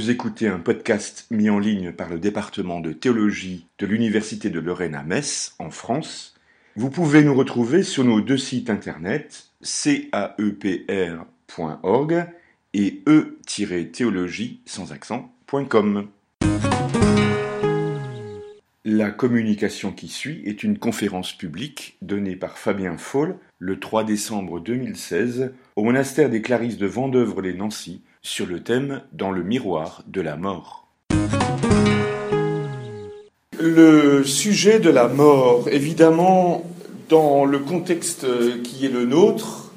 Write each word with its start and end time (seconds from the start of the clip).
Vous 0.00 0.08
écoutez 0.08 0.48
un 0.48 0.60
podcast 0.60 1.26
mis 1.30 1.50
en 1.50 1.58
ligne 1.58 1.92
par 1.92 2.08
le 2.08 2.18
département 2.18 2.80
de 2.80 2.94
théologie 2.94 3.66
de 3.78 3.84
l'Université 3.84 4.48
de 4.48 4.58
Lorraine 4.58 4.94
à 4.94 5.02
Metz, 5.02 5.54
en 5.58 5.68
France. 5.68 6.34
Vous 6.74 6.88
pouvez 6.88 7.22
nous 7.22 7.34
retrouver 7.34 7.82
sur 7.82 8.02
nos 8.02 8.22
deux 8.22 8.38
sites 8.38 8.70
internet 8.70 9.50
caepr.org 9.62 10.24
et 12.72 13.02
e-théologie 13.06 14.62
sans 14.64 14.90
accent.com. 14.90 16.08
La 18.86 19.10
communication 19.10 19.92
qui 19.92 20.08
suit 20.08 20.40
est 20.46 20.62
une 20.62 20.78
conférence 20.78 21.34
publique 21.34 21.98
donnée 22.00 22.36
par 22.36 22.56
Fabien 22.56 22.96
Foll 22.96 23.36
le 23.58 23.78
3 23.78 24.04
décembre 24.04 24.60
2016 24.60 25.52
au 25.76 25.84
monastère 25.84 26.30
des 26.30 26.40
Clarisses 26.40 26.78
de 26.78 26.86
Vendeuvre-les-Nancy 26.86 28.00
sur 28.22 28.46
le 28.46 28.62
thème 28.62 29.02
Dans 29.12 29.30
le 29.30 29.42
miroir 29.42 30.02
de 30.06 30.20
la 30.20 30.36
mort. 30.36 30.88
Le 33.58 34.24
sujet 34.24 34.78
de 34.78 34.90
la 34.90 35.08
mort, 35.08 35.68
évidemment, 35.70 36.64
dans 37.08 37.44
le 37.44 37.58
contexte 37.58 38.26
qui 38.62 38.86
est 38.86 38.90
le 38.90 39.04
nôtre, 39.04 39.72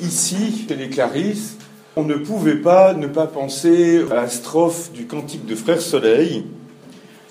ici, 0.00 0.66
chez 0.68 0.76
les 0.76 0.88
Clarisses, 0.88 1.56
on 1.96 2.04
ne 2.04 2.14
pouvait 2.14 2.56
pas 2.56 2.94
ne 2.94 3.06
pas 3.06 3.26
penser 3.26 4.04
à 4.10 4.14
la 4.14 4.28
strophe 4.28 4.92
du 4.92 5.06
cantique 5.06 5.46
de 5.46 5.54
Frère 5.54 5.80
Soleil. 5.80 6.44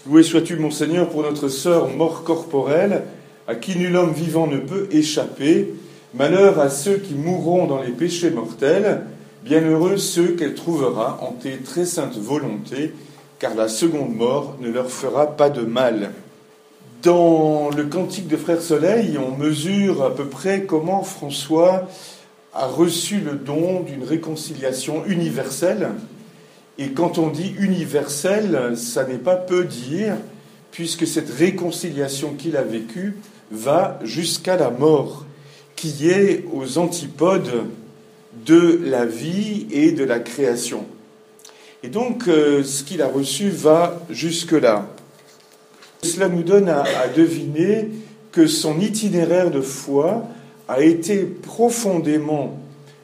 Loué 0.06 0.24
sois-tu, 0.24 0.58
mon 0.58 0.72
Seigneur, 0.72 1.10
pour 1.10 1.24
notre 1.24 1.48
sœur 1.48 1.90
mort 1.90 2.24
corporelle, 2.24 3.04
à 3.48 3.56
qui 3.56 3.78
nul 3.78 3.96
homme 3.96 4.14
vivant 4.14 4.48
ne 4.48 4.58
peut 4.58 4.88
échapper. 4.92 5.74
Malheur 6.14 6.60
à 6.60 6.70
ceux 6.70 6.98
qui 6.98 7.14
mourront 7.14 7.68
dans 7.68 7.82
les 7.82 7.92
péchés 7.92 8.30
mortels, 8.30 9.04
bienheureux 9.44 9.98
ceux 9.98 10.36
qu'elle 10.36 10.54
trouvera 10.54 11.20
en 11.22 11.32
tes 11.32 11.58
très 11.58 11.86
saintes 11.86 12.18
volontés, 12.18 12.94
car 13.40 13.56
la 13.56 13.70
seconde 13.70 14.14
mort 14.14 14.58
ne 14.60 14.70
leur 14.70 14.90
fera 14.90 15.28
pas 15.38 15.50
de 15.50 15.62
mal. 15.62 16.12
Dans 17.04 17.70
le 17.70 17.86
cantique 17.86 18.28
de 18.28 18.36
Frère 18.36 18.62
Soleil, 18.62 19.18
on 19.18 19.38
mesure 19.38 20.04
à 20.04 20.14
peu 20.14 20.26
près 20.26 20.64
comment 20.64 21.04
François 21.04 21.88
a 22.54 22.66
reçu 22.66 23.20
le 23.20 23.36
don 23.36 23.82
d'une 23.82 24.04
réconciliation 24.04 25.06
universelle. 25.06 25.92
Et 26.78 26.92
quand 26.92 27.18
on 27.18 27.30
dit 27.30 27.56
universelle, 27.60 28.74
ça 28.76 29.06
n'est 29.06 29.18
pas 29.18 29.38
peu 29.38 29.64
dire, 29.64 30.16
puisque 30.72 31.08
cette 31.08 31.30
réconciliation 31.30 32.34
qu'il 32.34 32.58
a 32.58 32.64
vécue 32.64 33.18
va 33.52 34.00
jusqu'à 34.04 34.58
la 34.58 34.70
mort, 34.70 35.26
qui 35.78 36.10
est 36.10 36.44
aux 36.54 36.78
antipodes 36.78 37.64
de 38.46 38.80
la 38.84 39.06
vie 39.06 39.68
et 39.72 39.92
de 39.92 40.04
la 40.04 40.20
création. 40.20 40.86
Et 41.84 41.88
donc, 41.88 42.28
euh, 42.28 42.64
ce 42.64 42.84
qu'il 42.84 43.02
a 43.02 43.08
reçu 43.08 43.50
va 43.50 44.00
jusque-là. 44.10 44.88
Cela 46.04 46.28
nous 46.28 46.44
donne 46.44 46.70
à, 46.70 46.82
à 46.82 47.08
deviner 47.08 47.90
que 48.32 48.48
son 48.48 48.80
itinéraire 48.80 49.52
de 49.52 49.62
foi 49.62 50.28
a 50.68 50.82
été 50.82 51.24
profondément 51.24 52.60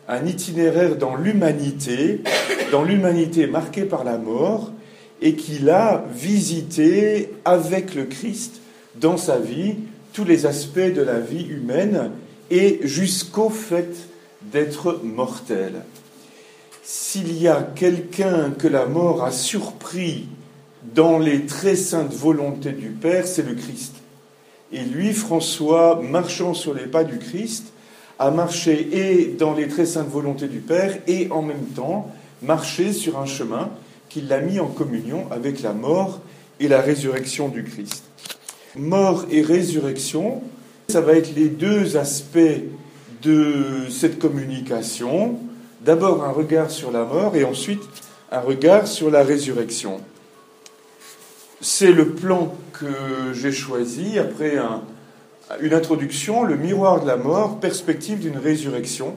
un 0.08 0.26
itinéraire 0.26 0.98
dans 0.98 1.16
l'humanité, 1.16 2.22
dans 2.72 2.84
l'humanité 2.84 3.48
marquée 3.48 3.86
par 3.86 4.04
la 4.04 4.18
mort, 4.18 4.72
et 5.22 5.34
qu'il 5.34 5.70
a 5.70 6.06
visité 6.14 7.32
avec 7.46 7.96
le 7.96 8.04
Christ 8.04 8.62
dans 9.00 9.18
sa 9.18 9.38
vie 9.38 9.76
tous 10.14 10.26
les 10.26 10.46
aspects 10.46 10.80
de 10.80 11.02
la 11.02 11.20
vie 11.20 11.46
humaine 11.46 12.12
et 12.52 12.80
jusqu'au 12.84 13.50
fait 13.50 13.90
d'être 14.52 15.02
mortel. 15.04 15.84
S'il 16.84 17.42
y 17.42 17.48
a 17.48 17.64
quelqu'un 17.76 18.52
que 18.52 18.68
la 18.68 18.86
mort 18.86 19.24
a 19.24 19.32
surpris 19.32 20.28
dans 20.94 21.18
les 21.18 21.46
très 21.46 21.76
saintes 21.76 22.14
volontés 22.14 22.72
du 22.72 22.90
Père, 22.90 23.28
c'est 23.28 23.48
le 23.48 23.56
Christ. 23.56 23.96
Et 24.72 24.82
lui, 24.82 25.14
François, 25.14 26.02
marchant 26.04 26.54
sur 26.54 26.74
les 26.74 26.86
pas 26.86 27.04
du 27.04 27.18
Christ, 27.18 27.68
a 28.20 28.32
marché 28.32 28.88
et 28.92 29.26
dans 29.28 29.54
les 29.54 29.68
très 29.68 29.86
saintes 29.86 30.10
volontés 30.10 30.48
du 30.48 30.60
Père 30.60 30.98
et 31.08 31.28
en 31.32 31.42
même 31.42 31.66
temps 31.76 32.12
marché 32.42 32.94
sur 32.94 33.20
un 33.20 33.26
chemin 33.26 33.70
qui 34.10 34.22
l'a 34.22 34.40
mis 34.40 34.60
en 34.60 34.68
communion 34.68 35.26
avec 35.32 35.62
la 35.62 35.74
mort 35.74 36.22
et 36.60 36.68
la 36.68 36.82
résurrection 36.82 37.50
du 37.50 37.64
Christ. 37.64 38.04
Mort 38.78 39.26
et 39.32 39.42
résurrection, 39.42 40.42
ça 40.90 41.02
va 41.02 41.14
être 41.14 41.36
les 41.36 41.50
deux 41.50 41.98
aspects 41.98 42.62
de 43.26 43.90
cette 43.90 44.20
communication. 44.20 45.40
D'abord 45.82 46.24
un 46.24 46.32
regard 46.32 46.70
sur 46.70 46.92
la 46.92 47.04
mort 47.04 47.36
et 47.36 47.44
ensuite 47.44 47.82
un 48.32 48.40
regard 48.40 48.88
sur 48.88 49.10
la 49.10 49.24
résurrection. 49.24 50.00
C'est 51.62 51.92
le 51.92 52.10
plan 52.10 52.56
que 52.74 53.34
j'ai 53.34 53.52
choisi 53.52 54.20
après 54.20 54.58
une 55.62 55.74
introduction, 55.74 56.44
le 56.44 56.56
miroir 56.56 57.02
de 57.02 57.08
la 57.08 57.18
mort, 57.18 57.60
perspective 57.60 58.20
d'une 58.20 58.38
résurrection. 58.38 59.16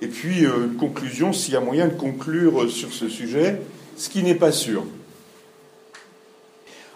Et 0.00 0.06
puis 0.06 0.44
euh, 0.44 0.66
une 0.66 0.76
conclusion, 0.76 1.32
s'il 1.32 1.54
y 1.54 1.56
a 1.56 1.60
moyen 1.60 1.88
de 1.88 1.94
conclure 1.94 2.70
sur 2.70 2.92
ce 2.92 3.08
sujet, 3.08 3.60
ce 3.96 4.08
qui 4.08 4.22
n'est 4.22 4.36
pas 4.36 4.52
sûr. 4.52 4.84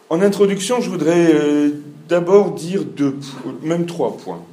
En 0.09 0.21
introduction, 0.21 0.81
je 0.81 0.89
voudrais 0.89 1.35
euh, 1.35 1.71
d'abord 2.09 2.53
dire 2.53 2.85
deux, 2.85 3.17
même 3.63 3.87
trois 3.87 4.17
points. 4.17 4.45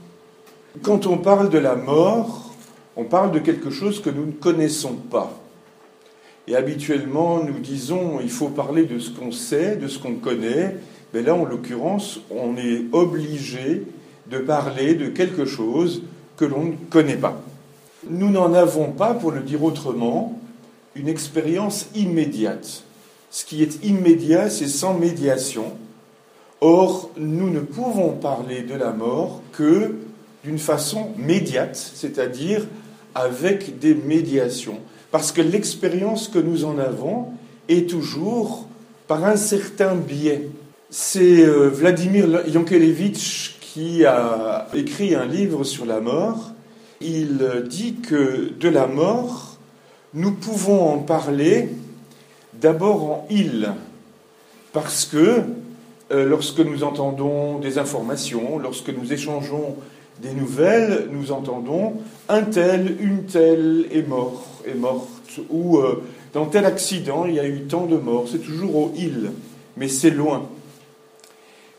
Quand 0.81 1.07
on 1.07 1.17
parle 1.17 1.49
de 1.49 1.57
la 1.57 1.75
mort, 1.75 2.53
on 2.95 3.03
parle 3.03 3.31
de 3.31 3.39
quelque 3.39 3.69
chose 3.69 4.01
que 4.01 4.09
nous 4.09 4.25
ne 4.25 4.31
connaissons 4.31 4.93
pas. 4.93 5.37
Et 6.47 6.55
habituellement, 6.55 7.43
nous 7.43 7.59
disons, 7.59 8.19
il 8.21 8.29
faut 8.29 8.47
parler 8.47 8.85
de 8.85 8.97
ce 8.97 9.09
qu'on 9.11 9.31
sait, 9.31 9.75
de 9.75 9.87
ce 9.87 9.99
qu'on 9.99 10.15
connaît. 10.15 10.77
Mais 11.13 11.21
là, 11.21 11.35
en 11.35 11.43
l'occurrence, 11.43 12.21
on 12.31 12.55
est 12.55 12.85
obligé 12.93 13.83
de 14.27 14.37
parler 14.37 14.95
de 14.95 15.07
quelque 15.07 15.45
chose 15.45 16.03
que 16.37 16.45
l'on 16.45 16.63
ne 16.63 16.75
connaît 16.89 17.17
pas. 17.17 17.41
Nous 18.09 18.29
n'en 18.29 18.53
avons 18.53 18.91
pas, 18.91 19.13
pour 19.13 19.31
le 19.31 19.41
dire 19.41 19.63
autrement, 19.63 20.39
une 20.95 21.09
expérience 21.09 21.87
immédiate. 21.93 22.83
Ce 23.31 23.43
qui 23.43 23.61
est 23.61 23.83
immédiat, 23.83 24.49
c'est 24.49 24.67
sans 24.67 24.93
médiation. 24.93 25.73
Or, 26.61 27.09
nous 27.17 27.49
ne 27.49 27.59
pouvons 27.59 28.11
parler 28.11 28.61
de 28.61 28.75
la 28.75 28.91
mort 28.91 29.41
que 29.51 29.95
d'une 30.43 30.59
façon 30.59 31.09
médiate, 31.17 31.75
c'est-à-dire 31.75 32.65
avec 33.15 33.79
des 33.79 33.93
médiations. 33.93 34.79
Parce 35.11 35.31
que 35.31 35.41
l'expérience 35.41 36.27
que 36.27 36.39
nous 36.39 36.65
en 36.65 36.77
avons 36.77 37.27
est 37.67 37.89
toujours 37.89 38.67
par 39.07 39.25
un 39.25 39.35
certain 39.35 39.95
biais. 39.95 40.49
C'est 40.89 41.43
euh, 41.43 41.69
Vladimir 41.69 42.47
Yankelevitch 42.47 43.57
qui 43.59 44.05
a 44.05 44.67
écrit 44.73 45.15
un 45.15 45.25
livre 45.25 45.63
sur 45.63 45.85
la 45.85 45.99
mort. 45.99 46.51
Il 47.01 47.63
dit 47.67 47.95
que 47.95 48.51
de 48.59 48.69
la 48.69 48.87
mort, 48.87 49.57
nous 50.13 50.31
pouvons 50.31 50.93
en 50.93 50.97
parler 50.99 51.69
d'abord 52.53 53.03
en 53.11 53.27
il, 53.29 53.71
parce 54.73 55.05
que 55.05 55.41
euh, 56.11 56.25
lorsque 56.25 56.59
nous 56.59 56.83
entendons 56.83 57.59
des 57.59 57.77
informations, 57.77 58.57
lorsque 58.57 58.89
nous 58.89 59.13
échangeons 59.13 59.75
des 60.21 60.33
nouvelles, 60.33 61.07
nous 61.11 61.31
entendons 61.31 61.93
un 62.27 62.43
tel, 62.43 62.97
une 62.99 63.25
telle 63.25 63.87
est 63.91 64.07
mort, 64.07 64.45
est 64.65 64.73
morte, 64.73 65.39
ou 65.49 65.77
euh, 65.77 66.03
dans 66.33 66.45
tel 66.45 66.65
accident, 66.65 67.25
il 67.25 67.35
y 67.35 67.39
a 67.39 67.47
eu 67.47 67.61
tant 67.61 67.85
de 67.85 67.97
morts. 67.97 68.27
C'est 68.29 68.39
toujours 68.39 68.75
au 68.75 68.93
il, 68.97 69.31
mais 69.77 69.87
c'est 69.87 70.09
loin. 70.09 70.47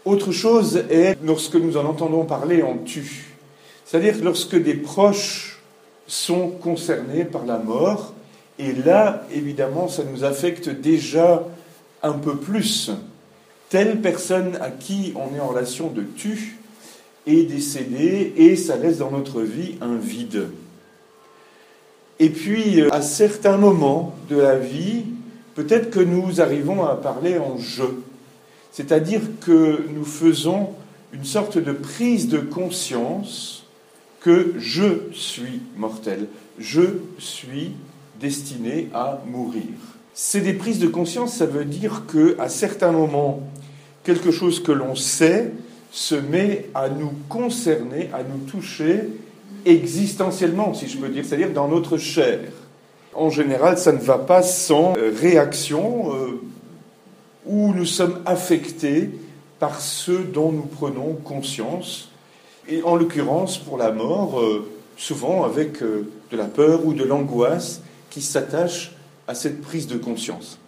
Autre 0.04 0.32
chose 0.32 0.84
est 0.90 1.16
lorsque 1.22 1.56
nous 1.56 1.76
en 1.76 1.84
entendons 1.84 2.24
parler 2.24 2.62
en 2.62 2.78
tu, 2.78 3.36
c'est-à-dire 3.84 4.16
lorsque 4.22 4.60
des 4.60 4.74
proches 4.74 5.60
sont 6.06 6.48
concernés 6.48 7.24
par 7.24 7.44
la 7.44 7.58
mort, 7.58 8.14
et 8.58 8.72
là, 8.72 9.26
évidemment, 9.32 9.88
ça 9.88 10.02
nous 10.04 10.24
affecte 10.24 10.68
déjà 10.68 11.44
un 12.02 12.12
peu 12.12 12.36
plus. 12.36 12.90
Telle 13.68 14.00
personne 14.00 14.56
à 14.60 14.70
qui 14.70 15.14
on 15.16 15.34
est 15.34 15.40
en 15.40 15.48
relation 15.48 15.88
de 15.88 16.02
tu 16.02 16.59
est 17.26 17.44
décédée 17.44 18.32
et 18.36 18.56
ça 18.56 18.76
laisse 18.76 18.98
dans 18.98 19.10
notre 19.10 19.42
vie 19.42 19.76
un 19.80 19.96
vide. 19.96 20.48
Et 22.18 22.28
puis, 22.28 22.82
à 22.90 23.00
certains 23.00 23.56
moments 23.56 24.14
de 24.28 24.36
la 24.36 24.56
vie, 24.56 25.04
peut-être 25.54 25.90
que 25.90 26.00
nous 26.00 26.40
arrivons 26.40 26.84
à 26.84 26.94
parler 26.96 27.38
en 27.38 27.56
je. 27.58 27.84
C'est-à-dire 28.72 29.22
que 29.40 29.86
nous 29.94 30.04
faisons 30.04 30.70
une 31.12 31.24
sorte 31.24 31.58
de 31.58 31.72
prise 31.72 32.28
de 32.28 32.38
conscience 32.38 33.64
que 34.20 34.54
je 34.58 35.10
suis 35.12 35.60
mortel, 35.76 36.26
je 36.58 36.82
suis 37.18 37.72
destiné 38.20 38.90
à 38.92 39.22
mourir. 39.26 39.64
C'est 40.12 40.40
des 40.40 40.52
prises 40.52 40.78
de 40.78 40.88
conscience, 40.88 41.34
ça 41.34 41.46
veut 41.46 41.64
dire 41.64 42.02
que 42.06 42.36
à 42.38 42.48
certains 42.48 42.92
moments, 42.92 43.40
quelque 44.04 44.30
chose 44.30 44.62
que 44.62 44.72
l'on 44.72 44.94
sait 44.94 45.52
se 45.90 46.14
met 46.14 46.68
à 46.74 46.88
nous 46.88 47.12
concerner, 47.28 48.10
à 48.12 48.22
nous 48.22 48.38
toucher 48.50 49.08
existentiellement, 49.64 50.74
si 50.74 50.88
je 50.88 50.98
peux 50.98 51.08
dire, 51.08 51.24
c'est-à-dire 51.24 51.50
dans 51.50 51.68
notre 51.68 51.98
chair. 51.98 52.40
En 53.14 53.30
général, 53.30 53.76
ça 53.76 53.92
ne 53.92 53.98
va 53.98 54.18
pas 54.18 54.42
sans 54.42 54.96
euh, 54.96 55.12
réaction 55.14 56.14
euh, 56.14 56.40
où 57.44 57.72
nous 57.74 57.84
sommes 57.84 58.20
affectés 58.24 59.10
par 59.58 59.80
ce 59.80 60.12
dont 60.12 60.52
nous 60.52 60.62
prenons 60.62 61.14
conscience. 61.14 62.10
Et 62.68 62.82
en 62.82 62.94
l'occurrence, 62.94 63.58
pour 63.58 63.76
la 63.76 63.90
mort, 63.90 64.40
euh, 64.40 64.70
souvent 64.96 65.44
avec 65.44 65.82
de 65.82 66.36
la 66.36 66.44
peur 66.44 66.86
ou 66.86 66.92
de 66.92 67.04
l'angoisse 67.04 67.82
qui 68.10 68.22
s'attache 68.22 68.92
à 69.26 69.34
cette 69.34 69.60
prise 69.60 69.86
de 69.86 69.96
conscience. 69.96 70.58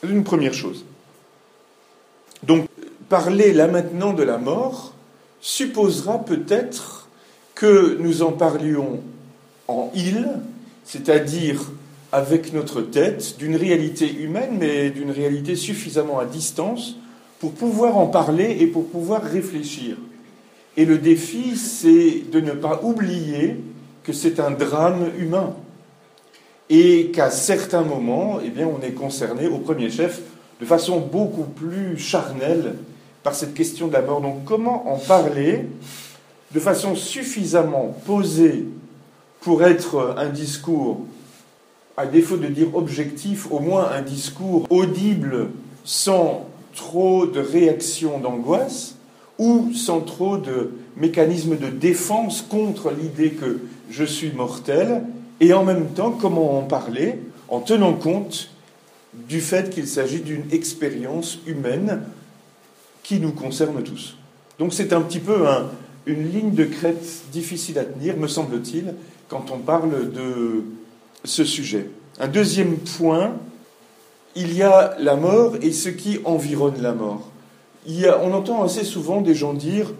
C'est 0.00 0.08
une 0.08 0.24
première 0.24 0.54
chose. 0.54 0.84
Donc, 2.42 2.66
parler 3.08 3.52
là 3.52 3.68
maintenant 3.68 4.12
de 4.12 4.22
la 4.22 4.38
mort 4.38 4.94
supposera 5.40 6.24
peut-être 6.24 7.08
que 7.54 7.96
nous 8.00 8.22
en 8.22 8.32
parlions 8.32 9.00
en 9.68 9.90
il, 9.94 10.28
c'est-à-dire 10.84 11.72
avec 12.12 12.52
notre 12.52 12.82
tête, 12.82 13.36
d'une 13.38 13.56
réalité 13.56 14.12
humaine, 14.12 14.56
mais 14.58 14.90
d'une 14.90 15.10
réalité 15.10 15.56
suffisamment 15.56 16.18
à 16.18 16.24
distance 16.24 16.96
pour 17.40 17.52
pouvoir 17.52 17.96
en 17.96 18.06
parler 18.06 18.56
et 18.60 18.66
pour 18.66 18.88
pouvoir 18.88 19.22
réfléchir. 19.22 19.96
Et 20.76 20.84
le 20.84 20.98
défi, 20.98 21.56
c'est 21.56 22.22
de 22.30 22.40
ne 22.40 22.52
pas 22.52 22.80
oublier 22.82 23.56
que 24.04 24.12
c'est 24.12 24.40
un 24.40 24.50
drame 24.50 25.10
humain 25.18 25.54
et 26.68 27.10
qu'à 27.12 27.30
certains 27.30 27.82
moments, 27.82 28.38
eh 28.44 28.50
bien, 28.50 28.68
on 28.68 28.84
est 28.84 28.92
concerné 28.92 29.46
au 29.46 29.58
premier 29.58 29.90
chef 29.90 30.20
de 30.60 30.64
façon 30.64 31.00
beaucoup 31.00 31.44
plus 31.44 31.98
charnelle 31.98 32.74
par 33.26 33.34
cette 33.34 33.54
question 33.54 33.88
de 33.88 33.92
la 33.92 34.02
mort. 34.02 34.20
Donc 34.20 34.44
comment 34.44 34.88
en 34.88 34.98
parler 34.98 35.66
de 36.54 36.60
façon 36.60 36.94
suffisamment 36.94 37.92
posée 38.06 38.66
pour 39.40 39.64
être 39.64 40.14
un 40.16 40.28
discours, 40.28 41.00
à 41.96 42.06
défaut 42.06 42.36
de 42.36 42.46
dire 42.46 42.76
objectif, 42.76 43.50
au 43.50 43.58
moins 43.58 43.90
un 43.90 44.02
discours 44.02 44.64
audible 44.70 45.48
sans 45.82 46.46
trop 46.76 47.26
de 47.26 47.40
réactions 47.40 48.20
d'angoisse 48.20 48.94
ou 49.40 49.72
sans 49.74 50.02
trop 50.02 50.36
de 50.36 50.74
mécanismes 50.96 51.56
de 51.56 51.66
défense 51.66 52.42
contre 52.42 52.92
l'idée 52.92 53.30
que 53.30 53.58
je 53.90 54.04
suis 54.04 54.30
mortel, 54.30 55.02
et 55.40 55.52
en 55.52 55.64
même 55.64 55.88
temps 55.88 56.12
comment 56.12 56.60
en 56.60 56.62
parler 56.62 57.18
en 57.48 57.58
tenant 57.58 57.94
compte 57.94 58.50
du 59.28 59.40
fait 59.40 59.70
qu'il 59.70 59.88
s'agit 59.88 60.20
d'une 60.20 60.44
expérience 60.52 61.40
humaine 61.48 62.02
qui 63.06 63.20
nous 63.20 63.30
concerne 63.30 63.84
tous. 63.84 64.16
Donc 64.58 64.74
c'est 64.74 64.92
un 64.92 65.00
petit 65.00 65.20
peu 65.20 65.46
une 66.06 66.28
ligne 66.28 66.54
de 66.54 66.64
crête 66.64 67.22
difficile 67.30 67.78
à 67.78 67.84
tenir, 67.84 68.16
me 68.16 68.26
semble-t-il, 68.26 68.94
quand 69.28 69.52
on 69.52 69.58
parle 69.58 70.10
de 70.10 70.64
ce 71.22 71.44
sujet. 71.44 71.88
Un 72.18 72.26
deuxième 72.26 72.76
point, 72.78 73.36
il 74.34 74.52
y 74.52 74.64
a 74.64 74.96
la 74.98 75.14
mort 75.14 75.54
et 75.62 75.70
ce 75.70 75.88
qui 75.88 76.18
environne 76.24 76.82
la 76.82 76.94
mort. 76.94 77.30
on 78.22 78.32
entend 78.32 78.64
assez 78.64 78.82
souvent 78.82 79.20
des 79.20 79.36
gens 79.36 79.54
dire 79.54 79.92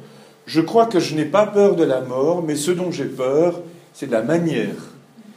Je 0.45 0.61
crois 0.61 0.87
que 0.87 0.99
je 0.99 1.15
n'ai 1.15 1.27
pas 1.27 1.47
peur 1.47 1.77
de 1.77 1.85
la 1.85 2.01
mort, 2.01 2.43
mais 2.43 2.57
ce 2.57 2.73
dont 2.73 2.91
j'ai 2.91 3.05
peur, 3.05 3.61
c'est 3.95 4.09
de 4.09 4.13
la 4.13 4.23
manière, 4.23 4.75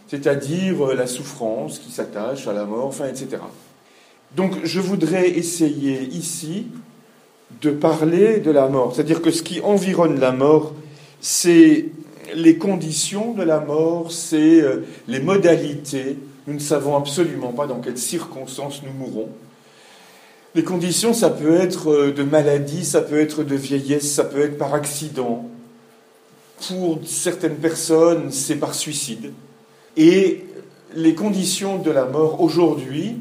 c'est-à-dire 0.08 0.88
la 0.96 1.06
souffrance 1.06 1.78
qui 1.78 1.92
s'attache 1.92 2.48
à 2.48 2.54
la 2.54 2.66
mort, 2.66 2.88
enfin, 2.88 3.06
etc. 3.06 3.38
Donc 4.36 4.56
je 4.64 4.80
voudrais 4.80 5.30
essayer 5.30 6.02
ici 6.08 6.66
de 7.62 7.72
parler 7.72 8.40
de 8.40 8.52
la 8.52 8.68
mort, 8.68 8.96
c'est-à-dire 8.96 9.22
que 9.22 9.32
ce 9.32 9.44
qui 9.44 9.62
environne 9.62 10.20
la 10.20 10.32
mort, 10.32 10.74
c'est 11.20 11.88
les 12.34 12.58
conditions 12.58 13.34
de 13.34 13.44
la 13.44 13.60
mort, 13.60 14.12
c'est 14.12 14.62
euh, 14.62 14.86
les 15.08 15.20
modalités. 15.20 16.18
Nous 16.48 16.54
ne 16.54 16.60
savons 16.60 16.96
absolument 16.96 17.52
pas 17.52 17.68
dans 17.68 17.80
quelles 17.80 17.98
circonstances 17.98 18.82
nous 18.84 18.94
mourrons. 18.94 19.30
Les 20.56 20.64
conditions, 20.64 21.14
ça 21.14 21.30
peut 21.30 21.56
être 21.56 21.92
euh, 21.92 22.12
de 22.12 22.24
maladie, 22.24 22.86
ça 22.86 23.02
peut 23.02 23.20
être 23.20 23.44
de 23.44 23.56
vieillesse, 23.56 24.12
ça 24.12 24.24
peut 24.24 24.42
être 24.42 24.58
par 24.58 24.74
accident. 24.74 25.46
Pour 26.68 27.00
certaines 27.06 27.56
personnes, 27.56 28.32
c'est 28.32 28.56
par 28.56 28.74
suicide. 28.74 29.32
Et 29.96 30.46
les 30.96 31.16
conditions 31.16 31.78
de 31.78 31.92
la 31.92 32.06
mort 32.06 32.42
aujourd'hui, 32.42 33.18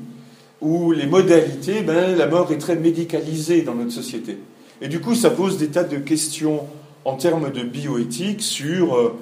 où 0.60 0.92
les 0.92 1.06
modalités, 1.06 1.82
ben, 1.82 2.16
la 2.16 2.26
mort 2.26 2.50
est 2.52 2.58
très 2.58 2.76
médicalisée 2.76 3.62
dans 3.62 3.74
notre 3.74 3.92
société. 3.92 4.38
Et 4.80 4.88
du 4.88 5.00
coup, 5.00 5.14
ça 5.14 5.30
pose 5.30 5.58
des 5.58 5.68
tas 5.68 5.84
de 5.84 5.96
questions 5.96 6.62
en 7.04 7.16
termes 7.16 7.50
de 7.50 7.62
bioéthique 7.62 8.42
sur 8.42 8.96
euh, 8.96 9.16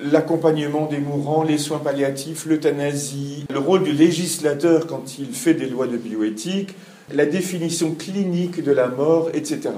l'accompagnement 0.00 0.86
des 0.86 0.98
mourants, 0.98 1.42
les 1.42 1.58
soins 1.58 1.78
palliatifs, 1.78 2.46
l'euthanasie, 2.46 3.46
le 3.50 3.58
rôle 3.58 3.84
du 3.84 3.92
législateur 3.92 4.86
quand 4.86 5.18
il 5.18 5.32
fait 5.32 5.54
des 5.54 5.66
lois 5.66 5.86
de 5.86 5.96
bioéthique, 5.96 6.74
la 7.12 7.26
définition 7.26 7.94
clinique 7.94 8.62
de 8.62 8.72
la 8.72 8.88
mort, 8.88 9.30
etc. 9.32 9.70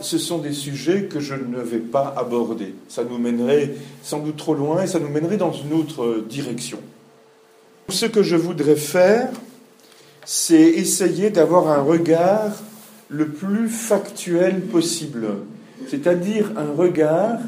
Ce 0.00 0.18
sont 0.18 0.38
des 0.38 0.52
sujets 0.52 1.04
que 1.04 1.20
je 1.20 1.34
ne 1.34 1.60
vais 1.60 1.78
pas 1.78 2.14
aborder. 2.16 2.74
Ça 2.88 3.04
nous 3.04 3.18
mènerait 3.18 3.74
sans 4.02 4.20
doute 4.20 4.36
trop 4.36 4.54
loin 4.54 4.82
et 4.82 4.86
ça 4.86 4.98
nous 4.98 5.08
mènerait 5.08 5.36
dans 5.36 5.52
une 5.52 5.72
autre 5.72 6.24
direction. 6.28 6.78
Ce 7.88 8.06
que 8.06 8.22
je 8.22 8.36
voudrais 8.36 8.76
faire, 8.76 9.30
c'est 10.32 10.54
essayer 10.54 11.30
d'avoir 11.30 11.66
un 11.66 11.82
regard 11.82 12.52
le 13.08 13.30
plus 13.30 13.68
factuel 13.68 14.60
possible, 14.60 15.26
c'est-à-dire 15.88 16.52
un 16.56 16.70
regard 16.72 17.40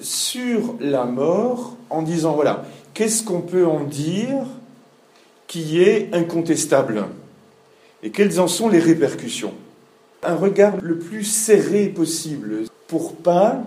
sur 0.00 0.74
la 0.80 1.04
mort 1.04 1.76
en 1.90 2.02
disant, 2.02 2.32
voilà, 2.32 2.64
qu'est-ce 2.94 3.22
qu'on 3.22 3.42
peut 3.42 3.64
en 3.64 3.84
dire 3.84 4.44
qui 5.46 5.80
est 5.82 6.12
incontestable 6.12 7.04
et 8.02 8.10
quelles 8.10 8.40
en 8.40 8.48
sont 8.48 8.68
les 8.68 8.80
répercussions? 8.80 9.54
Un 10.24 10.34
regard 10.34 10.74
le 10.82 10.98
plus 10.98 11.22
serré 11.22 11.86
possible 11.86 12.64
pour 12.88 13.14
pas 13.14 13.62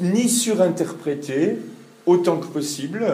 ni 0.00 0.30
surinterpréter 0.30 1.58
autant 2.06 2.38
que 2.38 2.46
possible, 2.46 3.06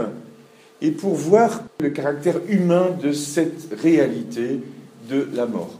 et 0.82 0.90
pour 0.90 1.14
voir 1.14 1.62
le 1.81 1.90
caractère 1.90 2.40
humain 2.49 2.88
de 3.00 3.12
cette 3.12 3.73
réalité 3.81 4.61
de 5.08 5.29
la 5.32 5.46
mort. 5.46 5.79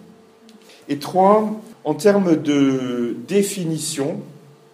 Et 0.89 0.99
trois, 0.99 1.61
en 1.85 1.95
termes 1.95 2.37
de 2.37 3.17
définition, 3.27 4.21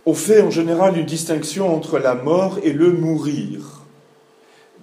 on 0.04 0.12
fait 0.12 0.42
en 0.42 0.50
général 0.50 0.98
une 0.98 1.06
distinction 1.06 1.74
entre 1.74 1.98
la 1.98 2.14
mort 2.14 2.58
et 2.62 2.72
le 2.72 2.92
mourir. 2.92 3.84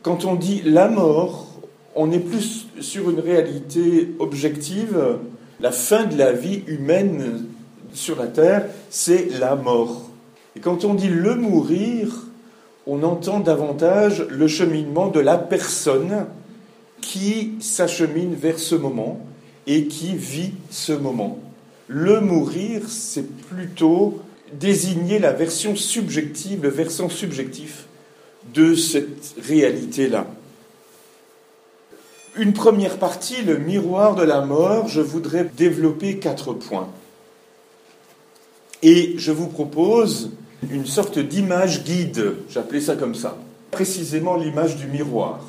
Quand 0.01 0.25
on 0.25 0.33
dit 0.33 0.63
la 0.65 0.87
mort, 0.87 1.47
on 1.95 2.11
est 2.11 2.19
plus 2.19 2.65
sur 2.81 3.11
une 3.11 3.19
réalité 3.19 4.15
objective. 4.19 5.19
La 5.59 5.71
fin 5.71 6.05
de 6.05 6.17
la 6.17 6.31
vie 6.31 6.63
humaine 6.67 7.45
sur 7.93 8.17
la 8.17 8.27
Terre, 8.27 8.65
c'est 8.89 9.29
la 9.39 9.55
mort. 9.55 10.09
Et 10.55 10.59
quand 10.59 10.85
on 10.85 10.95
dit 10.95 11.07
le 11.07 11.35
mourir, 11.35 12.25
on 12.87 13.03
entend 13.03 13.39
davantage 13.39 14.25
le 14.29 14.47
cheminement 14.47 15.07
de 15.07 15.19
la 15.19 15.37
personne 15.37 16.27
qui 17.01 17.53
s'achemine 17.59 18.35
vers 18.35 18.59
ce 18.59 18.75
moment 18.75 19.19
et 19.67 19.85
qui 19.85 20.15
vit 20.15 20.53
ce 20.69 20.93
moment. 20.93 21.39
Le 21.87 22.19
mourir, 22.19 22.83
c'est 22.87 23.27
plutôt 23.47 24.19
désigner 24.53 25.19
la 25.19 25.31
version 25.31 25.75
subjective, 25.75 26.63
le 26.63 26.69
versant 26.69 27.09
subjectif 27.09 27.85
de 28.53 28.75
cette 28.75 29.35
réalité-là. 29.41 30.27
Une 32.37 32.53
première 32.53 32.97
partie, 32.97 33.41
le 33.41 33.57
miroir 33.57 34.15
de 34.15 34.23
la 34.23 34.41
mort, 34.41 34.87
je 34.87 35.01
voudrais 35.01 35.45
développer 35.45 36.17
quatre 36.17 36.53
points. 36.53 36.89
Et 38.83 39.15
je 39.17 39.31
vous 39.31 39.47
propose 39.47 40.31
une 40.72 40.86
sorte 40.86 41.19
d'image 41.19 41.84
guide, 41.84 42.36
j'appelais 42.50 42.81
ça 42.81 42.95
comme 42.95 43.15
ça, 43.15 43.38
précisément 43.72 44.36
l'image 44.36 44.77
du 44.77 44.88
miroir. 44.88 45.39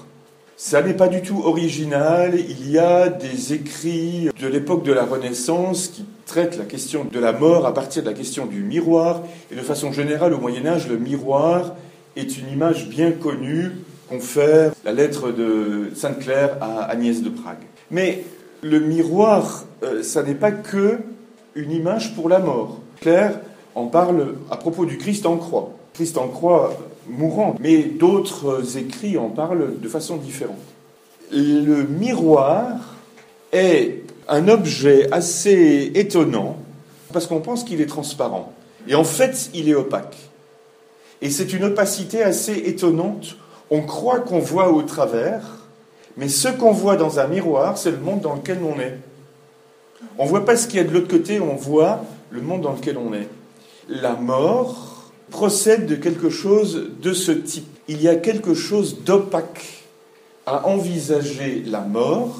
Ça 0.56 0.80
n'est 0.80 0.94
pas 0.94 1.08
du 1.08 1.20
tout 1.20 1.42
original, 1.44 2.34
il 2.34 2.70
y 2.70 2.78
a 2.78 3.08
des 3.08 3.52
écrits 3.52 4.30
de 4.40 4.46
l'époque 4.48 4.84
de 4.84 4.92
la 4.92 5.04
Renaissance 5.04 5.88
qui 5.88 6.06
traitent 6.24 6.56
la 6.56 6.64
question 6.64 7.04
de 7.04 7.18
la 7.18 7.32
mort 7.32 7.66
à 7.66 7.74
partir 7.74 8.02
de 8.02 8.08
la 8.08 8.14
question 8.14 8.46
du 8.46 8.62
miroir, 8.62 9.22
et 9.50 9.54
de 9.54 9.60
façon 9.60 9.92
générale 9.92 10.32
au 10.32 10.40
Moyen 10.40 10.66
Âge, 10.66 10.88
le 10.88 10.96
miroir 10.96 11.74
est 12.16 12.38
une 12.38 12.48
image 12.50 12.88
bien 12.88 13.12
connue, 13.12 13.72
confère 14.08 14.72
la 14.84 14.92
lettre 14.92 15.30
de 15.30 15.90
Sainte-Claire 15.94 16.56
à 16.60 16.84
Agnès 16.84 17.22
de 17.22 17.28
Prague. 17.28 17.58
Mais 17.90 18.24
le 18.62 18.80
miroir, 18.80 19.64
euh, 19.82 20.02
ça 20.02 20.22
n'est 20.22 20.34
pas 20.34 20.52
que 20.52 21.00
une 21.54 21.70
image 21.70 22.14
pour 22.14 22.28
la 22.28 22.38
mort. 22.38 22.80
Claire 23.00 23.40
on 23.76 23.86
parle 23.86 24.34
à 24.50 24.56
propos 24.56 24.86
du 24.86 24.96
Christ 24.96 25.26
en 25.26 25.36
croix. 25.36 25.70
Christ 25.92 26.16
en 26.16 26.28
croix 26.28 26.74
mourant, 27.08 27.54
mais 27.60 27.82
d'autres 27.82 28.78
écrits 28.78 29.18
en 29.18 29.28
parlent 29.28 29.78
de 29.78 29.88
façon 29.88 30.16
différente. 30.16 30.56
Le 31.30 31.84
miroir 31.84 32.96
est 33.52 34.02
un 34.28 34.48
objet 34.48 35.12
assez 35.12 35.92
étonnant 35.94 36.56
parce 37.12 37.26
qu'on 37.26 37.40
pense 37.40 37.64
qu'il 37.64 37.80
est 37.82 37.86
transparent. 37.86 38.52
Et 38.88 38.94
en 38.94 39.04
fait, 39.04 39.50
il 39.54 39.68
est 39.68 39.74
opaque. 39.74 40.16
Et 41.20 41.30
c'est 41.30 41.52
une 41.52 41.64
opacité 41.64 42.22
assez 42.22 42.54
étonnante. 42.54 43.36
On 43.70 43.82
croit 43.82 44.20
qu'on 44.20 44.38
voit 44.38 44.70
au 44.70 44.82
travers, 44.82 45.42
Mais 46.16 46.28
ce 46.28 46.48
qu'on 46.48 46.72
voit 46.72 46.96
dans 46.96 47.18
un 47.20 47.26
miroir, 47.26 47.76
c'est 47.76 47.90
le 47.90 47.98
monde 47.98 48.22
dans 48.22 48.36
lequel 48.36 48.60
on 48.62 48.80
est. 48.80 48.96
On 50.16 50.24
ne 50.24 50.28
voit 50.30 50.46
pas 50.46 50.56
ce 50.56 50.66
qu'il 50.66 50.78
y 50.78 50.80
a 50.80 50.84
de 50.84 50.90
l'autre 50.90 51.08
côté, 51.08 51.40
on 51.40 51.56
voit 51.56 52.00
le 52.30 52.40
monde 52.40 52.62
dans 52.62 52.72
lequel 52.72 52.96
on 52.96 53.12
est. 53.12 53.28
La 53.88 54.14
mort 54.14 55.10
procède 55.30 55.86
de 55.86 55.94
quelque 55.94 56.30
chose 56.30 56.90
de 57.00 57.12
ce 57.12 57.32
type. 57.32 57.66
Il 57.88 58.02
y 58.02 58.08
a 58.08 58.16
quelque 58.16 58.54
chose 58.54 59.04
d'opaque 59.04 59.84
à 60.44 60.66
envisager 60.66 61.62
la 61.64 61.80
mort, 61.80 62.36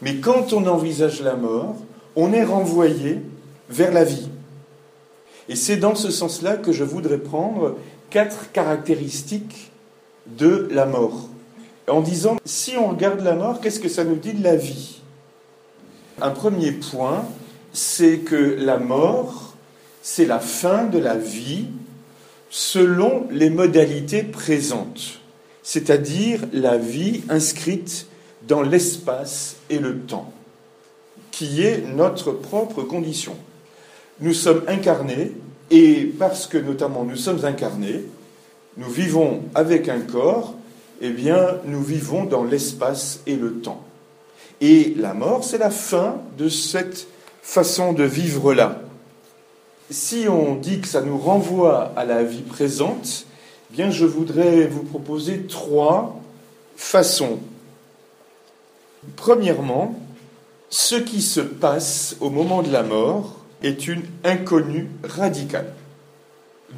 mais 0.00 0.16
quand 0.16 0.52
on 0.52 0.66
envisage 0.66 1.20
la 1.20 1.34
mort, 1.34 1.76
on 2.16 2.32
est 2.32 2.44
renvoyé 2.44 3.20
vers 3.68 3.92
la 3.92 4.04
vie. 4.04 4.28
Et 5.48 5.56
c'est 5.56 5.76
dans 5.76 5.94
ce 5.94 6.10
sens-là 6.10 6.56
que 6.56 6.72
je 6.72 6.84
voudrais 6.84 7.18
prendre 7.18 7.76
quatre 8.10 8.50
caractéristiques 8.52 9.70
de 10.26 10.68
la 10.70 10.86
mort. 10.86 11.28
En 11.88 12.00
disant, 12.00 12.36
si 12.44 12.76
on 12.76 12.88
regarde 12.88 13.20
la 13.20 13.34
mort, 13.34 13.60
qu'est-ce 13.60 13.80
que 13.80 13.88
ça 13.88 14.04
nous 14.04 14.14
dit 14.14 14.32
de 14.32 14.42
la 14.42 14.56
vie? 14.56 15.00
Un 16.20 16.30
premier 16.30 16.72
point, 16.72 17.24
c'est 17.72 18.18
que 18.18 18.56
la 18.58 18.78
mort, 18.78 19.51
c'est 20.02 20.26
la 20.26 20.40
fin 20.40 20.84
de 20.84 20.98
la 20.98 21.16
vie 21.16 21.66
selon 22.50 23.26
les 23.30 23.48
modalités 23.48 24.22
présentes, 24.22 25.20
c'est-à-dire 25.62 26.40
la 26.52 26.76
vie 26.76 27.22
inscrite 27.28 28.06
dans 28.46 28.62
l'espace 28.62 29.56
et 29.70 29.78
le 29.78 30.00
temps, 30.00 30.32
qui 31.30 31.62
est 31.62 31.82
notre 31.94 32.32
propre 32.32 32.82
condition. 32.82 33.36
Nous 34.20 34.34
sommes 34.34 34.62
incarnés, 34.66 35.32
et 35.70 36.04
parce 36.18 36.46
que 36.46 36.58
notamment 36.58 37.04
nous 37.04 37.16
sommes 37.16 37.44
incarnés, 37.44 38.04
nous 38.76 38.90
vivons 38.90 39.42
avec 39.54 39.88
un 39.88 40.00
corps, 40.00 40.54
eh 41.00 41.10
bien 41.10 41.58
nous 41.64 41.82
vivons 41.82 42.24
dans 42.24 42.44
l'espace 42.44 43.20
et 43.26 43.36
le 43.36 43.60
temps. 43.60 43.84
Et 44.60 44.94
la 44.96 45.14
mort, 45.14 45.42
c'est 45.42 45.58
la 45.58 45.70
fin 45.70 46.20
de 46.38 46.48
cette 46.48 47.06
façon 47.42 47.92
de 47.92 48.04
vivre-là. 48.04 48.82
Si 49.92 50.26
on 50.26 50.54
dit 50.54 50.80
que 50.80 50.88
ça 50.88 51.02
nous 51.02 51.18
renvoie 51.18 51.92
à 51.96 52.06
la 52.06 52.22
vie 52.22 52.40
présente, 52.40 53.26
eh 53.76 53.90
je 53.90 54.06
voudrais 54.06 54.66
vous 54.66 54.84
proposer 54.84 55.42
trois 55.42 56.18
façons. 56.76 57.40
Premièrement, 59.16 59.94
ce 60.70 60.94
qui 60.94 61.20
se 61.20 61.40
passe 61.40 62.16
au 62.20 62.30
moment 62.30 62.62
de 62.62 62.72
la 62.72 62.82
mort 62.82 63.36
est 63.62 63.86
une 63.86 64.04
inconnue 64.24 64.88
radicale. 65.04 65.74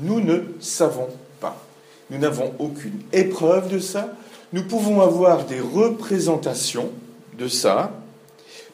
Nous 0.01 0.19
ne 0.21 0.41
savons 0.59 1.07
pas. 1.39 1.65
Nous 2.11 2.19
n'avons 2.19 2.53
aucune 2.59 3.01
épreuve 3.13 3.69
de 3.69 3.79
ça. 3.79 4.13
Nous 4.53 4.65
pouvons 4.65 5.03
avoir 5.03 5.45
des 5.45 5.61
représentations 5.61 6.91
de 7.39 7.47
ça, 7.47 7.93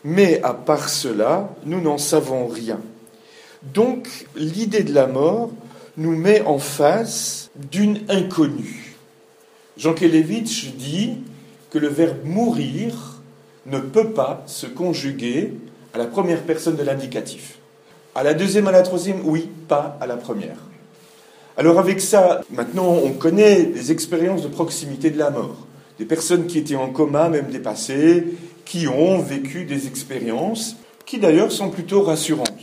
mais 0.03 0.43
à 0.43 0.55
part 0.55 0.89
cela, 0.89 1.51
nous 1.67 1.83
n'en 1.83 1.99
savons 1.99 2.47
rien. 2.47 2.81
Donc 3.63 4.09
l'idée 4.37 4.83
de 4.83 4.95
la 4.95 5.07
mort 5.07 5.51
nous 5.97 6.17
met 6.17 6.43
en 6.43 6.59
face 6.59 7.51
d'une 7.71 8.01
inconnue. 8.09 8.97
Jean 9.77 9.93
Kelevitch 9.93 10.73
dit 10.75 11.19
que 11.71 11.79
le 11.79 11.89
verbe 11.89 12.25
mourir 12.25 13.23
ne 13.67 13.79
peut 13.79 14.11
pas 14.11 14.43
se 14.47 14.67
conjuguer 14.67 15.55
à 15.93 15.99
la 15.99 16.07
première 16.07 16.43
personne 16.43 16.77
de 16.77 16.83
l'indicatif. 16.83 17.59
À 18.15 18.23
la 18.23 18.35
deuxième, 18.35 18.67
à 18.67 18.73
la 18.73 18.83
troisième, 18.83 19.21
oui, 19.25 19.49
pas 19.69 19.99
à 20.01 20.07
la 20.07 20.17
première. 20.17 20.57
Alors 21.57 21.79
avec 21.79 22.01
ça, 22.01 22.41
maintenant 22.51 22.89
on 22.89 23.13
connaît 23.13 23.65
des 23.65 23.93
expériences 23.93 24.43
de 24.43 24.49
proximité 24.49 25.11
de 25.11 25.19
la 25.19 25.31
mort. 25.31 25.67
Des 25.99 26.07
personnes 26.07 26.47
qui 26.47 26.59
étaient 26.59 26.77
en 26.77 26.89
coma, 26.89 27.29
même 27.29 27.51
dépassées, 27.51 28.25
qui 28.65 28.89
ont 28.89 29.19
vécu 29.19 29.65
des 29.65 29.87
expériences 29.87 30.77
qui 31.05 31.19
d'ailleurs 31.19 31.53
sont 31.53 31.71
plutôt 31.71 32.03
rassurantes. 32.03 32.60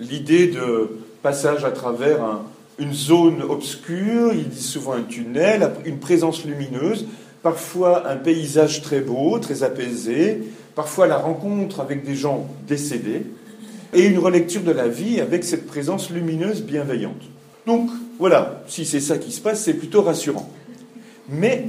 L'idée 0.00 0.46
de 0.46 0.88
passage 1.22 1.64
à 1.64 1.70
travers 1.70 2.40
une 2.78 2.94
zone 2.94 3.42
obscure, 3.42 4.32
il 4.32 4.48
dit 4.48 4.62
souvent 4.62 4.94
un 4.94 5.02
tunnel, 5.02 5.70
une 5.84 5.98
présence 5.98 6.44
lumineuse, 6.44 7.06
parfois 7.42 8.08
un 8.08 8.16
paysage 8.16 8.80
très 8.80 9.00
beau, 9.00 9.38
très 9.38 9.62
apaisé, 9.62 10.42
parfois 10.74 11.06
la 11.06 11.18
rencontre 11.18 11.80
avec 11.80 12.04
des 12.04 12.14
gens 12.14 12.48
décédés, 12.66 13.26
et 13.92 14.06
une 14.06 14.18
relecture 14.18 14.62
de 14.62 14.70
la 14.70 14.88
vie 14.88 15.20
avec 15.20 15.44
cette 15.44 15.66
présence 15.66 16.10
lumineuse 16.10 16.62
bienveillante. 16.62 17.22
Donc 17.66 17.90
voilà, 18.18 18.62
si 18.68 18.86
c'est 18.86 19.00
ça 19.00 19.18
qui 19.18 19.32
se 19.32 19.40
passe, 19.40 19.62
c'est 19.62 19.74
plutôt 19.74 20.02
rassurant. 20.02 20.50
Mais 21.28 21.68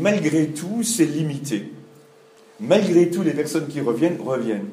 malgré 0.00 0.46
tout, 0.48 0.82
c'est 0.82 1.04
limité. 1.04 1.70
Malgré 2.58 3.10
tout, 3.10 3.22
les 3.22 3.32
personnes 3.32 3.68
qui 3.68 3.80
reviennent 3.80 4.18
reviennent. 4.24 4.68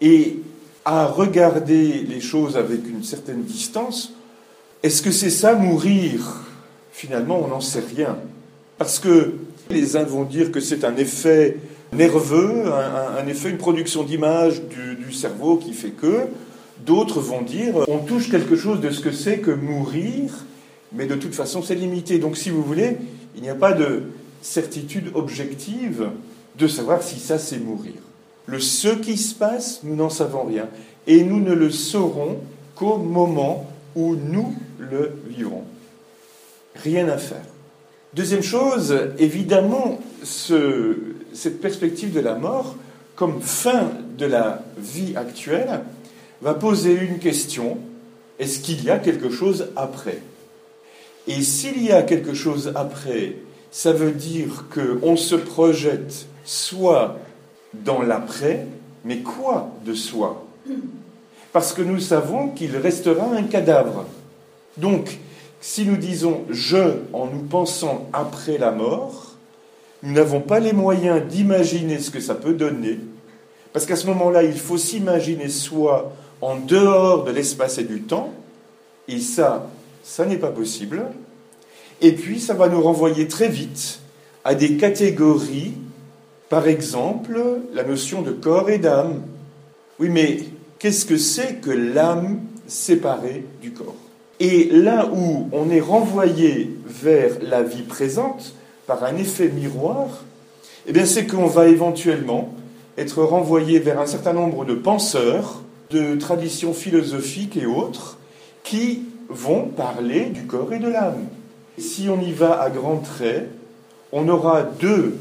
Et 0.00 0.38
à 0.84 1.06
regarder 1.06 2.04
les 2.08 2.20
choses 2.20 2.56
avec 2.56 2.88
une 2.88 3.04
certaine 3.04 3.42
distance, 3.42 4.12
est-ce 4.82 5.02
que 5.02 5.10
c'est 5.10 5.30
ça 5.30 5.54
mourir? 5.54 6.42
Finalement, 6.92 7.40
on 7.44 7.48
n'en 7.48 7.60
sait 7.60 7.84
rien. 7.94 8.18
Parce 8.78 8.98
que 8.98 9.34
les 9.70 9.96
uns 9.96 10.02
vont 10.02 10.24
dire 10.24 10.50
que 10.50 10.60
c'est 10.60 10.84
un 10.84 10.96
effet 10.96 11.56
nerveux, 11.92 12.64
un, 12.72 13.26
effet, 13.26 13.50
une 13.50 13.58
production 13.58 14.02
d'image 14.02 14.62
du, 14.62 15.12
cerveau 15.12 15.56
qui 15.56 15.72
fait 15.72 15.90
que. 15.90 16.26
D'autres 16.84 17.20
vont 17.20 17.42
dire 17.42 17.76
on 17.86 17.98
touche 17.98 18.28
quelque 18.28 18.56
chose 18.56 18.80
de 18.80 18.90
ce 18.90 19.00
que 19.00 19.12
c'est 19.12 19.38
que 19.38 19.52
mourir, 19.52 20.32
mais 20.92 21.06
de 21.06 21.14
toute 21.14 21.34
façon 21.34 21.62
c'est 21.62 21.76
limité. 21.76 22.18
Donc 22.18 22.36
si 22.36 22.50
vous 22.50 22.62
voulez, 22.62 22.96
il 23.36 23.42
n'y 23.42 23.50
a 23.50 23.54
pas 23.54 23.72
de 23.72 24.02
certitude 24.40 25.12
objective 25.14 26.08
de 26.58 26.66
savoir 26.66 27.04
si 27.04 27.20
ça 27.20 27.38
c'est 27.38 27.58
mourir. 27.58 27.94
Le 28.46 28.60
ce 28.60 28.88
qui 28.88 29.16
se 29.16 29.34
passe, 29.34 29.80
nous 29.82 29.96
n'en 29.96 30.10
savons 30.10 30.44
rien. 30.44 30.68
Et 31.06 31.22
nous 31.22 31.40
ne 31.40 31.52
le 31.52 31.70
saurons 31.70 32.38
qu'au 32.74 32.98
moment 32.98 33.70
où 33.94 34.16
nous 34.16 34.54
le 34.78 35.18
vivrons. 35.28 35.64
Rien 36.76 37.08
à 37.08 37.18
faire. 37.18 37.44
Deuxième 38.14 38.42
chose, 38.42 38.94
évidemment, 39.18 39.98
cette 40.22 41.60
perspective 41.60 42.12
de 42.12 42.20
la 42.20 42.34
mort 42.34 42.76
comme 43.16 43.40
fin 43.40 43.90
de 44.18 44.26
la 44.26 44.62
vie 44.78 45.14
actuelle 45.16 45.80
va 46.40 46.54
poser 46.54 46.92
une 46.92 47.18
question, 47.18 47.78
est-ce 48.38 48.60
qu'il 48.60 48.84
y 48.84 48.90
a 48.90 48.98
quelque 48.98 49.30
chose 49.30 49.68
après? 49.76 50.18
Et 51.26 51.40
s'il 51.42 51.82
y 51.82 51.92
a 51.92 52.02
quelque 52.02 52.34
chose 52.34 52.72
après, 52.74 53.36
ça 53.70 53.92
veut 53.92 54.12
dire 54.12 54.64
qu'on 54.74 55.16
se 55.16 55.36
projette 55.36 56.26
soit 56.44 57.18
dans 57.74 58.02
l'après, 58.02 58.66
mais 59.04 59.18
quoi 59.18 59.70
de 59.84 59.94
soi? 59.94 60.44
Parce 61.52 61.72
que 61.72 61.82
nous 61.82 62.00
savons 62.00 62.48
qu'il 62.48 62.76
restera 62.76 63.26
un 63.26 63.42
cadavre. 63.44 64.06
Donc, 64.76 65.18
si 65.60 65.84
nous 65.84 65.96
disons 65.96 66.42
je 66.50 66.96
en 67.12 67.26
nous 67.26 67.42
pensant 67.42 68.08
après 68.12 68.58
la 68.58 68.70
mort, 68.70 69.36
nous 70.02 70.12
n'avons 70.12 70.40
pas 70.40 70.58
les 70.58 70.72
moyens 70.72 71.22
d'imaginer 71.28 71.98
ce 71.98 72.10
que 72.10 72.20
ça 72.20 72.34
peut 72.34 72.54
donner, 72.54 72.98
parce 73.72 73.86
qu'à 73.86 73.96
ce 73.96 74.06
moment-là, 74.08 74.42
il 74.42 74.58
faut 74.58 74.78
s'imaginer 74.78 75.48
soi 75.48 76.12
en 76.40 76.56
dehors 76.56 77.24
de 77.24 77.30
l'espace 77.30 77.78
et 77.78 77.84
du 77.84 78.02
temps, 78.02 78.32
et 79.08 79.20
ça, 79.20 79.68
ça 80.02 80.26
n'est 80.26 80.38
pas 80.38 80.50
possible. 80.50 81.04
Et 82.00 82.12
puis, 82.12 82.40
ça 82.40 82.54
va 82.54 82.68
nous 82.68 82.82
renvoyer 82.82 83.28
très 83.28 83.48
vite 83.48 84.00
à 84.44 84.56
des 84.56 84.76
catégories, 84.76 85.74
par 86.52 86.68
exemple, 86.68 87.40
la 87.72 87.82
notion 87.82 88.20
de 88.20 88.30
corps 88.30 88.68
et 88.68 88.76
d'âme. 88.76 89.22
Oui, 89.98 90.10
mais 90.10 90.40
qu'est-ce 90.78 91.06
que 91.06 91.16
c'est 91.16 91.62
que 91.62 91.70
l'âme 91.70 92.40
séparée 92.66 93.46
du 93.62 93.72
corps? 93.72 93.96
Et 94.38 94.68
là 94.70 95.08
où 95.10 95.48
on 95.52 95.70
est 95.70 95.80
renvoyé 95.80 96.76
vers 96.84 97.38
la 97.40 97.62
vie 97.62 97.84
présente 97.84 98.54
par 98.86 99.02
un 99.02 99.16
effet 99.16 99.48
miroir, 99.48 100.24
eh 100.86 100.92
bien 100.92 101.06
c'est 101.06 101.26
qu'on 101.26 101.46
va 101.46 101.68
éventuellement 101.68 102.52
être 102.98 103.22
renvoyé 103.22 103.78
vers 103.78 103.98
un 103.98 104.06
certain 104.06 104.34
nombre 104.34 104.66
de 104.66 104.74
penseurs, 104.74 105.62
de 105.88 106.16
traditions 106.16 106.74
philosophiques 106.74 107.56
et 107.56 107.64
autres, 107.64 108.18
qui 108.62 109.04
vont 109.30 109.68
parler 109.68 110.26
du 110.26 110.44
corps 110.44 110.74
et 110.74 110.80
de 110.80 110.88
l'âme. 110.90 111.28
Si 111.78 112.10
on 112.10 112.20
y 112.20 112.32
va 112.32 112.60
à 112.60 112.68
grands 112.68 112.98
traits, 112.98 113.48
on 114.12 114.28
aura 114.28 114.64
deux 114.64 115.16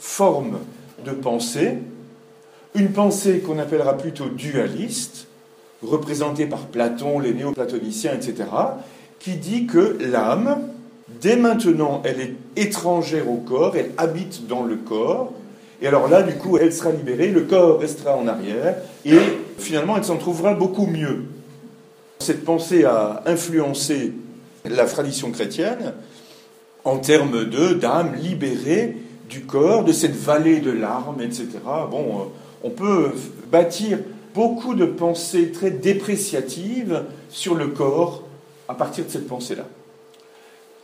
formes 0.00 0.58
de 1.04 1.12
pensée. 1.12 1.78
Une 2.74 2.92
pensée 2.92 3.40
qu'on 3.40 3.58
appellera 3.58 3.98
plutôt 3.98 4.26
dualiste, 4.26 5.26
représenté 5.82 6.46
par 6.46 6.66
Platon, 6.66 7.18
les 7.18 7.34
néoplatoniciens, 7.34 8.14
etc., 8.14 8.48
qui 9.18 9.36
dit 9.36 9.66
que 9.66 9.98
l'âme, 10.00 10.58
dès 11.20 11.36
maintenant, 11.36 12.02
elle 12.04 12.20
est 12.20 12.34
étrangère 12.56 13.30
au 13.30 13.36
corps, 13.36 13.76
elle 13.76 13.90
habite 13.98 14.46
dans 14.46 14.64
le 14.64 14.76
corps, 14.76 15.32
et 15.80 15.86
alors 15.86 16.08
là, 16.08 16.22
du 16.22 16.34
coup, 16.34 16.56
elle 16.56 16.72
sera 16.72 16.92
libérée, 16.92 17.28
le 17.28 17.42
corps 17.42 17.80
restera 17.80 18.16
en 18.16 18.26
arrière, 18.26 18.76
et 19.04 19.18
finalement, 19.58 19.96
elle 19.96 20.04
s'en 20.04 20.16
trouvera 20.16 20.54
beaucoup 20.54 20.86
mieux. 20.86 21.24
Cette 22.20 22.44
pensée 22.44 22.84
a 22.84 23.22
influencé 23.26 24.12
la 24.64 24.86
tradition 24.86 25.30
chrétienne 25.32 25.92
en 26.84 26.98
termes 26.98 27.48
de 27.48 27.74
d'âme 27.74 28.14
libérée 28.14 28.96
du 29.32 29.40
corps, 29.40 29.82
de 29.82 29.92
cette 29.92 30.14
vallée 30.14 30.60
de 30.60 30.70
larmes, 30.70 31.20
etc. 31.22 31.48
Bon, 31.90 32.20
euh, 32.20 32.24
on 32.62 32.70
peut 32.70 33.12
bâtir 33.50 33.98
beaucoup 34.34 34.74
de 34.74 34.84
pensées 34.84 35.50
très 35.52 35.70
dépréciatives 35.70 37.04
sur 37.30 37.54
le 37.54 37.68
corps 37.68 38.24
à 38.68 38.74
partir 38.74 39.06
de 39.06 39.10
cette 39.10 39.26
pensée-là. 39.26 39.66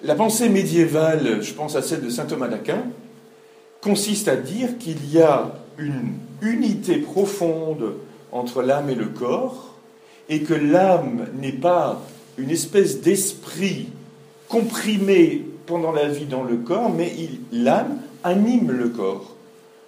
La 0.03 0.15
pensée 0.15 0.49
médiévale, 0.49 1.43
je 1.43 1.53
pense 1.53 1.77
à 1.77 1.83
celle 1.83 2.03
de 2.03 2.09
saint 2.09 2.25
Thomas 2.25 2.49
d'Aquin, 2.49 2.85
consiste 3.83 4.29
à 4.29 4.37
dire 4.37 4.79
qu'il 4.79 5.13
y 5.13 5.21
a 5.21 5.53
une 5.77 6.15
unité 6.41 6.97
profonde 6.97 7.95
entre 8.33 8.63
l'âme 8.63 8.89
et 8.91 8.95
le 8.95 9.07
corps, 9.07 9.75
et 10.29 10.43
que 10.43 10.55
l'âme 10.55 11.27
n'est 11.41 11.53
pas 11.53 12.03
une 12.39 12.51
espèce 12.51 13.01
d'esprit 13.01 13.89
comprimé 14.49 15.45
pendant 15.67 15.93
la 15.93 16.09
vie 16.09 16.27
dans 16.27 16.45
le 16.45 16.57
corps, 16.57 16.91
mais 16.91 17.13
l'âme 17.53 17.99
anime 18.29 18.71
le 18.71 18.89
corps. 18.89 19.35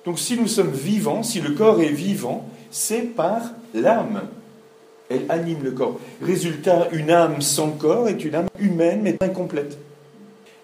Donc 0.04 0.18
si 0.18 0.38
nous 0.38 0.48
sommes 0.48 0.72
vivants, 0.72 1.22
si 1.22 1.40
le 1.40 1.50
corps 1.50 1.80
est 1.80 1.92
vivant, 1.92 2.48
c'est 2.70 3.02
par 3.02 3.42
l'âme. 3.74 4.22
Elle 5.10 5.26
anime 5.28 5.62
le 5.62 5.72
corps. 5.72 5.98
Résultat, 6.22 6.88
une 6.92 7.10
âme 7.10 7.42
sans 7.42 7.70
corps 7.70 8.08
est 8.08 8.24
une 8.24 8.34
âme 8.34 8.48
humaine 8.58 9.00
mais 9.02 9.16
incomplète. 9.20 9.78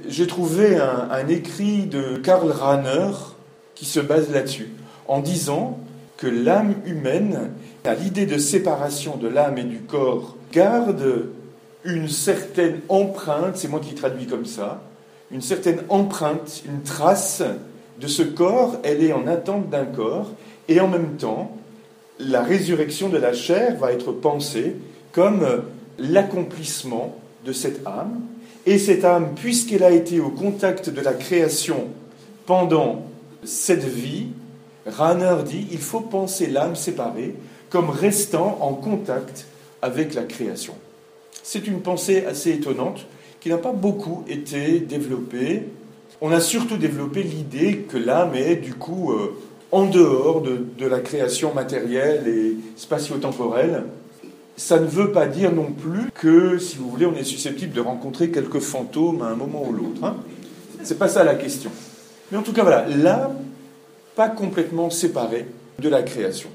J'ai 0.06 0.26
trouvé 0.26 0.76
un, 0.76 1.28
écrit 1.28 1.86
de 1.86 2.16
Karl 2.16 2.50
Rahner 2.50 3.12
qui 3.74 3.86
se 3.86 4.00
base 4.00 4.30
là-dessus, 4.30 4.70
en 5.08 5.20
disant 5.20 5.78
que 6.16 6.26
l'âme 6.26 6.74
humaine, 6.84 7.50
à 7.84 7.94
l'idée 7.94 8.26
de 8.26 8.38
séparation 8.38 9.16
de 9.16 9.28
l'âme 9.28 9.58
et 9.58 9.64
du 9.64 9.78
corps, 9.78 10.36
garde 10.52 11.28
une 11.84 12.08
certaine 12.08 12.80
empreinte, 12.88 13.56
c'est 13.56 13.68
moi 13.68 13.80
qui 13.80 13.94
traduis 13.94 14.26
comme 14.26 14.46
ça, 14.46 14.82
une 15.30 15.40
certaine 15.40 15.82
empreinte, 15.88 16.62
une 16.66 16.82
trace 16.82 17.42
de 18.00 18.06
ce 18.06 18.22
corps, 18.22 18.76
elle 18.82 19.02
est 19.02 19.12
en 19.12 19.26
attente 19.26 19.70
d'un 19.70 19.84
corps, 19.84 20.30
et 20.68 20.80
en 20.80 20.88
même 20.88 21.16
temps, 21.16 21.56
la 22.18 22.42
résurrection 22.42 23.08
de 23.08 23.18
la 23.18 23.32
chair 23.32 23.76
va 23.76 23.92
être 23.92 24.12
pensée 24.12 24.76
comme 25.12 25.46
l'accomplissement 25.98 27.16
de 27.44 27.52
cette 27.52 27.86
âme, 27.86 28.20
et 28.66 28.78
cette 28.78 29.04
âme, 29.04 29.34
puisqu'elle 29.36 29.84
a 29.84 29.90
été 29.90 30.20
au 30.20 30.30
contact 30.30 30.90
de 30.90 31.00
la 31.00 31.12
création 31.12 31.86
pendant 32.46 33.06
cette 33.44 33.84
vie, 33.84 34.26
Rahner 34.86 35.36
dit, 35.44 35.66
il 35.72 35.78
faut 35.78 36.00
penser 36.00 36.46
l'âme 36.46 36.76
séparée 36.76 37.34
comme 37.70 37.90
restant 37.90 38.58
en 38.60 38.74
contact 38.74 39.46
avec 39.82 40.14
la 40.14 40.22
création. 40.22 40.74
C'est 41.42 41.66
une 41.66 41.80
pensée 41.80 42.24
assez 42.24 42.50
étonnante 42.50 43.06
qui 43.46 43.52
n'a 43.52 43.58
pas 43.58 43.70
beaucoup 43.70 44.24
été 44.26 44.80
développée. 44.80 45.68
On 46.20 46.32
a 46.32 46.40
surtout 46.40 46.76
développé 46.76 47.22
l'idée 47.22 47.86
que 47.88 47.96
l'âme 47.96 48.34
est 48.34 48.56
du 48.56 48.74
coup 48.74 49.12
euh, 49.12 49.36
en 49.70 49.86
dehors 49.86 50.40
de, 50.40 50.66
de, 50.76 50.84
la 50.84 50.98
création 50.98 51.54
matérielle 51.54 52.26
et 52.26 52.56
spatio-temporelle. 52.76 53.84
Ça 54.56 54.80
ne 54.80 54.86
veut 54.86 55.12
pas 55.12 55.28
dire 55.28 55.52
non 55.52 55.70
plus 55.70 56.10
que, 56.12 56.58
si 56.58 56.76
vous 56.76 56.90
voulez, 56.90 57.06
on 57.06 57.14
est 57.14 57.22
susceptible 57.22 57.72
de 57.72 57.80
rencontrer 57.80 58.32
quelques 58.32 58.58
fantômes 58.58 59.22
à 59.22 59.26
un 59.26 59.36
moment 59.36 59.64
ou 59.64 59.72
l'autre. 59.72 60.02
Hein. 60.02 60.16
C'est 60.82 60.98
pas 60.98 61.06
ça 61.06 61.22
la 61.22 61.36
question. 61.36 61.70
Mais 62.32 62.38
en 62.38 62.42
tout 62.42 62.52
cas, 62.52 62.62
voilà, 62.62 62.84
l'âme, 62.88 63.36
pas 64.16 64.28
complètement 64.28 64.90
séparée 64.90 65.46
de 65.78 65.88
la 65.88 66.02
création. 66.02 66.48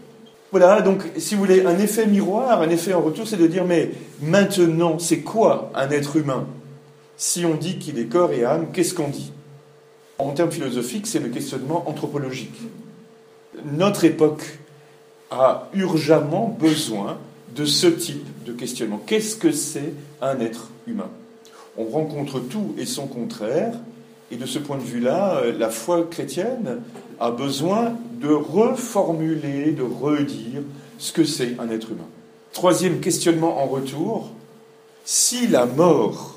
Voilà, 0.52 0.82
donc 0.82 1.04
si 1.18 1.36
vous 1.36 1.40
voulez, 1.40 1.66
un 1.66 1.80
effet 1.80 2.06
miroir, 2.06 2.62
un 2.62 2.70
effet 2.70 2.94
en 2.94 3.00
retour, 3.00 3.26
c'est 3.26 3.38
de 3.38 3.48
dire, 3.48 3.64
mais 3.64 3.92
maintenant, 4.22 5.00
c'est 5.00 5.22
quoi 5.22 5.72
un 5.74 5.90
être 5.90 6.18
humain? 6.18 6.48
Si 7.24 7.46
on 7.46 7.54
dit 7.54 7.78
qu'il 7.78 8.00
est 8.00 8.06
corps 8.06 8.32
et 8.32 8.46
âme, 8.46 8.70
qu'est-ce 8.74 8.96
qu'on 8.96 9.08
dit? 9.08 9.32
En 10.18 10.32
termes 10.32 10.50
philosophiques, 10.50 11.06
c'est 11.06 11.20
le 11.20 11.30
questionnement 11.30 11.88
anthropologique. 11.88 12.60
Notre 13.64 14.06
époque 14.06 14.58
a 15.30 15.70
urgemment 15.76 16.48
besoin 16.60 17.20
de 17.56 17.64
ce 17.64 17.86
type 17.86 18.26
de 18.44 18.54
questionnement. 18.54 19.00
Qu'est-ce 19.06 19.36
que 19.36 19.52
c'est 19.52 19.94
un 20.20 20.40
être 20.40 20.70
humain? 20.88 21.12
On 21.78 21.86
rencontre 21.86 22.40
tout 22.40 22.74
et 22.80 22.88
son 22.88 23.06
contraire, 23.06 23.76
et 24.32 24.36
de 24.36 24.48
ce 24.48 24.58
point 24.58 24.78
de 24.78 24.84
vue-là, 24.84 25.44
la 25.56 25.70
foi 25.70 26.08
chrétienne 26.10 26.80
a 27.20 27.30
besoin 27.30 27.94
de 28.20 28.30
reformuler, 28.30 29.74
de 29.74 29.84
redire 29.84 30.64
ce 30.98 31.12
que 31.12 31.24
c'est 31.24 31.56
un 31.60 31.70
être 31.70 31.92
humain. 31.92 32.08
Troisième 32.52 33.00
questionnement 33.00 33.62
en 33.62 33.68
retour, 33.68 34.32
si 35.06 35.48
la 35.48 35.68
mort, 35.68 36.31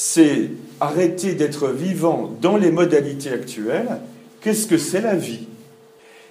c'est 0.00 0.50
arrêter 0.78 1.34
d'être 1.34 1.70
vivant 1.70 2.30
dans 2.40 2.56
les 2.56 2.70
modalités 2.70 3.32
actuelles, 3.32 3.98
qu'est-ce 4.40 4.68
que 4.68 4.78
c'est 4.78 5.00
la 5.00 5.16
vie? 5.16 5.48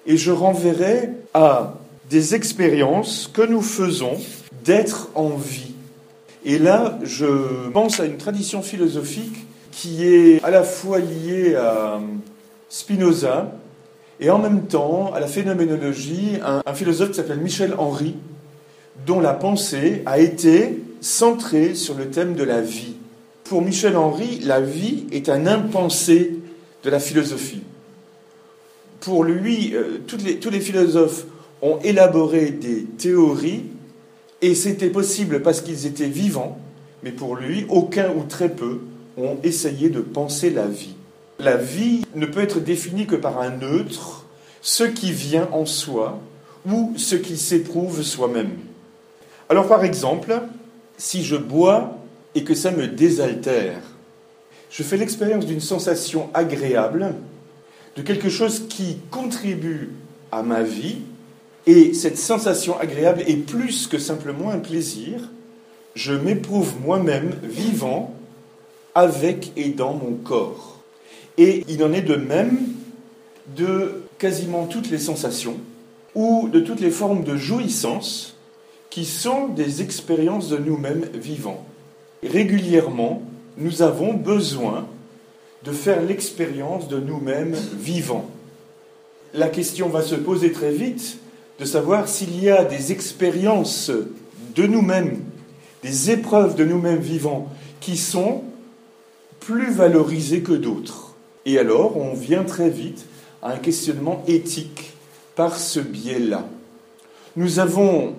Et 0.05 0.15
je 0.15 0.31
renverrai 0.31 1.09
à 1.33 1.73
des 2.09 2.33
expériences 2.33 3.29
que 3.33 3.41
nous 3.41 3.61
faisons 3.61 4.15
d'être 4.63 5.09
en 5.15 5.31
vie. 5.31 5.73
Et 6.45 6.59
là, 6.59 6.97
je 7.03 7.67
pense 7.73 7.99
à 7.99 8.05
une 8.05 8.15
tradition 8.15 8.61
philosophique 8.61 9.45
qui 9.73 10.05
est 10.05 10.41
à 10.45 10.49
la 10.49 10.63
fois 10.63 10.99
liée 10.99 11.55
à 11.55 11.99
Spinoza, 12.69 13.51
et 14.21 14.29
en 14.29 14.39
même 14.39 14.67
temps, 14.67 15.11
à 15.13 15.19
la 15.19 15.27
phénoménologie, 15.27 16.39
un, 16.41 16.73
philosophe 16.73 17.09
qui 17.09 17.17
s'appelle 17.17 17.41
Michel 17.41 17.73
Henry, 17.77 18.15
dont 19.05 19.19
la 19.19 19.33
pensée 19.33 20.03
a 20.05 20.19
été 20.19 20.81
centrée 21.01 21.75
sur 21.75 21.95
le 21.95 22.09
thème 22.09 22.33
de 22.33 22.45
la 22.45 22.61
vie. 22.61 22.96
Pour 23.49 23.61
Michel 23.61 23.95
Henry, 23.95 24.39
la 24.39 24.59
vie 24.59 25.05
est 25.11 25.29
un 25.29 25.47
impensé 25.47 26.37
de 26.83 26.89
la 26.89 26.99
philosophie. 26.99 27.61
Pour 28.99 29.23
lui, 29.23 29.73
euh, 29.73 29.99
tous 30.05 30.49
les 30.49 30.59
philosophes 30.59 31.25
ont 31.61 31.79
élaboré 31.79 32.51
des 32.51 32.83
théories, 32.83 33.63
et 34.41 34.53
c'était 34.53 34.89
possible 34.89 35.41
parce 35.41 35.61
qu'ils 35.61 35.85
étaient 35.85 36.07
vivants, 36.07 36.59
mais 37.03 37.11
pour 37.11 37.35
lui, 37.35 37.65
aucun 37.69 38.11
ou 38.11 38.23
très 38.23 38.49
peu 38.49 38.81
ont 39.17 39.37
essayé 39.43 39.89
de 39.89 40.01
penser 40.01 40.49
la 40.49 40.67
vie. 40.67 40.95
La 41.39 41.55
vie 41.55 42.01
ne 42.15 42.25
peut 42.25 42.41
être 42.41 42.59
définie 42.59 43.07
que 43.07 43.15
par 43.15 43.39
un 43.39 43.51
neutre, 43.51 44.25
ce 44.61 44.83
qui 44.83 45.11
vient 45.11 45.47
en 45.53 45.65
soi 45.65 46.19
ou 46.69 46.93
ce 46.97 47.15
qui 47.15 47.37
s'éprouve 47.37 48.03
soi-même. 48.03 48.51
Alors 49.47 49.67
par 49.67 49.85
exemple, 49.85 50.41
si 50.97 51.23
je 51.23 51.37
bois 51.37 51.96
et 52.37 52.43
que 52.43 52.53
ça 52.53 52.69
me 52.69 52.85
désaltère, 52.85 53.81
je 54.69 54.83
fais 54.83 54.95
l'expérience 54.95 55.47
d'une 55.47 55.59
sensation 55.59 56.29
agréable, 56.35 57.15
de 57.95 58.03
quelque 58.03 58.29
chose 58.29 58.67
qui 58.69 58.99
contribue 59.09 59.89
à 60.31 60.43
ma 60.43 60.61
vie, 60.61 60.97
et 61.65 61.95
cette 61.95 62.19
sensation 62.19 62.79
agréable 62.79 63.23
est 63.25 63.37
plus 63.37 63.87
que 63.87 63.97
simplement 63.97 64.51
un 64.51 64.59
plaisir, 64.59 65.19
je 65.95 66.13
m'éprouve 66.13 66.75
moi-même 66.85 67.31
vivant 67.41 68.13
avec 68.93 69.51
et 69.55 69.69
dans 69.69 69.95
mon 69.95 70.13
corps. 70.13 70.77
Et 71.39 71.65
il 71.67 71.83
en 71.83 71.91
est 71.91 72.03
de 72.03 72.17
même 72.17 72.59
de 73.55 74.03
quasiment 74.19 74.67
toutes 74.67 74.91
les 74.91 74.99
sensations 74.99 75.57
ou 76.13 76.49
de 76.49 76.59
toutes 76.59 76.81
les 76.81 76.91
formes 76.91 77.23
de 77.23 77.35
jouissance 77.35 78.35
qui 78.91 79.05
sont 79.05 79.47
des 79.47 79.81
expériences 79.81 80.49
de 80.49 80.57
nous-mêmes 80.57 81.07
vivants. 81.15 81.65
Régulièrement, 82.23 83.21
nous 83.57 83.81
avons 83.81 84.13
besoin 84.13 84.87
de 85.63 85.71
faire 85.71 86.01
l'expérience 86.01 86.87
de 86.87 86.99
nous-mêmes 86.99 87.55
vivants. 87.79 88.29
La 89.33 89.49
question 89.49 89.89
va 89.89 90.01
se 90.01 90.15
poser 90.15 90.51
très 90.51 90.71
vite 90.71 91.17
de 91.59 91.65
savoir 91.65 92.07
s'il 92.07 92.41
y 92.41 92.49
a 92.49 92.63
des 92.63 92.91
expériences 92.91 93.91
de 94.55 94.67
nous-mêmes, 94.67 95.19
des 95.83 96.11
épreuves 96.11 96.55
de 96.55 96.65
nous-mêmes 96.65 96.99
vivants 96.99 97.51
qui 97.79 97.97
sont 97.97 98.43
plus 99.39 99.71
valorisées 99.71 100.41
que 100.41 100.53
d'autres. 100.53 101.15
Et 101.45 101.57
alors, 101.57 101.97
on 101.97 102.13
vient 102.13 102.43
très 102.43 102.69
vite 102.69 103.05
à 103.41 103.53
un 103.53 103.57
questionnement 103.57 104.23
éthique 104.27 104.93
par 105.35 105.57
ce 105.57 105.79
biais-là. 105.79 106.47
Nous 107.35 107.59
avons 107.59 108.15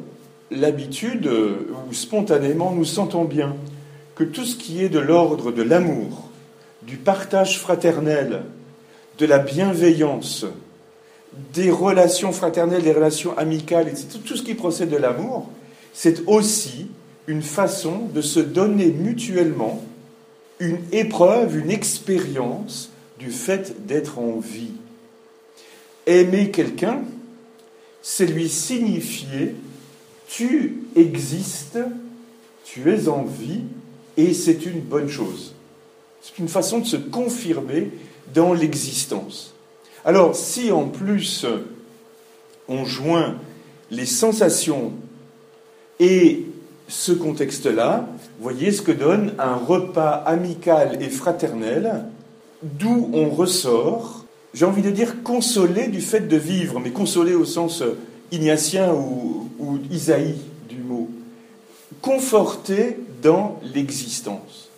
l'habitude, 0.51 1.29
ou 1.29 1.93
spontanément, 1.93 2.73
nous 2.73 2.85
sentons 2.85 3.25
bien 3.25 3.55
que 4.19 4.25
tout 4.25 4.45
ce 4.45 4.57
qui 4.57 4.83
est 4.83 4.89
de 4.89 4.99
l'ordre 4.99 5.53
de 5.53 5.63
l'amour, 5.63 6.29
du 6.83 6.97
partage 6.97 7.61
fraternel, 7.61 8.43
de 9.17 9.27
la 9.27 9.39
bienveillance, 9.39 10.45
des 11.55 11.71
relations 11.71 12.33
fraternelles, 12.33 12.83
des 12.83 12.93
relations 12.93 13.39
amicales, 13.39 13.87
etc., 13.87 14.19
tout 14.25 14.37
ce 14.37 14.43
qui 14.43 14.55
procède 14.55 14.91
de 14.91 14.97
l'amour, 14.97 15.49
c'est 15.93 16.27
aussi 16.27 16.89
une 17.29 17.43
façon 17.43 18.07
de 18.13 18.21
se 18.21 18.41
donner 18.41 18.87
mutuellement 18.87 19.85
une 20.59 20.81
épreuve, 20.91 21.57
une 21.57 21.71
expérience 21.71 22.91
du 23.21 23.31
fait 23.31 23.87
d'être 23.87 24.19
en 24.19 24.41
vie. 24.41 24.73
Aimer 26.07 26.51
quelqu'un, 26.51 27.03
c'est 28.03 28.27
lui 28.27 28.49
signifier 28.49 29.55
tu 30.27 30.79
existes, 30.97 31.79
tu 32.65 32.93
es 32.93 33.09
en 33.09 33.23
vie, 33.23 33.63
et 34.19 34.35
c'est 34.35 34.67
une 34.67 34.81
bonne 34.81 35.09
chose. 35.09 35.55
C'est 36.21 36.39
une 36.39 36.49
façon 36.49 36.81
de 36.81 36.87
se 36.87 36.97
confirmer 36.97 37.91
dans 38.35 38.53
l'existence. 38.53 39.55
Alors, 40.05 40.35
si 40.35 40.73
en 40.73 40.89
plus 40.89 41.47
on 42.69 42.85
joint 42.85 43.37
les 43.91 44.05
sensations 44.05 44.93
et 46.01 46.47
ce 46.89 47.13
contexte-là, 47.13 48.09
voyez 48.41 48.73
ce 48.73 48.83
que 48.83 48.93
donne 48.93 49.35
un 49.39 49.55
repas 49.55 50.11
amical 50.27 51.01
et 51.01 51.09
fraternel, 51.09 52.05
d'où 52.63 53.11
on 53.13 53.31
ressort, 53.31 54.25
j'ai 54.53 54.65
envie 54.65 54.83
de 54.83 54.91
dire 54.91 55.23
consolé 55.23 55.87
du 55.87 56.01
fait 56.01 56.27
de 56.27 56.37
vivre, 56.37 56.81
mais 56.81 56.91
consolé 56.91 57.35
au 57.35 57.45
sens 57.45 57.85
ignatien 58.33 58.93
ou, 58.93 59.49
ou 59.61 59.79
Isaïe 59.91 60.39
du 60.69 60.79
mot, 60.79 61.09
conforté 62.03 62.97
dans 63.23 63.61
l'existence. 63.75 64.69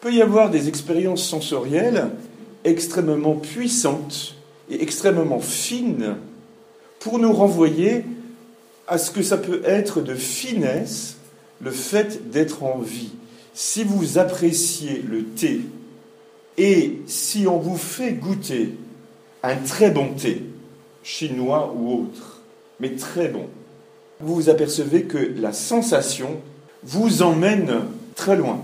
Peut 0.00 0.12
y 0.12 0.22
avoir 0.22 0.50
des 0.50 0.68
expériences 0.68 1.24
sensorielles 1.24 2.10
extrêmement 2.64 3.36
puissantes 3.36 4.34
et 4.70 4.82
extrêmement 4.82 5.40
fines 5.40 6.16
pour 7.00 7.18
nous 7.18 7.32
renvoyer 7.32 8.04
à 8.86 8.98
ce 8.98 9.10
que 9.10 9.22
ça 9.22 9.36
peut 9.36 9.62
être 9.64 10.00
de 10.00 10.14
finesse 10.14 11.16
le 11.60 11.70
fait 11.70 12.30
d'être 12.30 12.62
en 12.62 12.78
vie. 12.78 13.12
Si 13.54 13.84
vous 13.84 14.18
appréciez 14.18 15.02
le 15.06 15.24
thé 15.24 15.60
et 16.58 17.00
si 17.06 17.46
on 17.46 17.58
vous 17.58 17.76
fait 17.76 18.12
goûter 18.12 18.74
un 19.42 19.56
très 19.56 19.90
bon 19.90 20.14
thé, 20.14 20.42
chinois 21.02 21.74
ou 21.76 22.02
autre, 22.02 22.42
mais 22.80 22.96
très 22.96 23.28
bon, 23.28 23.46
vous 24.20 24.34
vous 24.34 24.48
apercevez 24.48 25.04
que 25.04 25.18
la 25.18 25.52
sensation 25.52 26.40
vous 26.84 27.22
emmène 27.22 27.82
très 28.14 28.36
loin. 28.36 28.62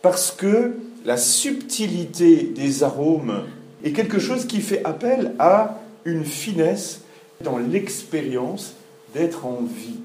Parce 0.00 0.30
que 0.30 0.74
la 1.04 1.16
subtilité 1.16 2.44
des 2.44 2.82
arômes 2.82 3.44
est 3.84 3.92
quelque 3.92 4.18
chose 4.18 4.46
qui 4.46 4.60
fait 4.60 4.84
appel 4.84 5.34
à 5.38 5.80
une 6.04 6.24
finesse 6.24 7.02
dans 7.42 7.58
l'expérience 7.58 8.74
d'être 9.14 9.46
en 9.46 9.60
vie. 9.62 10.00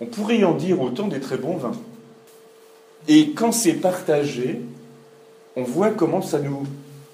On 0.00 0.06
pourrait 0.06 0.44
en 0.44 0.54
dire 0.54 0.80
autant 0.80 1.08
des 1.08 1.20
très 1.20 1.36
bons 1.36 1.56
vins. 1.56 1.78
Et 3.06 3.30
quand 3.30 3.52
c'est 3.52 3.74
partagé, 3.74 4.60
on 5.56 5.62
voit 5.62 5.90
comment 5.90 6.22
ça 6.22 6.40
nous 6.40 6.64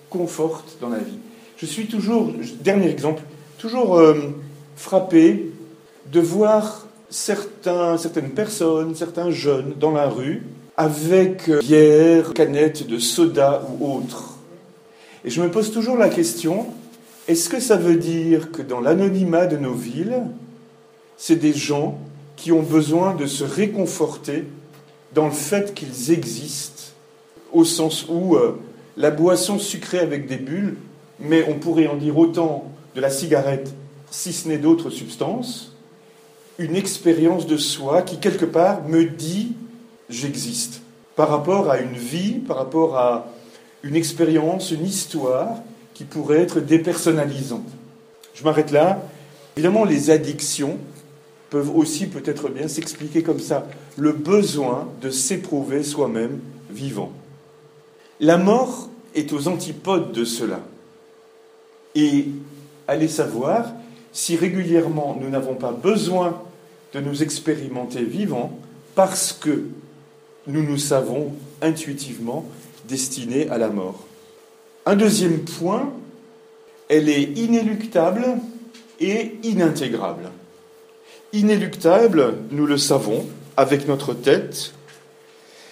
conforte 0.08 0.78
dans 0.80 0.88
la 0.88 0.98
vie. 0.98 1.18
Je 1.56 1.66
suis 1.66 1.86
toujours, 1.86 2.32
dernier 2.60 2.88
exemple, 2.88 3.22
toujours 3.58 3.98
euh, 3.98 4.34
frappé 4.76 5.50
de 6.10 6.20
voir 6.20 6.86
certains, 7.10 7.98
certaines 7.98 8.30
personnes, 8.30 8.94
certains 8.94 9.30
jeunes 9.30 9.74
dans 9.78 9.90
la 9.90 10.08
rue 10.08 10.42
avec 10.76 11.48
euh, 11.48 11.58
bière, 11.58 12.32
canette 12.32 12.86
de 12.86 12.98
soda 12.98 13.62
ou 13.78 13.96
autre. 13.96 14.38
Et 15.24 15.30
je 15.30 15.42
me 15.42 15.50
pose 15.50 15.72
toujours 15.72 15.98
la 15.98 16.08
question, 16.08 16.66
est-ce 17.28 17.50
que 17.50 17.60
ça 17.60 17.76
veut 17.76 17.96
dire 17.96 18.50
que 18.50 18.62
dans 18.62 18.80
l'anonymat 18.80 19.46
de 19.46 19.58
nos 19.58 19.74
villes, 19.74 20.22
c'est 21.18 21.36
des 21.36 21.52
gens 21.52 21.98
qui 22.36 22.52
ont 22.52 22.62
besoin 22.62 23.14
de 23.14 23.26
se 23.26 23.44
réconforter 23.44 24.44
dans 25.12 25.26
le 25.26 25.32
fait 25.32 25.74
qu'ils 25.74 26.12
existent, 26.12 26.84
au 27.52 27.64
sens 27.64 28.06
où 28.08 28.36
euh, 28.36 28.58
la 28.96 29.10
boisson 29.10 29.58
sucrée 29.58 29.98
avec 29.98 30.26
des 30.26 30.36
bulles, 30.36 30.76
mais 31.18 31.44
on 31.48 31.58
pourrait 31.58 31.88
en 31.88 31.96
dire 31.96 32.16
autant 32.16 32.72
de 32.94 33.00
la 33.00 33.10
cigarette, 33.10 33.74
si 34.10 34.32
ce 34.32 34.48
n'est 34.48 34.58
d'autres 34.58 34.88
substances, 34.88 35.69
une 36.60 36.76
expérience 36.76 37.46
de 37.46 37.56
soi 37.56 38.02
qui, 38.02 38.18
quelque 38.18 38.44
part, 38.44 38.86
me 38.86 39.06
dit 39.06 39.54
j'existe, 40.10 40.82
par 41.16 41.30
rapport 41.30 41.70
à 41.70 41.78
une 41.78 41.96
vie, 41.96 42.34
par 42.34 42.58
rapport 42.58 42.98
à 42.98 43.28
une 43.82 43.96
expérience, 43.96 44.70
une 44.70 44.84
histoire 44.84 45.56
qui 45.94 46.04
pourrait 46.04 46.40
être 46.40 46.60
dépersonnalisante. 46.60 47.66
Je 48.34 48.44
m'arrête 48.44 48.72
là. 48.72 49.02
Évidemment, 49.56 49.86
les 49.86 50.10
addictions 50.10 50.76
peuvent 51.48 51.74
aussi 51.74 52.06
peut-être 52.06 52.50
bien 52.50 52.68
s'expliquer 52.68 53.22
comme 53.22 53.40
ça. 53.40 53.66
Le 53.96 54.12
besoin 54.12 54.86
de 55.00 55.08
s'éprouver 55.08 55.82
soi-même 55.82 56.40
vivant. 56.68 57.10
La 58.20 58.36
mort 58.36 58.90
est 59.14 59.32
aux 59.32 59.48
antipodes 59.48 60.12
de 60.12 60.26
cela. 60.26 60.60
Et 61.94 62.26
allez 62.86 63.08
savoir 63.08 63.72
si 64.12 64.36
régulièrement 64.36 65.16
nous 65.18 65.30
n'avons 65.30 65.54
pas 65.54 65.72
besoin 65.72 66.38
de 66.92 67.00
nous 67.00 67.22
expérimenter 67.22 68.02
vivants 68.02 68.58
parce 68.94 69.32
que 69.32 69.64
nous 70.46 70.62
nous 70.62 70.78
savons 70.78 71.34
intuitivement 71.62 72.44
destinés 72.88 73.48
à 73.50 73.58
la 73.58 73.68
mort. 73.68 74.04
Un 74.86 74.96
deuxième 74.96 75.40
point, 75.40 75.92
elle 76.88 77.08
est 77.08 77.22
inéluctable 77.22 78.24
et 78.98 79.36
inintégrable. 79.42 80.30
Inéluctable, 81.32 82.34
nous 82.50 82.66
le 82.66 82.78
savons, 82.78 83.26
avec 83.56 83.86
notre 83.86 84.14
tête, 84.14 84.72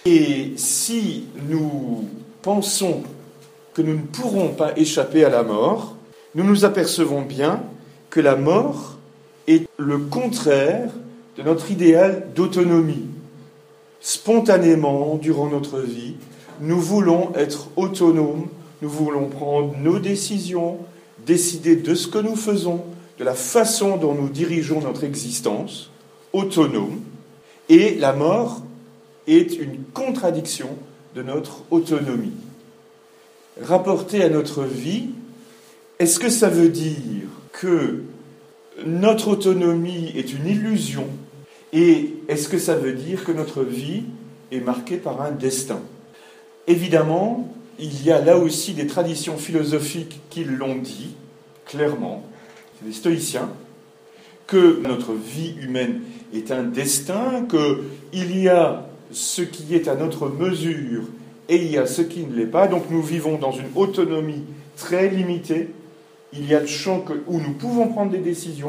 et 0.05 0.53
si 0.55 1.25
nous 1.49 2.07
pensons 2.41 3.03
que 3.73 3.81
nous 3.81 3.95
ne 3.95 4.01
pourrons 4.01 4.49
pas 4.49 4.77
échapper 4.77 5.25
à 5.25 5.29
la 5.29 5.43
mort, 5.43 5.95
nous 6.35 6.43
nous 6.43 6.65
apercevons 6.65 7.21
bien 7.21 7.63
que 8.09 8.19
la 8.19 8.35
mort 8.35 8.97
est 9.47 9.67
le 9.77 9.97
contraire 9.97 10.89
de 11.39 11.43
notre 11.43 11.71
idéal 11.71 12.27
d'autonomie. 12.35 13.07
Spontanément, 14.01 15.15
durant 15.15 15.47
notre 15.47 15.79
vie, 15.79 16.15
nous 16.59 16.81
voulons 16.81 17.31
être 17.33 17.69
autonomes, 17.77 18.47
nous 18.81 18.89
voulons 18.89 19.29
prendre 19.29 19.73
nos 19.77 19.99
décisions, 19.99 20.79
décider 21.25 21.77
de 21.77 21.95
ce 21.95 22.07
que 22.07 22.17
nous 22.17 22.35
faisons, 22.35 22.83
de 23.17 23.23
la 23.23 23.35
façon 23.35 23.95
dont 23.95 24.13
nous 24.13 24.27
dirigeons 24.27 24.81
notre 24.81 25.05
existence, 25.05 25.91
autonome, 26.33 26.99
et 27.69 27.95
la 27.95 28.11
mort 28.11 28.61
est 29.25 29.57
une 29.57 29.83
contradiction 29.93 30.69
de 31.15 31.23
notre 31.23 31.63
autonomie. 31.71 32.33
Rapporté 33.61 34.23
à 34.23 34.29
notre 34.29 34.63
vie, 34.63 35.11
est-ce 35.99 36.19
que 36.19 36.29
ça 36.29 36.49
veut 36.49 36.69
dire 36.69 37.29
que 37.53 38.03
notre 38.85 39.29
autonomie 39.29 40.11
est 40.17 40.33
une 40.33 40.47
illusion 40.47 41.07
et 41.73 42.13
est-ce 42.27 42.49
que 42.49 42.57
ça 42.57 42.75
veut 42.75 42.93
dire 42.93 43.23
que 43.23 43.31
notre 43.31 43.63
vie 43.63 44.03
est 44.51 44.59
marquée 44.59 44.97
par 44.97 45.21
un 45.21 45.31
destin? 45.31 45.79
Évidemment, 46.67 47.53
il 47.79 48.03
y 48.03 48.11
a 48.11 48.19
là 48.21 48.37
aussi 48.37 48.73
des 48.73 48.87
traditions 48.87 49.37
philosophiques 49.37 50.19
qui 50.29 50.43
l'ont 50.43 50.75
dit 50.75 51.15
clairement, 51.65 52.23
c'est 52.79 52.87
les 52.87 52.93
stoïciens, 52.93 53.49
que 54.47 54.81
notre 54.81 55.13
vie 55.13 55.53
humaine 55.61 56.01
est 56.33 56.51
un 56.51 56.63
destin, 56.63 57.45
qu'il 57.47 58.41
y 58.41 58.49
a 58.49 58.87
ce 59.11 59.43
qui 59.43 59.75
est 59.75 59.87
à 59.87 59.95
notre 59.95 60.27
mesure 60.27 61.03
et 61.47 61.57
il 61.57 61.71
y 61.71 61.77
a 61.77 61.85
ce 61.85 62.01
qui 62.01 62.25
ne 62.25 62.35
l'est 62.35 62.45
pas. 62.45 62.67
Donc 62.67 62.89
nous 62.89 63.01
vivons 63.01 63.37
dans 63.37 63.51
une 63.51 63.69
autonomie 63.75 64.43
très 64.75 65.09
limitée. 65.09 65.69
Il 66.33 66.47
y 66.47 66.55
a 66.55 66.59
le 66.59 66.67
champ 66.67 67.05
où 67.27 67.39
nous 67.39 67.53
pouvons 67.53 67.87
prendre 67.87 68.11
des 68.11 68.19
décisions 68.19 68.67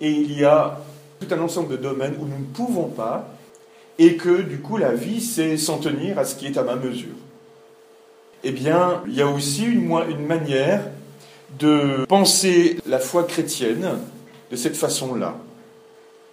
et 0.00 0.10
il 0.10 0.36
y 0.36 0.44
a 0.44 0.80
tout 1.24 1.34
un 1.34 1.40
ensemble 1.40 1.70
de 1.70 1.76
domaines 1.76 2.14
où 2.20 2.26
nous 2.26 2.38
ne 2.38 2.52
pouvons 2.52 2.88
pas 2.88 3.28
et 3.98 4.16
que 4.16 4.42
du 4.42 4.58
coup 4.58 4.76
la 4.76 4.94
vie 4.94 5.20
c'est 5.20 5.56
s'en 5.56 5.78
tenir 5.78 6.18
à 6.18 6.24
ce 6.24 6.34
qui 6.34 6.46
est 6.46 6.58
à 6.58 6.62
ma 6.62 6.76
mesure. 6.76 7.14
Eh 8.44 8.50
bien, 8.50 9.02
il 9.06 9.14
y 9.14 9.22
a 9.22 9.28
aussi 9.28 9.64
une, 9.64 9.86
manière 10.26 10.82
de 11.60 12.04
penser 12.08 12.78
la 12.86 12.98
foi 12.98 13.22
chrétienne 13.22 13.86
de 14.50 14.56
cette 14.56 14.76
façon-là. 14.76 15.36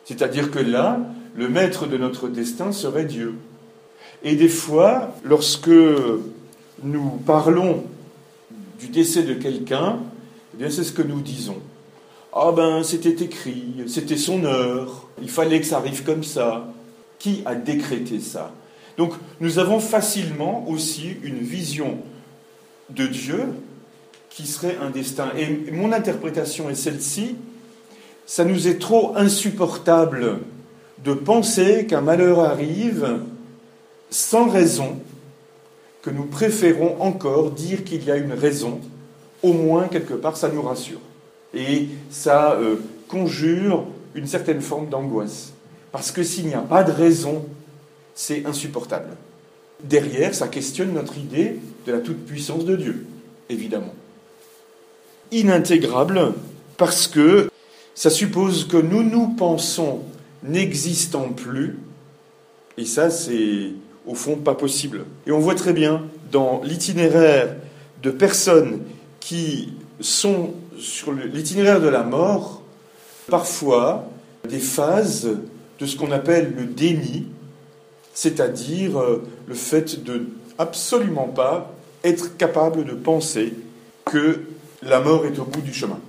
C'est-à-dire 0.05 0.49
que 0.49 0.57
là, 0.57 0.99
le 1.35 1.49
maître 1.49 1.85
de 1.85 1.97
notre 1.97 2.27
destin 2.27 2.71
serait 2.71 3.05
Dieu. 3.05 3.35
Et 4.23 4.35
des 4.35 4.49
fois, 4.49 5.13
lorsque 5.23 5.69
nous 6.81 7.09
parlons 7.27 7.83
du 8.79 8.87
décès 8.87 9.21
de 9.21 9.35
quelqu'un, 9.35 9.99
eh 10.55 10.57
bien 10.57 10.71
c'est 10.71 10.83
ce 10.83 10.91
que 10.91 11.03
nous 11.03 11.21
disons. 11.21 11.61
Ah 12.31 12.51
ben 12.55 12.83
c'était 12.83 13.23
écrit, 13.23 13.83
c'était 13.87 14.17
son 14.17 14.45
heure, 14.45 15.07
il 15.21 15.29
fallait 15.29 15.59
que 15.59 15.65
ça 15.65 15.77
arrive 15.77 16.03
comme 16.03 16.23
ça. 16.23 16.67
Qui 17.17 17.41
a 17.45 17.53
décrété 17.55 18.19
ça? 18.19 18.53
Donc 18.97 19.13
nous 19.41 19.59
avons 19.59 19.79
facilement 19.79 20.65
aussi 20.69 21.17
une 21.23 21.39
vision 21.39 21.97
de 22.89 23.07
Dieu 23.07 23.41
qui 24.29 24.45
serait 24.45 24.77
un 24.81 24.89
destin. 24.89 25.29
Et 25.37 25.71
mon 25.71 25.91
interprétation 25.91 26.69
est 26.69 26.75
celle-ci, 26.75 27.35
ça 28.25 28.45
nous 28.45 28.67
est 28.67 28.79
trop 28.79 29.17
insupportable 29.17 30.39
de 31.03 31.13
penser 31.13 31.87
qu'un 31.87 32.01
malheur 32.01 32.39
arrive 32.39 33.19
sans 34.09 34.49
raison, 34.49 34.99
que 36.01 36.09
nous 36.09 36.25
préférons 36.25 37.01
encore 37.01 37.51
dire 37.51 37.83
qu'il 37.83 38.03
y 38.05 38.11
a 38.11 38.17
une 38.17 38.33
raison, 38.33 38.79
au 39.43 39.53
moins 39.53 39.87
quelque 39.87 40.13
part 40.13 40.37
ça 40.37 40.49
nous 40.49 40.61
rassure. 40.61 41.01
Et 41.53 41.89
ça 42.09 42.53
euh, 42.53 42.77
conjure 43.07 43.85
une 44.15 44.27
certaine 44.27 44.61
forme 44.61 44.89
d'angoisse. 44.89 45.53
Parce 45.91 46.11
que 46.11 46.23
s'il 46.23 46.47
n'y 46.47 46.53
a 46.53 46.59
pas 46.59 46.83
de 46.83 46.91
raison, 46.91 47.45
c'est 48.13 48.45
insupportable. 48.45 49.15
Derrière, 49.83 50.35
ça 50.35 50.47
questionne 50.47 50.93
notre 50.93 51.17
idée 51.17 51.55
de 51.85 51.91
la 51.91 51.99
toute-puissance 51.99 52.65
de 52.65 52.75
Dieu, 52.75 53.05
évidemment. 53.49 53.93
inintégrable 55.31 56.33
parce 56.77 57.07
que 57.07 57.49
ça 57.93 58.09
suppose 58.09 58.65
que 58.65 58.77
nous 58.77 59.03
nous 59.03 59.27
pensons 59.29 60.03
n'existant 60.43 61.29
plus, 61.29 61.77
et 62.77 62.85
ça 62.85 63.09
c'est 63.09 63.73
au 64.07 64.15
fond 64.15 64.37
pas 64.37 64.55
possible. 64.55 65.05
Et 65.27 65.31
on 65.31 65.39
voit 65.39 65.55
très 65.55 65.73
bien 65.73 66.03
dans 66.31 66.61
l'itinéraire 66.63 67.55
de 68.01 68.11
personnes 68.11 68.81
qui 69.19 69.73
sont 69.99 70.53
sur 70.79 71.11
l'itinéraire 71.11 71.81
de 71.81 71.87
la 71.87 72.03
mort, 72.03 72.61
parfois 73.29 74.09
des 74.47 74.59
phases 74.59 75.29
de 75.79 75.85
ce 75.85 75.97
qu'on 75.97 76.11
appelle 76.11 76.53
le 76.55 76.65
déni, 76.65 77.27
c'est-à-dire 78.13 78.99
euh, 78.99 79.23
le 79.47 79.53
fait 79.53 80.03
de 80.03 80.27
absolument 80.57 81.27
pas 81.27 81.73
être 82.03 82.37
capable 82.37 82.85
de 82.85 82.93
penser 82.93 83.53
que 84.05 84.41
la 84.81 84.99
mort 84.99 85.25
est 85.25 85.37
au 85.39 85.45
bout 85.45 85.61
du 85.61 85.73
chemin. 85.73 85.99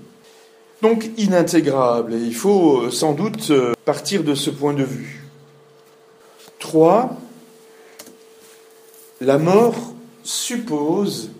Donc 0.82 1.10
inintégrable, 1.18 2.14
et 2.14 2.20
il 2.20 2.34
faut 2.34 2.82
euh, 2.82 2.90
sans 2.90 3.12
doute 3.12 3.50
euh, 3.50 3.74
partir 3.84 4.24
de 4.24 4.34
ce 4.34 4.50
point 4.50 4.72
de 4.72 4.84
vue. 4.84 5.24
Trois, 6.58 7.16
la 9.20 9.38
mort 9.38 9.94
suppose 10.22 11.30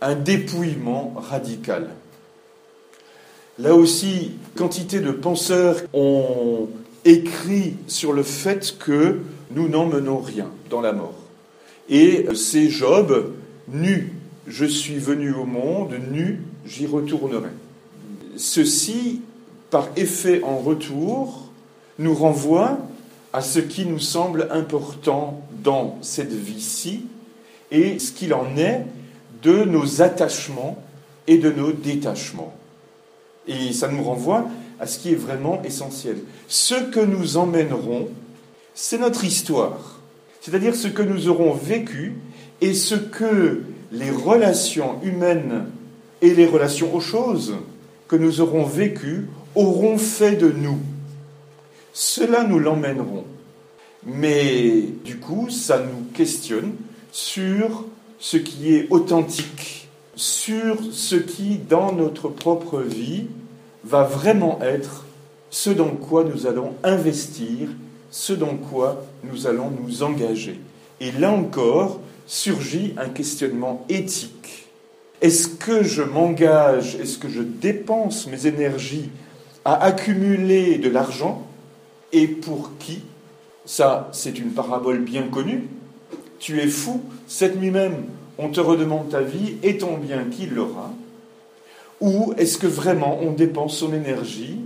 un 0.00 0.14
dépouillement 0.14 1.14
radical. 1.16 1.90
Là 3.58 3.74
aussi, 3.74 4.32
quantité 4.56 5.00
de 5.00 5.12
penseurs 5.12 5.76
ont 5.92 6.68
écrit 7.04 7.74
sur 7.86 8.12
le 8.12 8.22
fait 8.22 8.76
que 8.78 9.20
nous 9.52 9.68
n'emmenons 9.68 10.18
rien 10.18 10.50
dans 10.70 10.80
la 10.80 10.92
mort. 10.92 11.14
Et 11.88 12.26
c'est 12.34 12.68
Job, 12.68 13.32
nu, 13.68 14.12
je 14.46 14.64
suis 14.64 14.96
venu 14.96 15.32
au 15.32 15.44
monde, 15.44 15.94
nu, 16.10 16.42
j'y 16.66 16.86
retournerai. 16.86 17.50
Ceci, 18.36 19.20
par 19.70 19.88
effet 19.96 20.42
en 20.42 20.58
retour, 20.58 21.48
nous 21.98 22.14
renvoie 22.14 22.78
à 23.32 23.40
ce 23.40 23.60
qui 23.60 23.86
nous 23.86 23.98
semble 23.98 24.48
important 24.50 25.42
dans 25.62 25.98
cette 26.02 26.32
vie-ci 26.32 27.06
et 27.70 27.98
ce 27.98 28.12
qu'il 28.12 28.34
en 28.34 28.56
est 28.56 28.86
de 29.42 29.64
nos 29.64 30.02
attachements 30.02 30.82
et 31.26 31.38
de 31.38 31.50
nos 31.50 31.72
détachements. 31.72 32.54
Et 33.46 33.72
ça 33.72 33.88
nous 33.88 34.02
renvoie 34.02 34.46
à 34.80 34.86
ce 34.86 34.98
qui 34.98 35.12
est 35.12 35.16
vraiment 35.16 35.62
essentiel. 35.62 36.18
Ce 36.48 36.74
que 36.74 37.00
nous 37.00 37.36
emmènerons, 37.36 38.08
c'est 38.74 38.98
notre 38.98 39.24
histoire, 39.24 40.00
c'est-à-dire 40.40 40.74
ce 40.74 40.88
que 40.88 41.02
nous 41.02 41.28
aurons 41.28 41.52
vécu 41.52 42.14
et 42.60 42.74
ce 42.74 42.94
que 42.94 43.62
les 43.92 44.10
relations 44.10 45.00
humaines 45.02 45.66
et 46.22 46.34
les 46.34 46.46
relations 46.46 46.94
aux 46.94 47.00
choses 47.00 47.54
que 48.08 48.16
nous 48.16 48.40
aurons 48.40 48.64
vécues 48.64 49.28
auront 49.54 49.98
fait 49.98 50.36
de 50.36 50.50
nous. 50.50 50.78
Cela 51.92 52.44
nous 52.44 52.58
l'emmènerons. 52.58 53.24
Mais 54.04 54.82
du 55.04 55.16
coup, 55.18 55.48
ça 55.48 55.78
nous 55.78 56.04
questionne 56.12 56.72
sur 57.12 57.84
ce 58.18 58.36
qui 58.36 58.74
est 58.74 58.86
authentique, 58.90 59.83
sur 60.16 60.78
ce 60.92 61.16
qui, 61.16 61.56
dans 61.56 61.92
notre 61.92 62.28
propre 62.28 62.80
vie, 62.80 63.26
va 63.84 64.02
vraiment 64.02 64.60
être 64.62 65.04
ce 65.50 65.70
dans 65.70 65.90
quoi 65.90 66.24
nous 66.24 66.46
allons 66.46 66.74
investir, 66.82 67.68
ce 68.10 68.32
dans 68.32 68.56
quoi 68.56 69.04
nous 69.24 69.46
allons 69.46 69.70
nous 69.70 70.02
engager. 70.02 70.60
Et 71.00 71.12
là 71.12 71.32
encore 71.32 72.00
surgit 72.26 72.94
un 72.96 73.08
questionnement 73.08 73.84
éthique. 73.88 74.66
Est-ce 75.20 75.48
que 75.48 75.82
je 75.82 76.02
m'engage, 76.02 76.96
est-ce 76.96 77.18
que 77.18 77.28
je 77.28 77.42
dépense 77.42 78.26
mes 78.26 78.46
énergies 78.46 79.10
à 79.64 79.82
accumuler 79.82 80.78
de 80.78 80.88
l'argent 80.88 81.46
Et 82.12 82.26
pour 82.26 82.72
qui? 82.78 83.02
Ça, 83.64 84.08
c'est 84.12 84.38
une 84.38 84.50
parabole 84.50 85.00
bien 85.00 85.28
connue. 85.28 85.68
Tu 86.38 86.60
es 86.60 86.68
fou, 86.68 87.00
cette 87.26 87.58
nuit 87.58 87.70
même, 87.70 88.04
on 88.38 88.48
te 88.48 88.60
redemande 88.60 89.08
ta 89.10 89.22
vie, 89.22 89.56
et 89.62 89.78
ton 89.78 89.96
bien 89.96 90.24
qui 90.30 90.46
l'aura 90.46 90.90
ou 92.00 92.34
est-ce 92.36 92.58
que 92.58 92.66
vraiment 92.66 93.18
on 93.22 93.32
dépense 93.32 93.78
son 93.78 93.94
énergie 93.94 94.58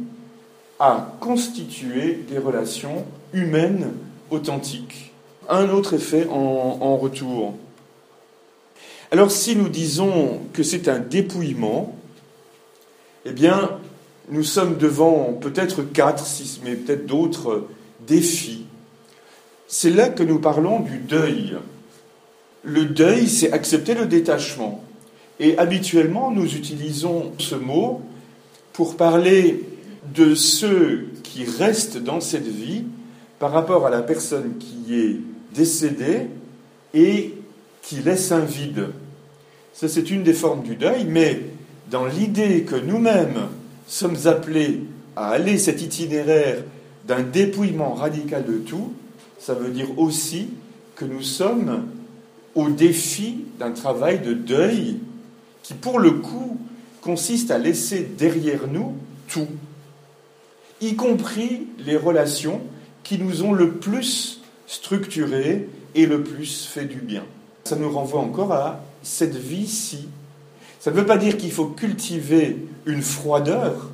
à 0.80 1.14
constituer 1.20 2.24
des 2.28 2.38
relations 2.38 3.04
humaines 3.32 3.92
authentiques? 4.30 5.12
Un 5.48 5.70
autre 5.70 5.94
effet 5.94 6.26
en, 6.28 6.96
retour. 6.96 7.54
Alors 9.12 9.30
si 9.30 9.56
nous 9.56 9.68
disons 9.68 10.40
que 10.52 10.62
c'est 10.62 10.88
un 10.88 10.98
dépouillement, 10.98 11.96
eh 13.24 13.32
bien, 13.32 13.78
nous 14.30 14.42
sommes 14.42 14.76
devant 14.76 15.32
peut-être 15.32 15.82
quatre, 15.82 16.26
six, 16.26 16.60
mais 16.64 16.74
peut-être 16.74 17.06
d'autres 17.06 17.68
défis. 18.06 18.66
C'est 19.68 19.90
là 19.90 20.08
que 20.08 20.22
nous 20.22 20.38
parlons 20.38 20.80
du 20.80 20.98
deuil. 20.98 21.56
Le 22.62 22.84
deuil, 22.84 23.28
c'est 23.28 23.52
accepter 23.52 23.94
le 23.94 24.06
détachement. 24.06 24.82
Et 25.40 25.56
habituellement, 25.58 26.30
nous 26.30 26.56
utilisons 26.56 27.32
ce 27.38 27.54
mot 27.54 28.02
pour 28.72 28.96
parler 28.96 29.64
de 30.14 30.34
ceux 30.34 31.08
qui 31.22 31.44
restent 31.44 31.98
dans 31.98 32.20
cette 32.20 32.48
vie 32.48 32.84
par 33.38 33.52
rapport 33.52 33.86
à 33.86 33.90
la 33.90 34.02
personne 34.02 34.54
qui 34.58 34.94
est 34.94 35.16
décédée 35.54 36.26
et 36.94 37.34
qui 37.82 37.96
laisse 37.96 38.32
un 38.32 38.40
vide. 38.40 38.88
Ça, 39.72 39.88
c'est 39.88 40.10
une 40.10 40.24
des 40.24 40.32
formes 40.32 40.62
du 40.62 40.74
deuil, 40.74 41.04
mais 41.04 41.40
dans 41.90 42.04
l'idée 42.04 42.62
que 42.62 42.76
nous-mêmes 42.76 43.48
sommes 43.86 44.16
appelés 44.26 44.80
à 45.14 45.28
aller 45.28 45.58
cet 45.58 45.82
itinéraire 45.82 46.64
d'un 47.06 47.22
dépouillement 47.22 47.94
radical 47.94 48.44
de 48.44 48.58
tout, 48.58 48.92
ça 49.38 49.54
veut 49.54 49.70
dire 49.70 49.98
aussi 49.98 50.48
que 50.96 51.04
nous 51.04 51.22
sommes 51.22 51.86
au 52.58 52.70
défi 52.70 53.44
d'un 53.60 53.70
travail 53.70 54.18
de 54.18 54.34
deuil 54.34 54.98
qui 55.62 55.74
pour 55.74 56.00
le 56.00 56.10
coup 56.10 56.58
consiste 57.00 57.52
à 57.52 57.58
laisser 57.58 58.00
derrière 58.00 58.66
nous 58.66 58.96
tout, 59.28 59.46
y 60.80 60.96
compris 60.96 61.68
les 61.78 61.96
relations 61.96 62.60
qui 63.04 63.16
nous 63.16 63.44
ont 63.44 63.52
le 63.52 63.74
plus 63.74 64.40
structurés 64.66 65.68
et 65.94 66.06
le 66.06 66.24
plus 66.24 66.66
fait 66.66 66.86
du 66.86 66.98
bien. 66.98 67.22
Ça 67.62 67.76
nous 67.76 67.92
renvoie 67.92 68.20
encore 68.20 68.52
à 68.52 68.82
cette 69.04 69.36
vie-ci. 69.36 70.08
Ça 70.80 70.90
ne 70.90 70.96
veut 70.96 71.06
pas 71.06 71.16
dire 71.16 71.36
qu'il 71.36 71.52
faut 71.52 71.66
cultiver 71.66 72.56
une 72.86 73.02
froideur, 73.02 73.92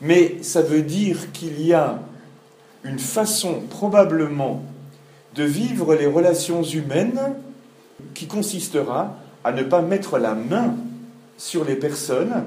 mais 0.00 0.36
ça 0.40 0.62
veut 0.62 0.82
dire 0.82 1.30
qu'il 1.32 1.60
y 1.60 1.74
a 1.74 2.00
une 2.84 2.98
façon 2.98 3.60
probablement 3.68 4.62
de 5.34 5.44
vivre 5.44 5.94
les 5.94 6.06
relations 6.06 6.62
humaines 6.62 7.20
qui 8.14 8.26
consistera 8.26 9.16
à 9.44 9.52
ne 9.52 9.62
pas 9.62 9.82
mettre 9.82 10.18
la 10.18 10.34
main 10.34 10.74
sur 11.38 11.64
les 11.64 11.76
personnes 11.76 12.44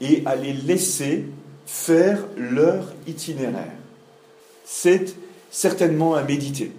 et 0.00 0.22
à 0.26 0.34
les 0.34 0.52
laisser 0.52 1.26
faire 1.66 2.18
leur 2.36 2.92
itinéraire. 3.06 3.72
C'est 4.64 5.14
certainement 5.50 6.14
à 6.14 6.22
méditer. 6.22 6.72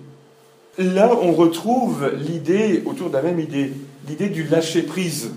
Là, 0.78 1.12
on 1.22 1.34
retrouve 1.34 2.12
l'idée, 2.16 2.82
autour 2.86 3.10
de 3.10 3.14
la 3.14 3.22
même 3.22 3.40
idée, 3.40 3.72
l'idée 4.08 4.30
du 4.30 4.44
lâcher-prise. 4.44 5.32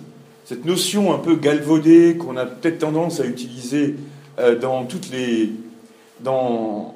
Cette 0.44 0.64
notion 0.64 1.12
un 1.12 1.18
peu 1.18 1.36
galvaudée 1.36 2.16
qu'on 2.16 2.36
a 2.36 2.46
peut-être 2.46 2.78
tendance 2.78 3.20
à 3.20 3.26
utiliser 3.26 3.96
euh, 4.38 4.58
dans, 4.58 4.84
toutes 4.84 5.10
les, 5.10 5.52
dans, 6.20 6.94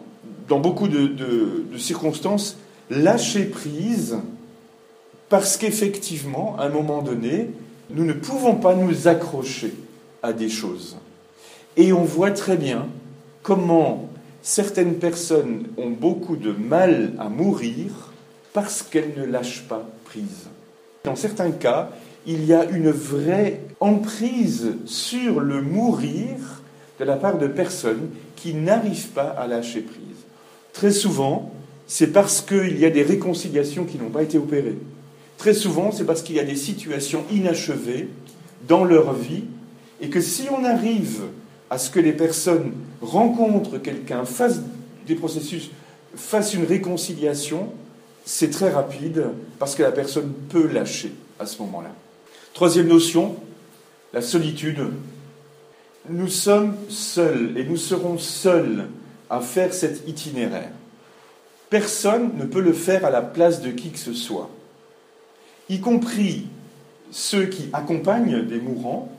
dans 0.48 0.60
beaucoup 0.60 0.88
de, 0.88 1.06
de 1.06 1.78
circonstances, 1.78 2.58
lâcher-prise, 2.90 4.18
parce 5.28 5.56
qu'effectivement, 5.56 6.56
à 6.58 6.64
un 6.64 6.68
moment 6.68 7.02
donné, 7.02 7.50
nous 7.90 8.04
ne 8.04 8.12
pouvons 8.12 8.56
pas 8.56 8.74
nous 8.74 9.08
accrocher 9.08 9.74
à 10.22 10.32
des 10.32 10.48
choses. 10.48 10.96
Et 11.76 11.92
on 11.92 12.04
voit 12.04 12.30
très 12.30 12.56
bien 12.56 12.88
comment 13.42 14.08
certaines 14.42 14.94
personnes 14.94 15.66
ont 15.76 15.90
beaucoup 15.90 16.36
de 16.36 16.52
mal 16.52 17.12
à 17.18 17.28
mourir 17.28 18.12
parce 18.52 18.82
qu'elles 18.82 19.14
ne 19.16 19.24
lâchent 19.24 19.64
pas 19.68 19.88
prise. 20.04 20.48
Dans 21.04 21.16
certains 21.16 21.52
cas, 21.52 21.90
il 22.26 22.44
y 22.44 22.52
a 22.52 22.64
une 22.64 22.90
vraie 22.90 23.60
emprise 23.80 24.74
sur 24.84 25.40
le 25.40 25.62
mourir 25.62 26.36
de 26.98 27.04
la 27.04 27.16
part 27.16 27.38
de 27.38 27.46
personnes 27.46 28.10
qui 28.36 28.54
n'arrivent 28.54 29.08
pas 29.08 29.28
à 29.28 29.46
lâcher 29.46 29.80
prise. 29.80 30.02
Très 30.72 30.90
souvent, 30.90 31.52
c'est 31.86 32.12
parce 32.12 32.40
qu'il 32.40 32.78
y 32.78 32.84
a 32.84 32.90
des 32.90 33.02
réconciliations 33.02 33.84
qui 33.84 33.98
n'ont 33.98 34.10
pas 34.10 34.22
été 34.22 34.36
opérées. 34.38 34.78
Très 35.38 35.54
souvent, 35.54 35.92
c'est 35.92 36.04
parce 36.04 36.22
qu'il 36.22 36.34
y 36.34 36.40
a 36.40 36.44
des 36.44 36.56
situations 36.56 37.24
inachevées 37.32 38.08
dans 38.66 38.84
leur 38.84 39.14
vie 39.14 39.44
et 40.00 40.10
que 40.10 40.20
si 40.20 40.48
on 40.50 40.64
arrive 40.64 41.22
à 41.70 41.78
ce 41.78 41.90
que 41.90 42.00
les 42.00 42.12
personnes 42.12 42.72
rencontrent 43.00 43.78
quelqu'un, 43.78 44.24
fassent 44.24 44.60
des 45.06 45.14
processus, 45.14 45.70
fassent 46.16 46.54
une 46.54 46.64
réconciliation, 46.64 47.72
c'est 48.24 48.50
très 48.50 48.70
rapide 48.70 49.26
parce 49.60 49.76
que 49.76 49.82
la 49.82 49.92
personne 49.92 50.32
peut 50.48 50.66
lâcher 50.66 51.12
à 51.38 51.46
ce 51.46 51.62
moment-là. 51.62 51.92
Troisième 52.52 52.88
notion, 52.88 53.36
la 54.12 54.22
solitude. 54.22 54.80
nous 56.10 56.28
sommes 56.28 56.74
seuls 56.88 57.52
et 57.56 57.64
nous 57.64 57.76
serons 57.76 58.18
seuls 58.18 58.88
à 59.30 59.40
faire 59.40 59.72
cet 59.72 60.08
itinéraire. 60.08 60.70
Personne 61.70 62.36
ne 62.36 62.44
peut 62.44 62.60
le 62.60 62.72
faire 62.72 63.04
à 63.04 63.10
la 63.10 63.22
place 63.22 63.60
de 63.60 63.70
qui 63.70 63.90
que 63.90 63.98
ce 63.98 64.14
soit, 64.14 64.50
y 65.68 65.80
compris 65.80 66.46
ceux 67.10 67.46
qui 67.46 67.68
accompagnent 67.72 68.46
des 68.46 68.60
mourants, 68.60 69.10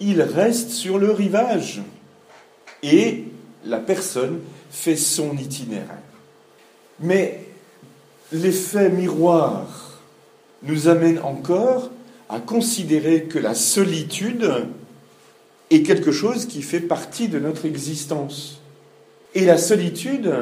ils 0.00 0.22
restent 0.22 0.70
sur 0.70 0.98
le 0.98 1.10
rivage 1.10 1.82
et 2.82 3.24
la 3.64 3.78
personne 3.78 4.40
fait 4.70 4.96
son 4.96 5.36
itinéraire. 5.36 5.98
Mais 7.00 7.44
l'effet 8.32 8.90
miroir 8.90 10.00
nous 10.62 10.88
amène 10.88 11.18
encore 11.20 11.90
à 12.28 12.40
considérer 12.40 13.24
que 13.24 13.38
la 13.38 13.54
solitude 13.54 14.66
est 15.70 15.82
quelque 15.82 16.12
chose 16.12 16.46
qui 16.46 16.62
fait 16.62 16.80
partie 16.80 17.28
de 17.28 17.38
notre 17.38 17.66
existence. 17.66 18.60
Et 19.34 19.44
la 19.44 19.58
solitude, 19.58 20.32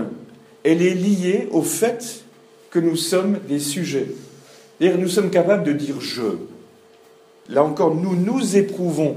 elle 0.65 0.83
est 0.83 0.95
liée 0.95 1.49
au 1.51 1.63
fait 1.63 2.25
que 2.71 2.79
nous 2.79 2.97
sommes 2.97 3.39
des 3.49 3.59
sujets. 3.59 4.09
C'est-à-dire 4.79 4.99
nous 4.99 5.09
sommes 5.09 5.31
capables 5.31 5.65
de 5.65 5.73
dire 5.73 6.01
je. 6.01 6.37
Là 7.49 7.65
encore, 7.65 7.95
nous 7.95 8.17
nous 8.17 8.57
éprouvons, 8.57 9.17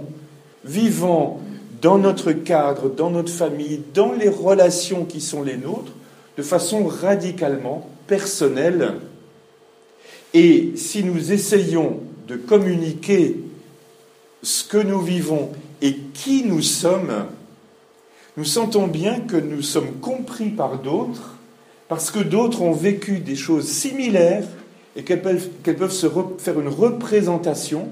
vivant 0.63 1.41
dans 1.81 1.97
notre 1.97 2.31
cadre, 2.31 2.89
dans 2.89 3.09
notre 3.09 3.31
famille, 3.31 3.81
dans 3.93 4.11
les 4.11 4.29
relations 4.29 5.05
qui 5.05 5.21
sont 5.21 5.43
les 5.43 5.57
nôtres, 5.57 5.93
de 6.37 6.43
façon 6.43 6.85
radicalement 6.85 7.89
personnelle. 8.07 8.95
Et 10.33 10.73
si 10.75 11.03
nous 11.03 11.31
essayons 11.31 11.99
de 12.27 12.35
communiquer 12.35 13.37
ce 14.43 14.63
que 14.63 14.77
nous 14.77 15.01
vivons 15.01 15.49
et 15.81 15.95
qui 16.13 16.43
nous 16.43 16.61
sommes, 16.61 17.25
nous 18.37 18.45
sentons 18.45 18.87
bien 18.87 19.19
que 19.19 19.37
nous 19.37 19.61
sommes 19.61 19.93
compris 20.01 20.49
par 20.49 20.79
d'autres, 20.79 21.35
parce 21.87 22.11
que 22.11 22.19
d'autres 22.19 22.61
ont 22.61 22.73
vécu 22.73 23.19
des 23.19 23.35
choses 23.35 23.67
similaires 23.67 24.45
et 24.99 25.03
qu'elles 25.03 25.21
peuvent, 25.21 25.91
se 25.91 26.07
faire 26.39 26.59
une 26.59 26.67
représentation 26.67 27.87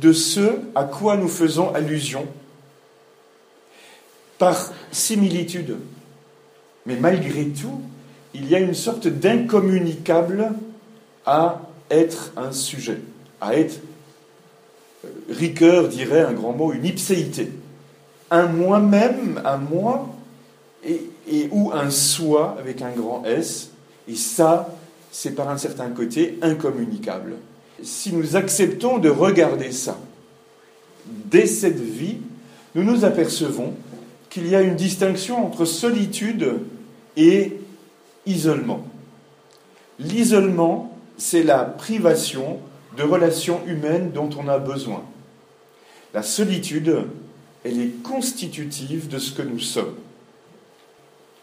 de 0.00 0.12
ce 0.12 0.60
à 0.76 0.84
quoi 0.84 1.16
nous 1.16 1.26
faisons 1.26 1.74
allusion 1.74 2.24
par 4.38 4.72
similitude. 4.92 5.76
Mais 6.84 6.94
malgré 7.00 7.46
tout, 7.46 7.80
il 8.32 8.48
y 8.48 8.54
a 8.54 8.60
une 8.60 8.74
sorte 8.74 9.08
d'incommunicable 9.08 10.52
à 11.24 11.62
être 11.90 12.32
un 12.36 12.52
sujet, 12.52 13.00
à 13.40 13.56
être, 13.56 13.80
euh, 15.04 15.08
Ricoeur 15.28 15.88
dirait 15.88 16.20
un 16.20 16.32
grand 16.32 16.52
mot, 16.52 16.72
une 16.72 16.84
ipséité. 16.84 17.50
Un 18.30 18.46
moi-même, 18.46 19.42
un 19.44 19.56
moi, 19.56 20.10
et, 20.84 21.10
et, 21.28 21.48
ou 21.50 21.72
un 21.72 21.90
soi 21.90 22.54
avec 22.60 22.82
un 22.82 22.90
grand 22.90 23.24
S, 23.24 23.70
et 24.06 24.14
ça, 24.14 24.68
c'est 25.18 25.30
par 25.30 25.48
un 25.48 25.56
certain 25.56 25.88
côté 25.88 26.38
incommunicable. 26.42 27.36
Si 27.82 28.12
nous 28.12 28.36
acceptons 28.36 28.98
de 28.98 29.08
regarder 29.08 29.72
ça, 29.72 29.98
dès 31.06 31.46
cette 31.46 31.80
vie, 31.80 32.18
nous 32.74 32.84
nous 32.84 33.02
apercevons 33.06 33.72
qu'il 34.28 34.46
y 34.46 34.54
a 34.54 34.60
une 34.60 34.76
distinction 34.76 35.46
entre 35.46 35.64
solitude 35.64 36.58
et 37.16 37.56
isolement. 38.26 38.86
L'isolement, 39.98 40.94
c'est 41.16 41.44
la 41.44 41.64
privation 41.64 42.58
de 42.98 43.02
relations 43.02 43.62
humaines 43.66 44.10
dont 44.12 44.28
on 44.38 44.48
a 44.48 44.58
besoin. 44.58 45.02
La 46.12 46.22
solitude, 46.22 46.94
elle 47.64 47.80
est 47.80 48.02
constitutive 48.02 49.08
de 49.08 49.18
ce 49.18 49.32
que 49.32 49.40
nous 49.40 49.60
sommes. 49.60 49.96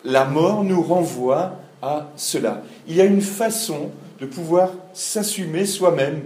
La 0.04 0.26
mort 0.26 0.64
nous 0.64 0.84
renvoie 0.84 1.56
à 1.84 2.10
cela. 2.16 2.64
Il 2.88 2.96
y 2.96 3.02
a 3.02 3.06
une 3.06 3.22
façon 3.22 3.92
de 4.20 4.26
pouvoir 4.26 4.72
s'assumer 4.94 5.66
soi-même 5.66 6.22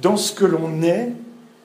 dans 0.00 0.16
ce 0.16 0.32
que 0.32 0.46
l'on 0.46 0.82
est, 0.82 1.12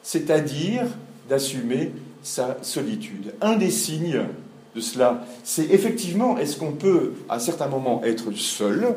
c'est-à-dire 0.03 0.83
d'assumer 1.29 1.93
sa 2.21 2.57
solitude. 2.61 3.33
Un 3.41 3.55
des 3.55 3.71
signes 3.71 4.25
de 4.75 4.81
cela, 4.81 5.25
c'est 5.43 5.71
effectivement, 5.71 6.37
est-ce 6.37 6.57
qu'on 6.57 6.73
peut 6.73 7.13
à 7.29 7.39
certains 7.39 7.67
moments 7.67 8.01
être 8.03 8.31
seul, 8.33 8.95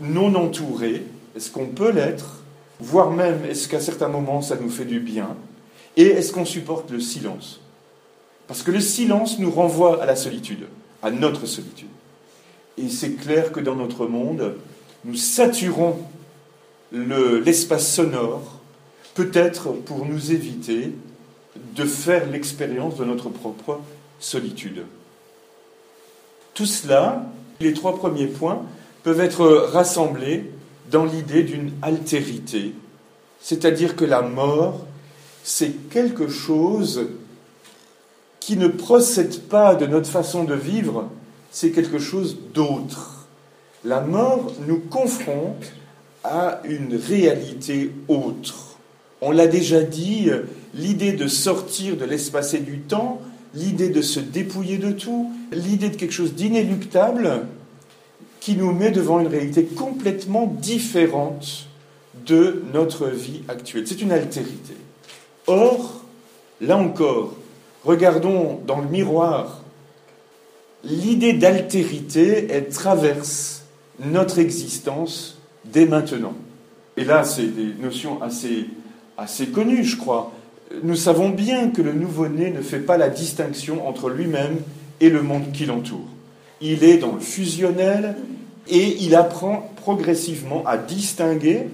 non 0.00 0.34
entouré, 0.34 1.04
est-ce 1.36 1.50
qu'on 1.50 1.66
peut 1.66 1.92
l'être, 1.92 2.42
voire 2.80 3.10
même 3.10 3.44
est-ce 3.48 3.68
qu'à 3.68 3.80
certains 3.80 4.08
moments 4.08 4.42
ça 4.42 4.56
nous 4.60 4.70
fait 4.70 4.84
du 4.84 4.98
bien, 4.98 5.36
et 5.96 6.06
est-ce 6.06 6.32
qu'on 6.32 6.44
supporte 6.44 6.90
le 6.90 7.00
silence? 7.00 7.60
Parce 8.48 8.62
que 8.62 8.72
le 8.72 8.80
silence 8.80 9.38
nous 9.38 9.50
renvoie 9.50 10.02
à 10.02 10.06
la 10.06 10.16
solitude, 10.16 10.66
à 11.02 11.10
notre 11.10 11.46
solitude. 11.46 11.86
Et 12.80 12.88
c'est 12.88 13.12
clair 13.12 13.52
que 13.52 13.60
dans 13.60 13.74
notre 13.74 14.06
monde, 14.06 14.54
nous 15.04 15.14
saturons 15.14 15.98
l'espace 16.92 17.92
sonore, 17.92 18.58
peut-être 19.14 19.72
pour 19.72 20.06
nous 20.06 20.32
éviter 20.32 20.92
de 21.76 21.84
faire 21.84 22.28
l'expérience 22.28 22.96
de 22.96 23.04
notre 23.04 23.28
propre 23.28 23.80
solitude. 24.18 24.84
Tout 26.54 26.66
cela, 26.66 27.26
les 27.60 27.74
trois 27.74 27.96
premiers 27.96 28.26
points, 28.26 28.62
peuvent 29.02 29.20
être 29.20 29.46
rassemblés 29.46 30.50
dans 30.90 31.04
l'idée 31.04 31.42
d'une 31.42 31.72
altérité, 31.82 32.74
c'est-à-dire 33.40 33.94
que 33.94 34.04
la 34.04 34.22
mort, 34.22 34.86
c'est 35.44 35.88
quelque 35.90 36.28
chose 36.28 37.08
qui 38.40 38.56
ne 38.56 38.68
procède 38.68 39.42
pas 39.42 39.74
de 39.74 39.86
notre 39.86 40.08
façon 40.08 40.44
de 40.44 40.54
vivre, 40.54 41.08
c'est 41.50 41.70
quelque 41.70 41.98
chose 41.98 42.38
d'autre. 42.54 43.26
La 43.84 44.00
mort 44.00 44.52
nous 44.66 44.78
confronte 44.78 45.72
à 46.22 46.60
une 46.64 46.96
réalité 46.96 47.92
autre. 48.08 48.76
On 49.20 49.30
l'a 49.30 49.46
déjà 49.46 49.82
dit, 49.82 50.30
l'idée 50.74 51.12
de 51.12 51.26
sortir 51.26 51.96
de 51.96 52.04
l'espace 52.04 52.54
et 52.54 52.60
du 52.60 52.78
temps, 52.78 53.20
l'idée 53.54 53.88
de 53.88 54.02
se 54.02 54.20
dépouiller 54.20 54.78
de 54.78 54.92
tout, 54.92 55.30
l'idée 55.52 55.90
de 55.90 55.96
quelque 55.96 56.12
chose 56.12 56.34
d'inéluctable 56.34 57.46
qui 58.40 58.56
nous 58.56 58.72
met 58.72 58.90
devant 58.90 59.20
une 59.20 59.26
réalité 59.26 59.64
complètement 59.64 60.46
différente 60.46 61.66
de 62.26 62.62
notre 62.72 63.06
vie 63.08 63.42
actuelle. 63.48 63.86
C'est 63.86 64.00
une 64.00 64.12
altérité. 64.12 64.74
Or, 65.46 66.04
là 66.60 66.76
encore, 66.76 67.34
regardons 67.84 68.60
dans 68.66 68.80
le 68.80 68.88
miroir 68.88 69.59
l'idée 70.84 71.32
d'altérité, 71.32 72.46
elle 72.50 72.68
traverse 72.68 73.64
notre 74.04 74.38
existence 74.38 75.38
dès 75.64 75.86
maintenant. 75.86 76.34
Et 76.96 77.04
là, 77.04 77.24
c'est 77.24 77.46
des 77.46 77.74
notions 77.80 78.20
assez, 78.22 78.66
assez 79.16 79.48
connues, 79.48 79.84
je 79.84 79.96
crois. 79.96 80.32
Nous 80.82 80.96
savons 80.96 81.30
bien 81.30 81.70
que 81.70 81.82
le 81.82 81.92
nouveau-né 81.92 82.50
ne 82.50 82.60
fait 82.60 82.80
pas 82.80 82.96
la 82.96 83.08
distinction 83.08 83.86
entre 83.88 84.08
lui-même 84.08 84.58
et 85.00 85.08
le 85.08 85.22
monde 85.22 85.52
qui 85.52 85.66
l'entoure. 85.66 86.06
Il 86.60 86.84
est 86.84 86.98
dans 86.98 87.12
le 87.12 87.20
fusionnel 87.20 88.16
et 88.68 88.96
il 89.00 89.14
apprend 89.14 89.70
progressivement 89.76 90.62
à 90.66 90.76
distinguer, 90.76 91.68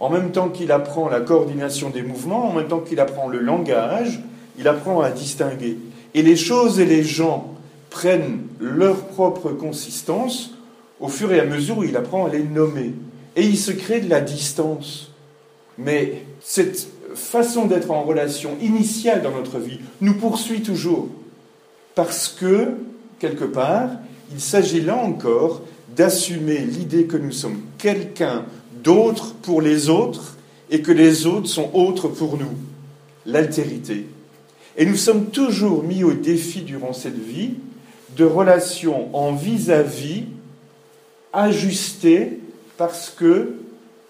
en 0.00 0.10
même 0.10 0.32
temps 0.32 0.48
qu'il 0.48 0.72
apprend 0.72 1.08
la 1.08 1.20
coordination 1.20 1.90
des 1.90 2.02
mouvements, 2.02 2.50
en 2.50 2.52
même 2.52 2.68
temps 2.68 2.80
qu'il 2.80 3.00
apprend 3.00 3.28
le 3.28 3.38
langage, 3.38 4.20
il 4.58 4.68
apprend 4.68 5.00
à 5.00 5.10
distinguer. 5.10 5.78
Et 6.14 6.22
les 6.22 6.36
choses 6.36 6.80
et 6.80 6.84
les 6.84 7.02
gens 7.04 7.53
prennent 7.94 8.40
leur 8.58 9.06
propre 9.06 9.50
consistance 9.50 10.50
au 10.98 11.06
fur 11.06 11.32
et 11.32 11.38
à 11.38 11.44
mesure 11.44 11.78
où 11.78 11.84
il 11.84 11.96
apprend 11.96 12.26
à 12.26 12.28
les 12.28 12.42
nommer. 12.42 12.92
Et 13.36 13.42
il 13.42 13.56
se 13.56 13.70
crée 13.70 14.00
de 14.00 14.10
la 14.10 14.20
distance. 14.20 15.12
Mais 15.78 16.24
cette 16.40 16.88
façon 17.14 17.66
d'être 17.66 17.92
en 17.92 18.02
relation 18.02 18.56
initiale 18.60 19.22
dans 19.22 19.30
notre 19.30 19.60
vie 19.60 19.78
nous 20.00 20.14
poursuit 20.14 20.62
toujours. 20.62 21.06
Parce 21.94 22.26
que, 22.28 22.72
quelque 23.20 23.44
part, 23.44 23.90
il 24.32 24.40
s'agit 24.40 24.80
là 24.80 24.96
encore 24.96 25.62
d'assumer 25.94 26.58
l'idée 26.58 27.04
que 27.04 27.16
nous 27.16 27.30
sommes 27.30 27.60
quelqu'un 27.78 28.44
d'autre 28.82 29.34
pour 29.34 29.62
les 29.62 29.88
autres 29.88 30.36
et 30.68 30.82
que 30.82 30.90
les 30.90 31.26
autres 31.26 31.48
sont 31.48 31.70
autres 31.74 32.08
pour 32.08 32.38
nous. 32.38 32.56
L'altérité. 33.24 34.06
Et 34.76 34.84
nous 34.84 34.96
sommes 34.96 35.26
toujours 35.26 35.84
mis 35.84 36.02
au 36.02 36.12
défi 36.12 36.62
durant 36.62 36.92
cette 36.92 37.18
vie 37.18 37.54
de 38.16 38.24
relations 38.24 39.14
en 39.14 39.32
vis-à-vis 39.32 40.24
ajustées 41.32 42.40
parce 42.76 43.10
que 43.10 43.56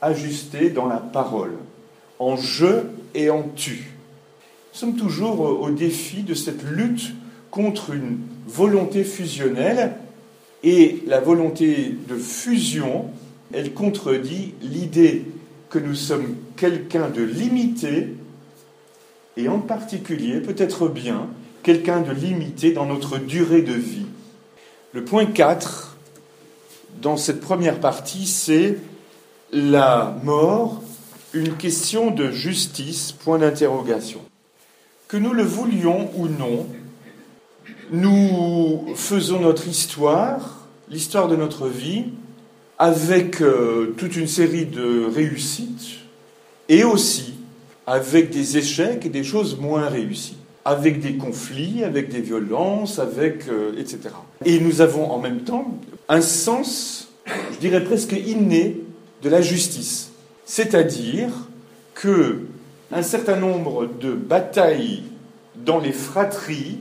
ajustées 0.01 0.71
dans 0.71 0.87
la 0.87 0.99
parole, 0.99 1.53
en 2.19 2.37
je 2.37 2.85
et 3.15 3.31
en 3.31 3.43
tu. 3.55 3.91
Nous 4.73 4.79
sommes 4.79 4.97
toujours 4.97 5.41
au 5.41 5.71
défi 5.71 6.23
de 6.23 6.35
cette 6.35 6.63
lutte 6.63 7.15
contre 7.51 7.95
une 7.95 8.19
volonté 8.47 9.05
fusionnelle 9.05 9.93
et 10.63 11.03
la 11.07 11.21
volonté 11.21 11.95
de 12.09 12.17
fusion, 12.17 13.07
elle 13.53 13.73
contredit 13.73 14.55
l'idée 14.61 15.25
que 15.71 15.79
nous 15.79 15.95
sommes 15.95 16.37
quelqu'un 16.57 17.09
de 17.09 17.23
limité 17.23 18.09
et 19.37 19.49
en 19.49 19.59
particulier, 19.59 20.41
peut-être 20.41 20.89
bien, 20.89 21.29
quelqu'un 21.65 22.01
de 22.01 22.13
limité 22.13 22.73
dans 22.73 22.87
notre 22.87 23.19
durée 23.19 23.63
de 23.63 23.73
vie. 23.73 24.07
Le 24.93 25.05
point 25.05 25.27
4 25.27 25.97
dans 27.03 27.17
cette 27.17 27.41
première 27.41 27.81
partie, 27.81 28.27
c'est 28.27 28.79
la 29.53 30.17
mort, 30.23 30.83
une 31.33 31.57
question 31.57 32.11
de 32.11 32.31
justice, 32.31 33.11
point 33.13 33.39
d'interrogation. 33.39 34.21
Que 35.09 35.17
nous 35.17 35.33
le 35.33 35.43
voulions 35.43 36.11
ou 36.17 36.29
non, 36.29 36.67
nous 37.91 38.87
faisons 38.95 39.41
notre 39.41 39.67
histoire, 39.67 40.67
l'histoire 40.89 41.29
de 41.29 41.37
notre 41.37 41.69
vie, 41.69 42.07
avec 42.79 43.41
euh, 43.41 43.95
toute 43.97 44.17
une 44.17 44.27
série 44.27 44.67
de 44.67 45.07
réussites 45.13 45.99
et 46.69 46.85
aussi 46.85 47.35
avec 47.87 48.31
des 48.31 48.57
échecs 48.57 49.05
et 49.05 49.11
des 49.11 49.25
choses 49.25 49.59
moins 49.59 49.89
réussies, 49.89 50.37
avec 50.65 51.01
des 51.01 51.17
conflits, 51.17 51.85
avec 51.85 52.09
des 52.09 52.21
violences, 52.21 52.99
avec 52.99 53.49
euh, 53.49 53.73
etc. 53.79 54.11
Et 54.45 54.61
nous 54.61 54.81
avons 54.81 55.11
en 55.11 55.19
même 55.19 55.41
temps 55.41 55.79
un 56.09 56.21
sens, 56.21 57.09
je 57.53 57.59
dirais 57.59 57.85
presque 57.85 58.13
inné, 58.13 58.81
de 59.23 59.29
la 59.31 59.41
justice, 59.41 60.11
c'est-à-dire 60.45 61.31
que 61.95 62.41
un 62.93 63.03
certain 63.03 63.37
nombre 63.37 63.87
de 63.87 64.13
batailles 64.13 65.03
dans 65.57 65.79
les 65.79 65.93
fratries 65.93 66.79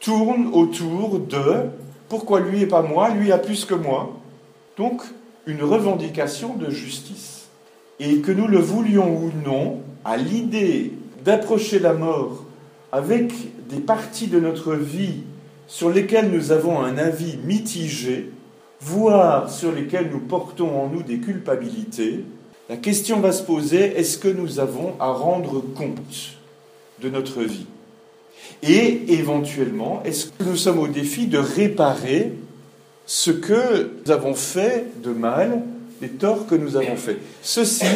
tournent 0.00 0.48
autour 0.52 1.18
de 1.18 1.64
pourquoi 2.08 2.40
lui 2.40 2.62
et 2.62 2.66
pas 2.66 2.82
moi, 2.82 3.10
lui 3.10 3.32
a 3.32 3.38
plus 3.38 3.64
que 3.64 3.74
moi. 3.74 4.16
Donc 4.76 5.02
une 5.46 5.62
revendication 5.62 6.54
de 6.54 6.70
justice. 6.70 7.48
Et 8.00 8.18
que 8.18 8.32
nous 8.32 8.48
le 8.48 8.58
voulions 8.58 9.16
ou 9.16 9.30
non, 9.44 9.80
à 10.04 10.16
l'idée 10.16 10.92
d'approcher 11.24 11.78
la 11.78 11.92
mort 11.92 12.43
avec 12.94 13.32
des 13.68 13.80
parties 13.80 14.28
de 14.28 14.38
notre 14.38 14.74
vie 14.74 15.24
sur 15.66 15.90
lesquelles 15.90 16.30
nous 16.30 16.52
avons 16.52 16.80
un 16.80 16.96
avis 16.96 17.38
mitigé, 17.44 18.30
voire 18.80 19.50
sur 19.50 19.72
lesquelles 19.72 20.10
nous 20.12 20.20
portons 20.20 20.80
en 20.80 20.88
nous 20.88 21.02
des 21.02 21.18
culpabilités, 21.18 22.20
la 22.68 22.76
question 22.76 23.18
va 23.18 23.32
se 23.32 23.42
poser, 23.42 23.98
est-ce 23.98 24.16
que 24.16 24.28
nous 24.28 24.60
avons 24.60 24.94
à 25.00 25.08
rendre 25.08 25.60
compte 25.74 26.38
de 27.02 27.08
notre 27.08 27.42
vie? 27.42 27.66
Et 28.62 29.12
éventuellement, 29.12 30.00
est-ce 30.04 30.26
que 30.26 30.44
nous 30.44 30.56
sommes 30.56 30.78
au 30.78 30.86
défi 30.86 31.26
de 31.26 31.38
réparer 31.38 32.32
ce 33.06 33.32
que 33.32 33.90
nous 34.06 34.12
avons 34.12 34.34
fait 34.34 34.86
de 35.02 35.10
mal, 35.10 35.62
les 36.00 36.10
torts 36.10 36.46
que 36.46 36.54
nous 36.54 36.76
avons 36.76 36.94
faits? 36.94 37.18
Ceci 37.42 37.86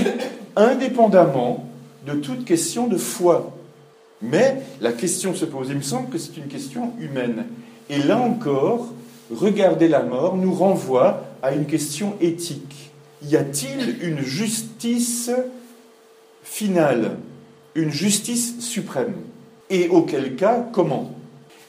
indépendamment 0.57 1.69
de 2.05 2.15
toute 2.15 2.45
question 2.45 2.89
de 2.89 2.97
foi. 2.97 3.55
Mais 4.21 4.63
la 4.81 4.93
question 4.93 5.35
se 5.35 5.45
pose, 5.45 5.69
il 5.71 5.77
me 5.77 5.83
semble 5.83 6.09
que 6.09 6.19
c'est 6.19 6.37
une 6.37 6.49
question 6.49 6.93
humaine. 7.01 7.47
Et 7.89 7.99
là 7.99 8.19
encore, 8.19 8.93
regarder 9.31 9.89
la 9.89 10.03
mort 10.03 10.37
nous 10.37 10.53
renvoie 10.53 11.25
à 11.43 11.53
une 11.53 11.67
question 11.67 12.15
éthique. 12.21 12.91
Y 13.23 13.37
a-t-il 13.37 14.03
une 14.03 14.21
justice 14.21 15.31
finale, 16.43 17.17
une 17.75 17.91
justice 17.91 18.61
suprême? 18.61 19.15
Et 19.71 19.89
auquel 19.89 20.37
cas, 20.37 20.67
comment? 20.73 21.15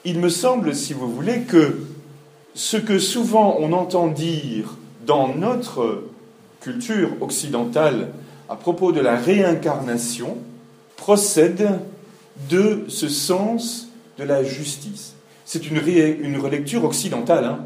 Il 0.04 0.18
me 0.18 0.28
semble, 0.28 0.74
si 0.74 0.92
vous 0.92 1.12
voulez, 1.12 1.42
que 1.42 1.80
ce 2.54 2.76
que 2.76 2.98
souvent 2.98 3.56
on 3.60 3.72
entend 3.72 4.08
dire 4.08 4.76
dans 5.06 5.34
notre 5.34 6.04
culture 6.60 7.10
occidentale 7.20 8.08
à 8.48 8.56
propos 8.56 8.92
de 8.92 9.00
la 9.00 9.16
réincarnation 9.16 10.36
procède 10.96 11.68
de 12.48 12.84
ce 12.88 13.08
sens 13.08 13.88
de 14.18 14.24
la 14.24 14.42
justice. 14.42 15.14
C'est 15.44 15.68
une, 15.68 15.80
une, 16.22 16.36
relecture 16.38 16.84
occidentale. 16.84 17.44
Hein. 17.44 17.58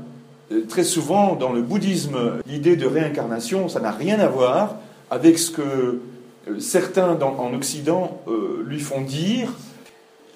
Euh, 0.53 0.65
très 0.67 0.85
souvent, 0.85 1.35
dans 1.35 1.53
le 1.53 1.63
bouddhisme, 1.63 2.41
l'idée 2.47 2.77
de 2.77 2.87
réincarnation, 2.87 3.69
ça 3.69 3.81
n'a 3.81 3.91
rien 3.91 4.19
à 4.21 4.29
voir 4.29 4.77
avec 5.11 5.39
ce 5.39 5.51
que 5.51 6.01
euh, 6.49 6.59
certains 6.59 7.19
en 7.21 7.55
Occident 7.55 8.21
euh, 8.29 8.65
lui 8.67 8.81
font 8.81 9.01
dire 9.01 9.53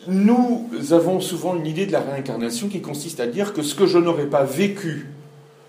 nous 0.06 0.68
avons 0.92 1.20
souvent 1.20 1.54
une 1.56 1.66
idée 1.66 1.84
de 1.84 1.92
la 1.92 2.00
réincarnation 2.00 2.68
qui 2.68 2.80
consiste 2.80 3.20
à 3.20 3.26
dire 3.26 3.52
que 3.52 3.62
ce 3.62 3.74
que 3.74 3.86
je 3.86 3.98
n'aurais 3.98 4.26
pas 4.26 4.44
vécu, 4.44 5.08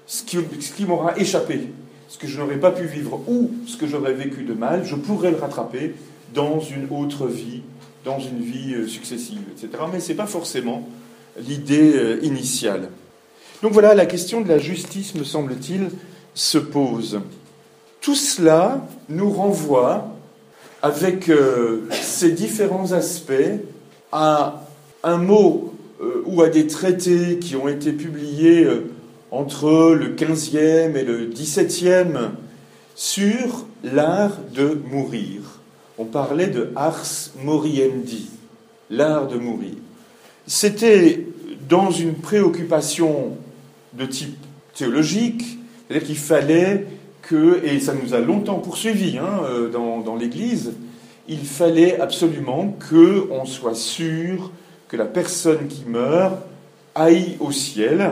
ce 0.06 0.24
qui, 0.24 0.86
m'aura 0.86 1.18
échappé, 1.18 1.68
ce 2.08 2.18
que 2.18 2.26
je 2.28 2.40
n'aurais 2.40 2.58
pas 2.60 2.72
pu 2.72 2.86
vivre 2.86 3.22
ou 3.28 3.52
ce 3.68 3.76
que 3.76 3.86
j'aurais 3.86 4.14
vécu 4.14 4.44
de 4.44 4.54
mal, 4.54 4.86
je 4.86 4.96
pourrais 4.96 5.32
le 5.32 5.38
rattraper 5.38 5.94
dans 6.34 6.60
une 6.60 6.88
autre 6.90 7.28
vie, 7.28 7.62
dans 8.06 8.20
une 8.20 8.42
vie 8.42 8.74
euh, 8.74 8.88
successive, 8.88 9.42
etc. 9.52 9.84
Mais 9.92 10.00
ce 10.00 10.10
n'est 10.10 10.16
pas 10.16 10.28
forcément 10.28 10.88
l'idée 11.48 11.94
euh, 11.96 12.20
initiale. 12.24 12.90
Donc 13.62 13.74
voilà, 13.74 13.94
la 13.94 14.06
question 14.06 14.42
de 14.42 14.48
la 14.48 14.58
justice, 14.58 15.16
me 15.16 15.24
semble-t-il, 15.24 15.90
se 16.34 16.58
pose. 16.58 17.22
Tout 18.02 18.16
cela 18.16 18.88
nous 19.10 19.30
renvoie, 19.30 20.16
avec 20.82 21.30
euh, 21.30 21.88
ces 21.92 22.32
différents 22.32 22.94
aspects, 22.94 23.34
à 24.12 24.66
un 25.04 25.18
mot 25.18 25.74
euh, 26.02 26.24
ou 26.26 26.42
à 26.42 26.50
des 26.50 26.68
traités 26.68 27.40
qui 27.40 27.56
ont 27.56 27.68
été 27.68 27.92
publiés 27.92 28.66
entre 29.32 29.94
le 29.94 30.16
15e 30.16 30.96
et 30.96 31.04
le 31.04 31.28
17e 31.30 32.30
sur 32.96 33.66
l'art 33.84 34.38
de 34.54 34.82
mourir. 34.90 35.42
On 36.02 36.06
parlait 36.06 36.48
de 36.48 36.72
ars 36.78 37.30
moriendi, 37.44 38.30
l'art 38.90 39.28
de 39.28 39.38
mourir. 39.38 39.74
C'était 40.48 41.28
dans 41.68 41.92
une 41.92 42.14
préoccupation 42.14 43.36
de 43.92 44.06
type 44.06 44.38
théologique, 44.74 45.60
c'est-à-dire 45.88 46.08
qu'il 46.08 46.18
fallait 46.18 46.88
que, 47.22 47.62
et 47.66 47.82
ça 47.82 47.94
nous 47.94 48.14
a 48.14 48.20
longtemps 48.20 48.60
poursuivi 48.60 49.18
hein, 49.18 49.42
euh, 49.44 49.70
dans, 49.70 50.16
l'Église, 50.16 50.72
il 51.28 51.46
fallait 51.46 52.00
absolument 52.00 52.78
qu'on 52.90 53.44
soit 53.44 53.76
sûr 53.76 54.52
que 54.88 54.96
la 54.96 55.06
personne 55.06 55.68
qui 55.68 55.84
meurt 55.86 56.38
aille 56.96 57.36
au 57.42 57.52
ciel. 57.52 58.12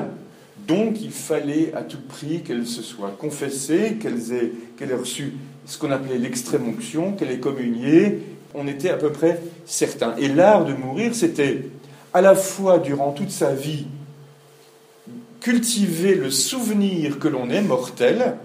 Donc 0.68 1.02
il 1.02 1.12
fallait 1.12 1.74
à 1.74 1.84
tout 1.84 2.02
prix 2.10 2.42
qu'elle 2.42 2.68
se 2.68 2.82
soit 2.82 3.16
confessée, 3.18 3.98
qu'elle 4.02 4.34
ait, 4.34 4.52
qu'elle 4.78 4.92
ait 4.92 4.96
reçu 4.96 5.36
ce 5.68 5.78
qu'on 5.78 5.92
appelait 5.92 6.18
l'extrême 6.18 6.68
onction, 6.68 7.12
qu'elle 7.12 7.30
ait 7.30 7.40
communié. 7.40 8.20
On 8.56 8.68
était 8.68 8.90
à 8.90 8.98
peu 8.98 9.12
près 9.12 9.40
certain. 9.66 10.16
Et 10.18 10.30
l'art 10.30 10.66
de 10.66 10.74
mourir, 10.74 11.14
c'était 11.14 11.68
à 12.14 12.22
la 12.22 12.34
fois 12.34 12.80
durant 12.80 13.12
toute 13.12 13.30
sa 13.30 13.54
vie 13.54 13.86
cultiver 15.40 16.16
le 16.16 16.30
souvenir 16.30 17.20
que 17.20 17.28
l'on 17.28 17.50
est 17.50 17.62
mortel, 17.62 18.36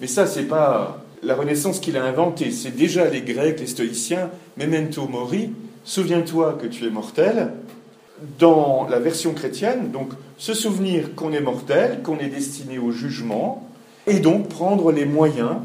mais 0.00 0.06
ça 0.06 0.26
c'est 0.26 0.44
pas 0.44 1.02
la 1.22 1.34
Renaissance 1.34 1.80
qu'il 1.80 1.96
a 1.96 2.04
inventée, 2.04 2.50
c'est 2.50 2.76
déjà 2.76 3.08
les 3.08 3.22
Grecs, 3.22 3.58
les 3.58 3.66
stoïciens, 3.66 4.30
memento 4.56 5.08
mori, 5.08 5.50
souviens-toi 5.84 6.58
que 6.60 6.66
tu 6.66 6.86
es 6.86 6.90
mortel. 6.90 7.52
Dans 8.38 8.86
la 8.88 9.00
version 9.00 9.32
chrétienne, 9.32 9.90
donc 9.90 10.10
se 10.38 10.54
souvenir 10.54 11.16
qu'on 11.16 11.32
est 11.32 11.40
mortel, 11.40 12.00
qu'on 12.04 12.18
est 12.18 12.28
destiné 12.28 12.78
au 12.78 12.92
jugement, 12.92 13.68
et 14.06 14.20
donc 14.20 14.48
prendre 14.48 14.92
les 14.92 15.04
moyens 15.04 15.56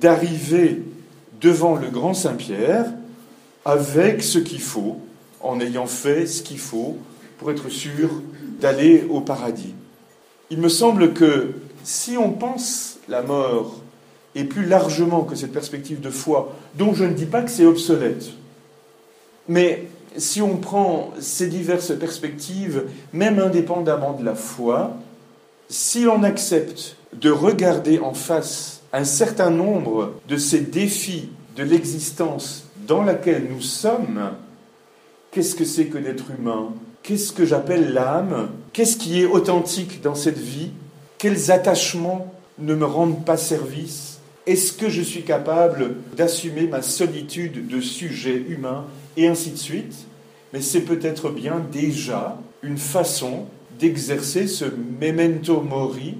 d'arriver 0.00 0.82
devant 1.40 1.76
le 1.76 1.88
grand 1.88 2.14
Saint-Pierre 2.14 2.86
avec 3.64 4.22
ce 4.22 4.38
qu'il 4.38 4.60
faut, 4.60 5.00
en 5.40 5.60
ayant 5.60 5.86
fait 5.86 6.26
ce 6.26 6.42
qu'il 6.42 6.58
faut 6.58 6.96
pour 7.38 7.50
être 7.50 7.68
sûr 7.68 8.10
d'aller 8.60 9.04
au 9.10 9.20
paradis. 9.20 9.74
Il 10.50 10.58
me 10.58 10.68
semble 10.68 11.12
que 11.12 11.54
si 11.82 12.16
on 12.16 12.30
pense 12.30 12.98
la 13.08 13.22
mort 13.22 13.80
et 14.34 14.44
plus 14.44 14.66
largement 14.66 15.24
que 15.24 15.34
cette 15.34 15.52
perspective 15.52 16.00
de 16.00 16.10
foi, 16.10 16.54
dont 16.74 16.94
je 16.94 17.04
ne 17.04 17.14
dis 17.14 17.26
pas 17.26 17.42
que 17.42 17.50
c'est 17.50 17.64
obsolète, 17.64 18.26
mais 19.48 19.88
si 20.16 20.40
on 20.40 20.56
prend 20.56 21.12
ces 21.20 21.46
diverses 21.46 21.96
perspectives, 21.98 22.84
même 23.12 23.38
indépendamment 23.38 24.12
de 24.12 24.24
la 24.24 24.34
foi, 24.34 24.94
si 25.68 26.04
l'on 26.04 26.22
accepte 26.22 26.96
de 27.12 27.30
regarder 27.30 27.98
en 27.98 28.14
face 28.14 28.75
un 28.92 29.04
certain 29.04 29.50
nombre 29.50 30.14
de 30.28 30.36
ces 30.36 30.60
défis 30.60 31.28
de 31.56 31.62
l'existence 31.62 32.64
dans 32.86 33.02
laquelle 33.02 33.48
nous 33.50 33.60
sommes, 33.60 34.32
qu'est-ce 35.30 35.54
que 35.54 35.64
c'est 35.64 35.86
que 35.86 35.98
d'être 35.98 36.30
humain? 36.38 36.72
Qu'est-ce 37.02 37.32
que 37.32 37.44
j'appelle 37.44 37.92
l'âme? 37.92 38.50
Qu'est-ce 38.72 38.96
qui 38.96 39.20
est 39.20 39.26
authentique 39.26 40.02
dans 40.02 40.14
cette 40.14 40.38
vie? 40.38 40.70
Quels 41.18 41.50
attachements 41.50 42.32
ne 42.58 42.74
me 42.74 42.84
rendent 42.84 43.24
pas 43.24 43.36
service? 43.36 44.18
Est-ce 44.46 44.72
que 44.72 44.88
je 44.88 45.02
suis 45.02 45.22
capable 45.22 45.96
d'assumer 46.16 46.66
ma 46.68 46.82
solitude 46.82 47.68
de 47.68 47.80
sujet 47.80 48.44
humain? 48.48 48.84
Et 49.16 49.26
ainsi 49.26 49.50
de 49.50 49.56
suite. 49.56 49.96
Mais 50.52 50.60
c'est 50.60 50.82
peut-être 50.82 51.30
bien 51.30 51.64
déjà 51.72 52.38
une 52.62 52.78
façon 52.78 53.46
d'exercer 53.78 54.46
ce 54.46 54.64
memento 55.00 55.60
mori 55.60 56.16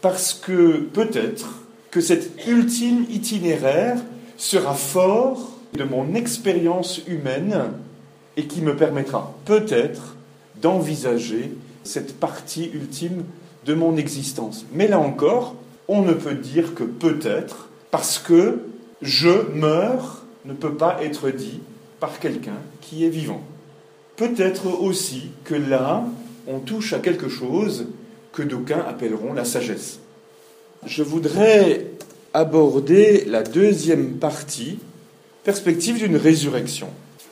parce 0.00 0.34
que 0.34 0.78
peut-être 0.78 1.65
que 1.90 2.00
cet 2.00 2.46
ultime 2.46 3.06
itinéraire 3.10 3.98
sera 4.36 4.74
fort 4.74 5.52
de 5.74 5.84
mon 5.84 6.14
expérience 6.14 7.00
humaine 7.06 7.72
et 8.36 8.44
qui 8.46 8.60
me 8.60 8.76
permettra 8.76 9.34
peut-être 9.44 10.16
d'envisager 10.60 11.52
cette 11.84 12.18
partie 12.18 12.70
ultime 12.72 13.24
de 13.64 13.74
mon 13.74 13.96
existence. 13.96 14.64
Mais 14.72 14.88
là 14.88 14.98
encore, 14.98 15.54
on 15.88 16.02
ne 16.02 16.12
peut 16.12 16.34
dire 16.34 16.74
que 16.74 16.84
peut-être, 16.84 17.68
parce 17.90 18.18
que 18.18 18.60
je 19.02 19.52
meurs 19.52 20.24
ne 20.44 20.52
peut 20.52 20.74
pas 20.74 21.02
être 21.02 21.30
dit 21.30 21.60
par 22.00 22.18
quelqu'un 22.18 22.58
qui 22.80 23.04
est 23.04 23.10
vivant. 23.10 23.42
Peut-être 24.16 24.66
aussi 24.80 25.30
que 25.44 25.54
là, 25.54 26.04
on 26.46 26.60
touche 26.60 26.92
à 26.92 27.00
quelque 27.00 27.28
chose 27.28 27.88
que 28.32 28.42
d'aucuns 28.42 28.84
appelleront 28.86 29.32
la 29.32 29.44
sagesse. 29.44 29.98
Je 30.84 31.02
voudrais 31.02 31.86
aborder 32.34 33.24
la 33.26 33.42
deuxième 33.42 34.14
partie, 34.14 34.78
perspective 35.44 35.98
d'une 35.98 36.16
résurrection. 36.16 36.88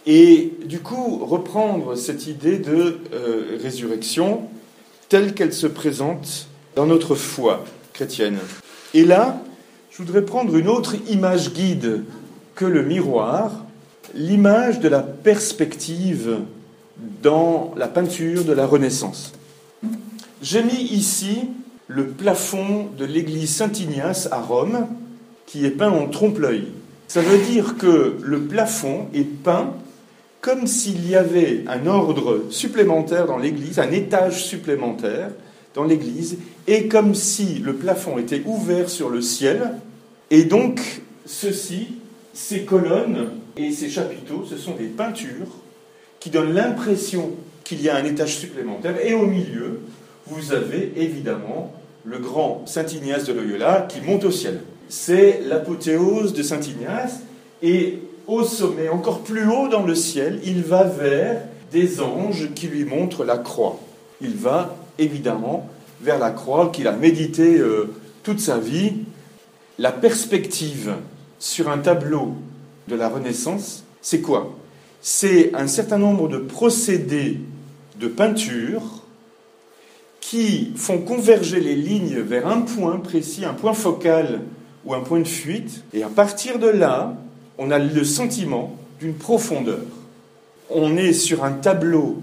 Et 0.07 0.53
du 0.65 0.81
coup, 0.81 1.25
reprendre 1.25 1.97
cette 1.97 2.27
idée 2.27 2.59
de 2.59 2.99
euh, 3.13 3.59
résurrection 3.63 4.43
telle 5.09 5.35
qu'elle 5.35 5.53
se 5.53 5.67
présente 5.67 6.49
dans 6.75 6.87
notre 6.87 7.15
foi 7.15 7.65
chrétienne. 7.93 8.39
Et 8.93 9.05
là, 9.05 9.43
je 9.91 9.99
voudrais 9.99 10.25
prendre 10.25 10.57
une 10.57 10.69
autre 10.69 10.97
image 11.09 11.53
guide 11.53 12.05
que 12.55 12.65
le 12.65 12.83
miroir, 12.83 13.65
l'image 14.15 14.81
de 14.81 14.89
la 14.89 15.01
perspective 15.01 16.39
dans 17.23 17.75
la 17.77 17.89
peinture 17.89 18.45
de 18.45 18.53
la 18.53 18.67
Renaissance. 18.67 19.33
J'ai 20.43 20.63
mis 20.63 20.83
ici 20.93 21.49
le 21.89 22.07
plafond 22.07 22.89
de 22.97 23.05
l'église 23.05 23.51
Saint-Ignace 23.51 24.29
à 24.31 24.41
Rome, 24.41 24.87
qui 25.47 25.67
est 25.67 25.71
peint 25.71 25.91
en 25.91 26.09
trompe-l'œil. 26.09 26.69
Ça 27.09 27.21
veut 27.21 27.39
dire 27.39 27.77
que 27.77 28.17
le 28.23 28.41
plafond 28.41 29.09
est 29.15 29.25
peint 29.25 29.75
comme 30.41 30.67
s'il 30.67 31.09
y 31.09 31.17
avait 31.17 31.65
un 31.69 31.87
ordre 31.87 32.45
supplémentaire 32.51 33.27
dans 33.27 33.39
l'église, 33.39 33.79
un 33.79 33.91
étage 33.93 34.45
supplémentaire 34.45 35.31
dans 35.75 35.85
l'église, 35.85 36.37
et 36.67 36.87
comme 36.87 37.15
si 37.15 37.61
le 37.61 37.75
plafond 37.75 38.19
était 38.19 38.43
ouvert 38.45 38.91
sur 38.91 39.09
le 39.09 39.23
ciel, 39.23 39.73
et 40.31 40.45
donc 40.45 41.03
ceci, 41.25 41.95
ces 42.35 42.63
colonnes 42.63 43.31
et 43.57 43.73
ces 43.73 43.89
chapiteaux, 43.89 44.45
ce 44.49 44.59
sont 44.59 44.75
des 44.75 44.85
peintures 44.85 45.49
qui 46.21 46.29
donnent 46.31 46.53
l'impression 46.53 47.31
qu'il 47.65 47.81
y 47.81 47.89
a 47.89 47.97
un 47.97 48.05
étage 48.05 48.37
supplémentaire, 48.37 48.97
et 49.03 49.15
au 49.15 49.27
milieu, 49.27 49.81
vous 50.27 50.53
avez 50.53 50.93
évidemment 50.97 51.73
le 52.05 52.19
grand 52.19 52.63
Saint 52.67 52.87
Ignace 52.87 53.25
de 53.25 53.33
Loyola 53.33 53.87
qui 53.89 54.01
monte 54.01 54.25
au 54.25 54.31
ciel. 54.31 54.61
C'est 54.89 55.41
l'apothéose 55.47 56.33
de 56.35 56.43
Saint 56.43 56.61
Ignace, 56.61 57.21
et 57.63 58.01
au 58.27 58.43
sommet, 58.43 58.89
encore 58.89 59.21
plus 59.21 59.47
haut 59.47 59.69
dans 59.69 59.85
le 59.85 59.95
ciel, 59.95 60.41
il 60.45 60.63
va 60.63 60.85
vers 60.85 61.43
des 61.73 62.01
anges 62.01 62.51
qui 62.55 62.69
lui 62.69 62.85
montrent 62.85 63.25
la 63.25 63.39
croix. 63.39 63.81
Il 64.21 64.35
va 64.35 64.77
évidemment 64.99 65.69
vers 66.01 66.19
la 66.19 66.31
croix 66.31 66.71
qu'il 66.71 66.87
a 66.89 66.93
médité 66.93 67.59
euh, 67.59 67.95
toute 68.23 68.41
sa 68.41 68.59
vie. 68.59 68.93
La 69.79 69.93
perspective 69.93 70.95
sur 71.39 71.69
un 71.69 71.79
tableau 71.79 72.35
de 72.89 72.95
la 72.95 73.09
Renaissance, 73.09 73.85
c'est 74.01 74.21
quoi? 74.21 74.55
C'est 75.01 75.55
un 75.55 75.67
certain 75.67 75.99
nombre 75.99 76.29
de 76.29 76.39
procédés 76.39 77.41
de 78.01 78.09
peinture 78.09 79.04
qui 80.31 80.73
font 80.77 81.01
converger 81.01 81.61
les 81.61 81.75
lignes 81.75 82.21
vers 82.21 82.47
un 82.47 82.63
point 82.63 82.97
précis, 82.97 83.45
un 83.45 83.53
point 83.53 83.75
focal 83.75 84.41
ou 84.87 84.95
un 84.95 85.01
point 85.01 85.21
de 85.21 85.29
fuite, 85.29 85.85
et 85.93 86.03
à 86.03 86.09
partir 86.09 86.59
de 86.59 86.67
là, 86.67 87.15
on 87.59 87.71
a 87.71 87.79
le 87.79 88.05
sentiment 88.05 88.75
d'une 88.99 89.13
profondeur. 89.13 89.85
On 90.71 90.97
est 90.97 91.13
sur 91.13 91.45
un 91.45 91.53
tableau 91.53 92.23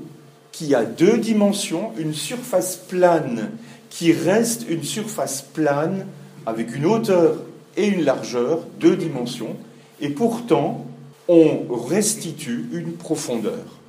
qui 0.51 0.73
a 0.73 0.83
deux 0.83 1.19
dimensions, 1.19 1.91
une 1.95 2.15
surface 2.15 2.75
plane 2.75 3.51
qui 3.91 4.11
reste 4.11 4.65
une 4.67 4.83
surface 4.83 5.43
plane 5.43 6.07
avec 6.47 6.75
une 6.75 6.87
hauteur 6.87 7.35
et 7.77 7.85
une 7.85 8.03
largeur, 8.03 8.65
deux 8.79 8.95
dimensions, 8.95 9.55
et 9.99 10.09
pourtant 10.09 10.87
on 11.27 11.67
restitue 11.69 12.65
une 12.73 12.93
profondeur. 12.93 13.80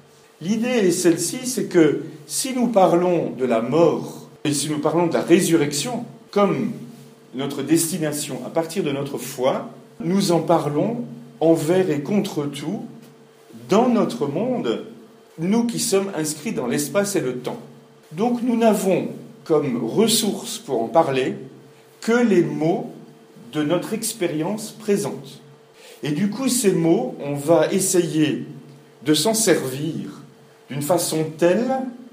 L'idée 0.43 0.89
est 0.89 0.91
celle-ci, 0.91 1.47
c'est 1.47 1.67
que 1.67 2.03
si 2.27 2.53
nous 2.53 2.67
parlons 2.67 3.31
de 3.31 3.45
la 3.45 3.63
mort 3.63 4.29
et 4.43 4.53
si 4.53 4.69
nous 4.69 4.81
parlons 4.81 5.07
de 5.07 5.15
la 5.15 5.23
résurrection 5.23 6.05
comme 6.33 6.73
notre 7.37 7.63
destination 7.63 8.41
à 8.45 8.51
partir 8.51 8.83
de 8.83 8.91
notre 8.91 9.19
foi, 9.19 9.71
nous 10.01 10.33
en 10.33 10.41
parlons 10.41 11.05
envers 11.39 11.91
et 11.91 12.01
contre 12.01 12.47
tout 12.47 12.83
dans 13.69 13.89
notre 13.89 14.27
monde, 14.27 14.87
nous 15.39 15.65
qui 15.65 15.79
sommes 15.79 16.11
inscrits 16.17 16.53
dans 16.53 16.67
l'espace 16.67 17.15
et 17.15 17.21
le 17.21 17.39
temps. 17.39 17.61
Donc 18.11 18.43
nous 18.43 18.57
n'avons 18.57 19.11
comme 19.45 19.85
ressource 19.85 20.59
pour 20.59 20.83
en 20.83 20.89
parler 20.89 21.37
que 22.01 22.21
les 22.21 22.43
mots 22.43 22.91
de 23.53 23.63
notre 23.63 23.93
expérience 23.93 24.73
présente. 24.73 25.41
Et 26.03 26.11
du 26.11 26.31
coup, 26.31 26.49
ces 26.49 26.73
mots, 26.73 27.15
on 27.21 27.35
va 27.35 27.71
essayer 27.71 28.45
de 29.05 29.15
s'en 29.15 29.35
servir 29.35 30.22
d'une 30.73 30.83
façon 30.83 31.27
telle 31.37 31.71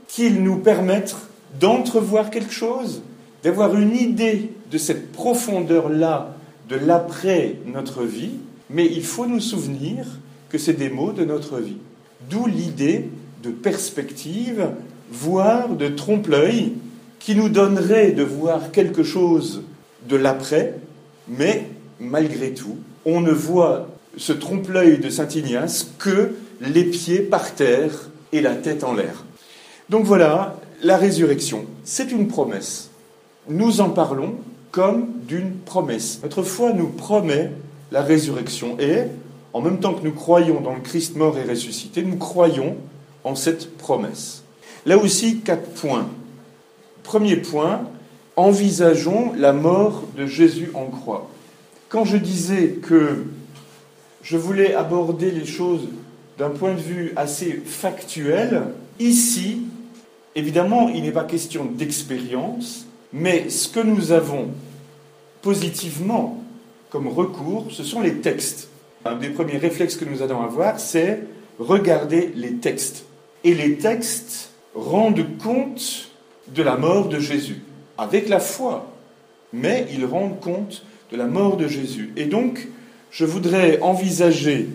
qu'ils 0.10 0.43
nous 0.43 0.57
permettent 0.57 1.16
d'entrevoir 1.62 2.30
quelque 2.30 2.51
chose, 2.51 3.01
d'avoir 3.41 3.74
une 3.78 3.95
idée 3.95 4.51
de 4.70 4.78
cette 4.78 5.14
profondeur-là 5.14 6.36
de 6.68 6.76
l'après 6.76 7.55
notre 7.66 8.03
vie, 8.03 8.34
mais 8.70 8.86
il 8.86 9.05
faut 9.05 9.26
nous 9.26 9.39
souvenir 9.39 10.05
que 10.49 10.57
c'est 10.57 10.74
des 10.74 10.89
mots 10.89 11.14
de 11.14 11.24
notre 11.24 11.60
vie. 11.60 11.78
D'où 12.30 12.47
l'idée 12.47 13.10
de 13.43 13.49
perspective, 13.49 14.72
voire 15.10 15.70
de 15.70 15.88
trompe-l'œil, 15.88 16.74
qui 17.20 17.36
nous 17.36 17.47
donnerait 17.47 18.12
de 18.12 18.24
voir 18.24 18.72
quelque 18.72 19.03
chose 19.03 19.64
de 20.10 20.18
l'après, 20.18 20.76
mais 21.30 21.70
malgré 22.01 22.53
tout, 22.53 22.76
on 23.05 23.22
ne 23.22 23.32
voit 23.32 23.88
ce 24.18 24.34
trompe-l'œil 24.34 24.97
de 24.97 25.10
Saint 25.10 25.30
Ignace 25.30 25.93
que 25.97 26.34
les 26.60 26.84
pieds 26.84 27.20
par 27.20 27.55
terre 27.55 28.09
et 28.32 28.41
la 28.41 28.55
tête 28.55 28.84
en 28.84 28.93
l'air. 28.93 29.25
Donc 29.89 30.05
voilà, 30.05 30.55
la 30.84 30.97
résurrection, 30.97 31.65
c'est 31.84 32.11
une 32.11 32.27
promesse. 32.27 32.89
Nous 33.47 33.82
en 33.82 33.89
parlons 33.89 34.36
comme 34.71 35.07
d'une 35.27 35.53
promesse. 35.53 36.19
Notre 36.21 36.43
foi 36.43 36.73
nous 36.73 36.88
promet 36.88 37.51
la 37.91 38.01
résurrection 38.01 38.80
et, 38.80 39.03
en 39.53 39.61
même 39.61 39.80
temps 39.80 39.93
que 39.93 40.03
nous 40.03 40.13
croyons 40.13 40.61
dans 40.61 40.75
le 40.75 40.82
Christ 40.82 41.15
mort 41.15 41.38
et 41.38 41.49
ressuscité, 41.49 42.03
nous 42.03 42.17
croyons 42.17 42.77
en 43.23 43.36
cette 43.36 43.77
promesse. 43.77 44.43
Là 44.86 44.97
aussi, 44.97 45.39
quatre 45.39 45.69
points. 45.71 46.07
Premier 47.03 47.38
point, 47.38 47.82
envisageons 48.36 49.34
la 49.36 49.53
mort 49.53 50.03
de 50.15 50.25
Jésus 50.25 50.71
en 50.73 50.86
croix. 50.86 51.30
Quand 51.89 52.05
je 52.05 52.17
disais 52.17 52.77
que 52.82 53.25
je 54.21 54.38
voulais 54.38 54.75
aborder 54.75 55.32
les 55.32 55.45
choses 55.45 55.88
d'un 56.39 56.51
point 56.51 56.73
de 56.73 56.79
vue 56.79 57.11
assez 57.17 57.61
factuel, 57.65 58.63
ici, 58.97 59.63
évidemment, 60.35 60.87
il 60.87 61.03
n'est 61.03 61.11
pas 61.11 61.25
question 61.25 61.65
d'expérience, 61.65 62.87
mais 63.11 63.49
ce 63.49 63.67
que 63.67 63.81
nous 63.81 64.13
avons 64.13 64.47
positivement 65.41 66.41
comme 66.89 67.09
recours, 67.09 67.67
ce 67.71 67.83
sont 67.83 67.99
les 67.99 68.15
textes. 68.15 68.69
Un 69.03 69.17
des 69.17 69.29
premiers 69.29 69.57
réflexes 69.57 69.97
que 69.97 70.05
nous 70.05 70.21
allons 70.21 70.41
avoir, 70.41 70.79
c'est 70.79 71.23
regarder 71.59 72.31
les 72.35 72.53
textes. 72.53 73.03
Et 73.43 73.53
les 73.53 73.75
textes 73.75 74.51
rendent 74.73 75.37
compte 75.43 76.09
de 76.55 76.63
la 76.63 76.77
mort 76.77 77.09
de 77.09 77.19
Jésus, 77.19 77.61
avec 77.97 78.29
la 78.29 78.39
foi, 78.39 78.89
mais 79.51 79.87
ils 79.91 80.05
rendent 80.05 80.39
compte 80.39 80.85
de 81.11 81.17
la 81.17 81.27
mort 81.27 81.57
de 81.57 81.67
Jésus. 81.67 82.13
Et 82.15 82.25
donc, 82.25 82.69
je 83.11 83.25
voudrais 83.25 83.81
envisager 83.81 84.69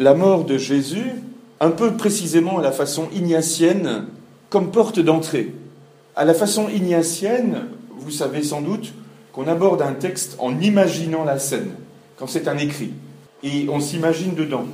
la 0.00 0.14
mort 0.14 0.44
de 0.44 0.56
Jésus, 0.56 1.12
un 1.60 1.70
peu 1.70 1.92
précisément 1.92 2.58
à 2.58 2.62
la 2.62 2.72
façon 2.72 3.08
ignatienne, 3.14 4.06
comme 4.48 4.70
porte 4.70 4.98
d'entrée. 4.98 5.52
À 6.16 6.24
la 6.24 6.32
façon 6.32 6.70
ignatienne, 6.70 7.66
vous 7.98 8.10
savez 8.10 8.42
sans 8.42 8.62
doute 8.62 8.94
qu'on 9.32 9.46
aborde 9.46 9.82
un 9.82 9.92
texte 9.92 10.36
en 10.38 10.58
imaginant 10.58 11.22
la 11.22 11.38
scène, 11.38 11.72
quand 12.16 12.26
c'est 12.26 12.48
un 12.48 12.56
écrit. 12.56 12.92
Et 13.42 13.68
on 13.68 13.78
s'imagine 13.78 14.34
dedans. 14.34 14.64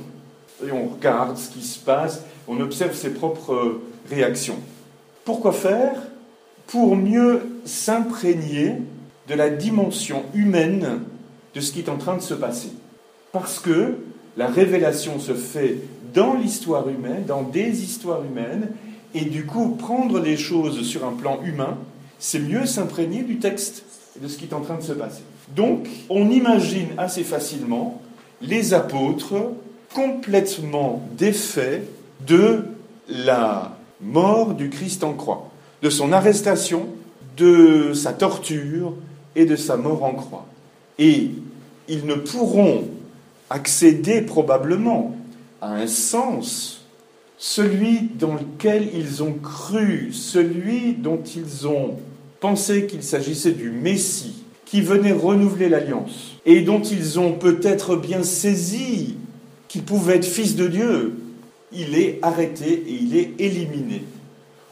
Et 0.65 0.71
on 0.71 0.87
regarde 0.87 1.37
ce 1.37 1.49
qui 1.49 1.61
se 1.61 1.77
passe, 1.77 2.21
on 2.47 2.61
observe 2.61 2.95
ses 2.95 3.09
propres 3.09 3.81
réactions. 4.09 4.59
Pourquoi 5.25 5.51
faire? 5.51 6.03
Pour 6.67 6.95
mieux 6.95 7.41
s'imprégner 7.65 8.75
de 9.27 9.33
la 9.33 9.49
dimension 9.49 10.23
humaine 10.33 11.01
de 11.53 11.59
ce 11.59 11.73
qui 11.73 11.79
est 11.79 11.89
en 11.89 11.97
train 11.97 12.15
de 12.15 12.21
se 12.21 12.33
passer. 12.33 12.71
Parce 13.33 13.59
que 13.59 13.95
la 14.37 14.47
révélation 14.47 15.19
se 15.19 15.33
fait 15.33 15.79
dans 16.13 16.35
l'histoire 16.35 16.87
humaine, 16.87 17.25
dans 17.27 17.43
des 17.43 17.83
histoires 17.83 18.23
humaines, 18.23 18.69
et 19.13 19.25
du 19.25 19.45
coup, 19.45 19.75
prendre 19.75 20.19
les 20.19 20.37
choses 20.37 20.83
sur 20.83 21.05
un 21.05 21.13
plan 21.13 21.39
humain, 21.43 21.77
c'est 22.19 22.39
mieux 22.39 22.65
s'imprégner 22.65 23.23
du 23.23 23.39
texte 23.39 23.83
et 24.15 24.23
de 24.23 24.27
ce 24.27 24.37
qui 24.37 24.45
est 24.45 24.53
en 24.53 24.61
train 24.61 24.77
de 24.77 24.83
se 24.83 24.93
passer. 24.93 25.23
Donc, 25.55 25.87
on 26.09 26.29
imagine 26.29 26.89
assez 26.97 27.23
facilement 27.23 28.01
les 28.41 28.73
apôtres 28.73 29.53
complètement 29.93 31.07
défaits 31.17 31.83
de 32.27 32.63
la 33.09 33.77
mort 34.01 34.53
du 34.53 34.69
Christ 34.69 35.03
en 35.03 35.13
croix, 35.13 35.49
de 35.81 35.89
son 35.89 36.11
arrestation, 36.11 36.87
de 37.37 37.93
sa 37.93 38.13
torture 38.13 38.93
et 39.35 39.45
de 39.45 39.55
sa 39.55 39.77
mort 39.77 40.03
en 40.03 40.13
croix. 40.13 40.45
Et 40.99 41.31
ils 41.87 42.05
ne 42.05 42.15
pourront 42.15 42.83
accéder 43.49 44.21
probablement 44.21 45.15
à 45.61 45.73
un 45.73 45.87
sens, 45.87 46.85
celui 47.37 48.09
dans 48.15 48.33
lequel 48.33 48.89
ils 48.93 49.23
ont 49.23 49.33
cru, 49.33 50.11
celui 50.11 50.93
dont 50.93 51.21
ils 51.21 51.67
ont 51.67 51.97
pensé 52.39 52.87
qu'il 52.87 53.03
s'agissait 53.03 53.51
du 53.51 53.71
Messie, 53.71 54.43
qui 54.65 54.81
venait 54.81 55.13
renouveler 55.13 55.69
l'alliance, 55.69 56.35
et 56.45 56.61
dont 56.61 56.81
ils 56.81 57.19
ont 57.19 57.33
peut-être 57.33 57.95
bien 57.95 58.23
saisi 58.23 59.15
qu'il 59.67 59.83
pouvait 59.83 60.17
être 60.17 60.25
fils 60.25 60.55
de 60.55 60.67
Dieu, 60.67 61.15
il 61.71 61.97
est 61.97 62.19
arrêté 62.21 62.83
et 62.87 62.93
il 62.93 63.15
est 63.17 63.33
éliminé. 63.39 64.03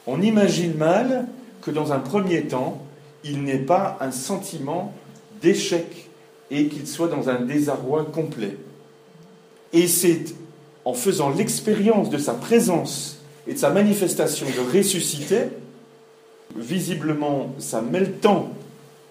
On 0.07 0.21
imagine 0.21 0.75
mal 0.75 1.27
que 1.61 1.71
dans 1.71 1.93
un 1.93 1.99
premier 1.99 2.43
temps, 2.43 2.81
il 3.23 3.43
n'ait 3.43 3.57
pas 3.57 3.97
un 4.01 4.11
sentiment 4.11 4.93
d'échec 5.41 6.09
et 6.51 6.67
qu'il 6.67 6.87
soit 6.87 7.07
dans 7.07 7.29
un 7.29 7.41
désarroi 7.41 8.05
complet. 8.05 8.57
Et 9.75 9.87
c'est 9.89 10.33
en 10.85 10.93
faisant 10.93 11.29
l'expérience 11.29 12.09
de 12.09 12.17
sa 12.17 12.33
présence 12.33 13.17
et 13.45 13.53
de 13.53 13.59
sa 13.59 13.71
manifestation 13.71 14.47
de 14.47 14.77
ressusciter, 14.77 15.49
visiblement 16.55 17.53
ça 17.59 17.81
met 17.81 17.99
le 17.99 18.13
temps 18.13 18.51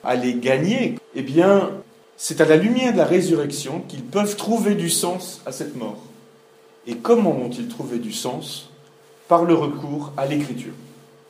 à 0.02 0.16
les 0.16 0.34
gagner, 0.34 0.94
eh 1.14 1.22
bien 1.22 1.70
c'est 2.16 2.40
à 2.40 2.46
la 2.46 2.56
lumière 2.56 2.94
de 2.94 2.98
la 2.98 3.04
résurrection 3.04 3.82
qu'ils 3.88 4.02
peuvent 4.02 4.36
trouver 4.36 4.74
du 4.74 4.88
sens 4.88 5.42
à 5.44 5.52
cette 5.52 5.76
mort. 5.76 6.02
Et 6.86 6.96
comment 6.96 7.32
vont-ils 7.32 7.68
trouver 7.68 7.98
du 7.98 8.12
sens? 8.12 8.70
Par 9.28 9.44
le 9.44 9.54
recours 9.54 10.12
à 10.16 10.24
l'écriture. 10.26 10.72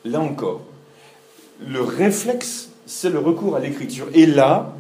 Là 0.05 0.21
encore, 0.21 0.61
le 1.67 1.81
réflexe, 1.81 2.69
c'est 2.87 3.11
le 3.11 3.19
recours 3.19 3.57
à 3.57 3.61
l'écriture. 3.61 4.07
Et 4.15 4.27
là, 4.27 4.75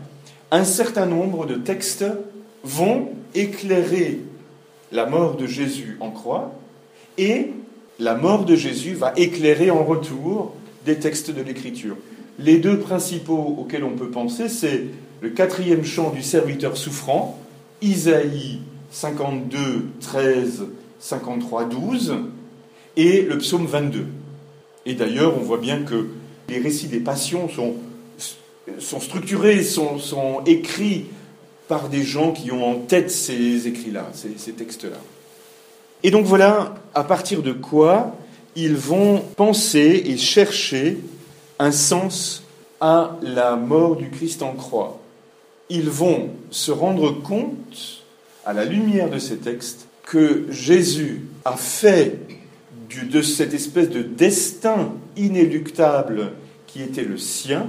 un 0.53 0.65
certain 0.65 1.07
nombre 1.07 1.47
de 1.47 1.55
textes 1.55 2.05
vont 2.63 3.09
éclairer 3.35 4.21
la 4.95 5.07
mort 5.07 5.37
de 5.37 5.47
Jésus 5.47 5.99
en 6.01 6.11
croix 6.11 6.55
et 7.19 7.51
la 7.99 8.15
mort 8.15 8.45
de 8.45 8.55
Jésus 8.55 8.95
va 8.95 9.13
éclairer 9.17 9.71
en 9.71 9.85
retour 9.85 10.55
des 10.87 10.97
textes 10.99 11.33
de 11.33 11.43
l'Écriture. 11.43 11.97
Les 12.39 12.59
deux 12.59 12.79
principaux 12.79 13.57
auxquels 13.59 13.85
on 13.85 13.97
peut 13.97 14.11
penser, 14.11 14.49
c'est 14.49 14.85
le 15.21 15.31
quatrième 15.31 15.85
chant 15.85 16.11
du 16.11 16.23
serviteur 16.23 16.77
souffrant, 16.77 17.39
Isaïe 17.83 18.61
52, 18.91 19.59
13, 20.01 20.67
53, 21.01 21.65
12, 21.65 22.15
et 22.97 23.23
le 23.23 23.39
psaume 23.39 23.67
22. 23.67 24.07
Et 24.87 24.95
d'ailleurs, 24.95 25.37
on 25.37 25.43
voit 25.43 25.59
bien 25.59 25.83
que 25.83 26.09
les 26.49 26.59
récits 26.59 26.87
des 26.87 27.01
passions 27.01 27.49
sont, 27.49 27.75
structurés, 29.01 29.65
sont, 29.65 29.99
sont 29.99 30.43
écrits 30.47 31.07
par 31.69 31.89
des 31.89 32.03
gens 32.03 32.33
qui 32.33 32.53
ont 32.53 32.65
en 32.65 32.75
tête 32.77 33.11
ces 33.11 33.67
écrits-là, 33.67 34.11
ces, 34.13 34.53
textes-là. 34.53 34.99
Et 36.03 36.11
donc 36.11 36.27
voilà 36.27 36.75
à 36.95 37.05
partir 37.05 37.43
de 37.43 37.53
quoi 37.53 38.17
ils 38.57 38.77
vont 38.77 39.23
penser 39.37 40.05
et 40.07 40.17
chercher 40.17 40.99
un 41.59 41.73
sens 41.73 42.43
à 42.81 43.17
la 43.23 43.57
mort 43.57 43.97
du 43.97 44.11
Christ 44.11 44.43
en 44.43 44.53
croix. 44.53 45.01
Ils 45.71 45.89
vont 45.89 46.31
se 46.51 46.71
rendre 46.71 47.11
compte, 47.11 48.03
à 48.45 48.53
la 48.53 48.67
lumière 48.67 49.09
de 49.09 49.19
ces 49.19 49.39
textes, 49.39 49.87
que 50.03 50.47
Jésus 50.51 51.23
a 51.47 51.57
fait 51.57 52.19
de 53.03 53.23
cette 53.23 53.55
espèce 53.55 53.89
de 53.89 54.03
destin 54.03 54.93
inéluctable 55.17 56.33
qui 56.67 56.83
était 56.83 57.03
le 57.03 57.19
sien 57.19 57.69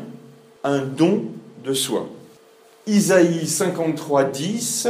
un 0.64 0.80
don 0.80 1.26
de 1.64 1.74
soi. 1.74 2.10
Isaïe 2.88 3.48
53, 3.48 4.26
10, 4.26 4.88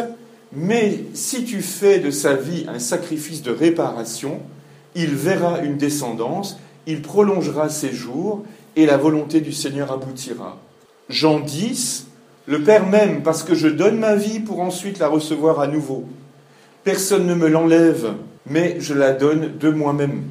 mais 0.51 1.05
si 1.13 1.45
tu 1.45 1.61
fais 1.61 1.99
de 1.99 2.11
sa 2.11 2.33
vie 2.33 2.65
un 2.67 2.79
sacrifice 2.79 3.41
de 3.41 3.51
réparation, 3.51 4.41
il 4.95 5.15
verra 5.15 5.59
une 5.61 5.77
descendance, 5.77 6.59
il 6.87 7.01
prolongera 7.01 7.69
ses 7.69 7.93
jours, 7.93 8.43
et 8.75 8.85
la 8.85 8.97
volonté 8.97 9.39
du 9.39 9.53
Seigneur 9.53 9.93
aboutira. 9.93 10.57
Jean 11.07 11.39
10, 11.39 12.07
le 12.47 12.63
Père 12.63 12.85
même, 12.85 13.23
parce 13.23 13.43
que 13.43 13.55
je 13.55 13.69
donne 13.69 13.97
ma 13.97 14.15
vie 14.15 14.41
pour 14.41 14.59
ensuite 14.59 14.99
la 14.99 15.07
recevoir 15.07 15.61
à 15.61 15.67
nouveau. 15.67 16.03
Personne 16.83 17.25
ne 17.25 17.33
me 17.33 17.47
l'enlève, 17.47 18.13
mais 18.45 18.75
je 18.79 18.93
la 18.93 19.13
donne 19.13 19.57
de 19.57 19.69
moi-même. 19.69 20.23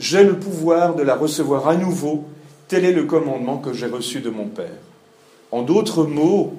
J'ai 0.00 0.24
le 0.24 0.38
pouvoir 0.38 0.96
de 0.96 1.04
la 1.04 1.14
recevoir 1.14 1.68
à 1.68 1.76
nouveau, 1.76 2.24
tel 2.66 2.84
est 2.84 2.92
le 2.92 3.04
commandement 3.04 3.58
que 3.58 3.72
j'ai 3.72 3.86
reçu 3.86 4.20
de 4.20 4.30
mon 4.30 4.46
Père. 4.46 4.80
En 5.52 5.62
d'autres 5.62 6.04
mots, 6.04 6.54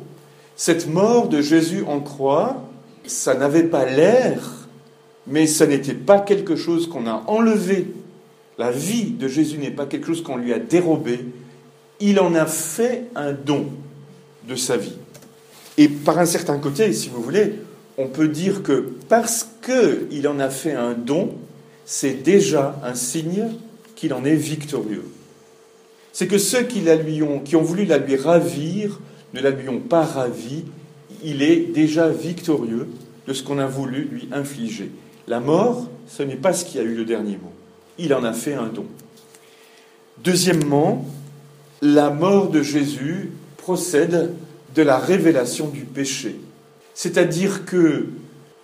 cette 0.55 0.87
mort 0.87 1.27
de 1.27 1.41
Jésus 1.41 1.83
en 1.87 1.99
croix, 1.99 2.63
ça 3.05 3.35
n'avait 3.35 3.63
pas 3.63 3.85
l'air, 3.85 4.67
mais 5.27 5.47
ça 5.47 5.67
n'était 5.67 5.93
pas 5.93 6.19
quelque 6.19 6.55
chose 6.55 6.87
qu'on 6.87 7.07
a 7.07 7.23
enlevé. 7.27 7.87
La 8.57 8.71
vie 8.71 9.11
de 9.11 9.27
Jésus 9.27 9.57
n'est 9.57 9.71
pas 9.71 9.85
quelque 9.85 10.07
chose 10.07 10.23
qu'on 10.23 10.37
lui 10.37 10.53
a 10.53 10.59
dérobé. 10.59 11.25
Il 11.99 12.19
en 12.19 12.35
a 12.35 12.45
fait 12.45 13.05
un 13.15 13.33
don 13.33 13.67
de 14.47 14.55
sa 14.55 14.77
vie. 14.77 14.95
Et 15.77 15.89
par 15.89 16.19
un 16.19 16.25
certain 16.25 16.57
côté, 16.57 16.93
si 16.93 17.09
vous 17.09 17.21
voulez, 17.21 17.55
on 17.97 18.07
peut 18.07 18.29
dire 18.29 18.63
que 18.63 18.93
parce 19.09 19.49
qu'il 19.63 20.27
en 20.27 20.39
a 20.39 20.49
fait 20.49 20.73
un 20.73 20.93
don, 20.93 21.33
c'est 21.85 22.23
déjà 22.23 22.79
un 22.83 22.95
signe 22.95 23.47
qu'il 23.95 24.13
en 24.13 24.23
est 24.23 24.35
victorieux. 24.35 25.05
C'est 26.13 26.27
que 26.27 26.37
ceux 26.37 26.63
qui, 26.63 26.81
la 26.81 26.95
lui 26.95 27.21
ont, 27.23 27.43
ont 27.53 27.61
voulu 27.61 27.83
la 27.83 27.97
lui 27.97 28.15
ravir 28.15 29.01
ne 29.41 29.69
ont 29.69 29.79
pas 29.79 30.03
ravi, 30.03 30.63
il 31.23 31.41
est 31.41 31.71
déjà 31.73 32.09
victorieux 32.09 32.87
de 33.27 33.33
ce 33.33 33.43
qu'on 33.43 33.59
a 33.59 33.65
voulu 33.65 34.07
lui 34.11 34.27
infliger. 34.31 34.91
La 35.27 35.39
mort, 35.39 35.89
ce 36.07 36.23
n'est 36.23 36.35
pas 36.35 36.53
ce 36.53 36.65
qui 36.65 36.79
a 36.79 36.83
eu 36.83 36.95
le 36.95 37.05
dernier 37.05 37.37
mot. 37.37 37.51
Il 37.97 38.13
en 38.13 38.23
a 38.23 38.33
fait 38.33 38.53
un 38.53 38.67
don. 38.67 38.85
Deuxièmement, 40.23 41.05
la 41.81 42.09
mort 42.09 42.49
de 42.49 42.61
Jésus 42.61 43.31
procède 43.57 44.33
de 44.75 44.81
la 44.81 44.97
révélation 44.97 45.67
du 45.67 45.81
péché. 45.81 46.35
C'est-à-dire 46.93 47.65
que 47.65 48.07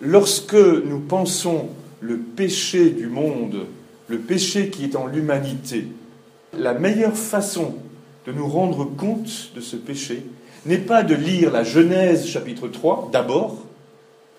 lorsque 0.00 0.54
nous 0.54 1.00
pensons 1.00 1.68
le 2.00 2.16
péché 2.18 2.90
du 2.90 3.06
monde, 3.06 3.66
le 4.08 4.18
péché 4.18 4.68
qui 4.70 4.84
est 4.84 4.96
en 4.96 5.06
l'humanité, 5.06 5.86
la 6.56 6.74
meilleure 6.74 7.16
façon 7.16 7.76
de 8.26 8.32
nous 8.32 8.46
rendre 8.46 8.84
compte 8.84 9.52
de 9.54 9.60
ce 9.60 9.76
péché, 9.76 10.22
n'est 10.66 10.78
pas 10.78 11.02
de 11.02 11.14
lire 11.14 11.50
la 11.50 11.64
Genèse 11.64 12.26
chapitre 12.26 12.68
3 12.68 13.10
d'abord, 13.12 13.64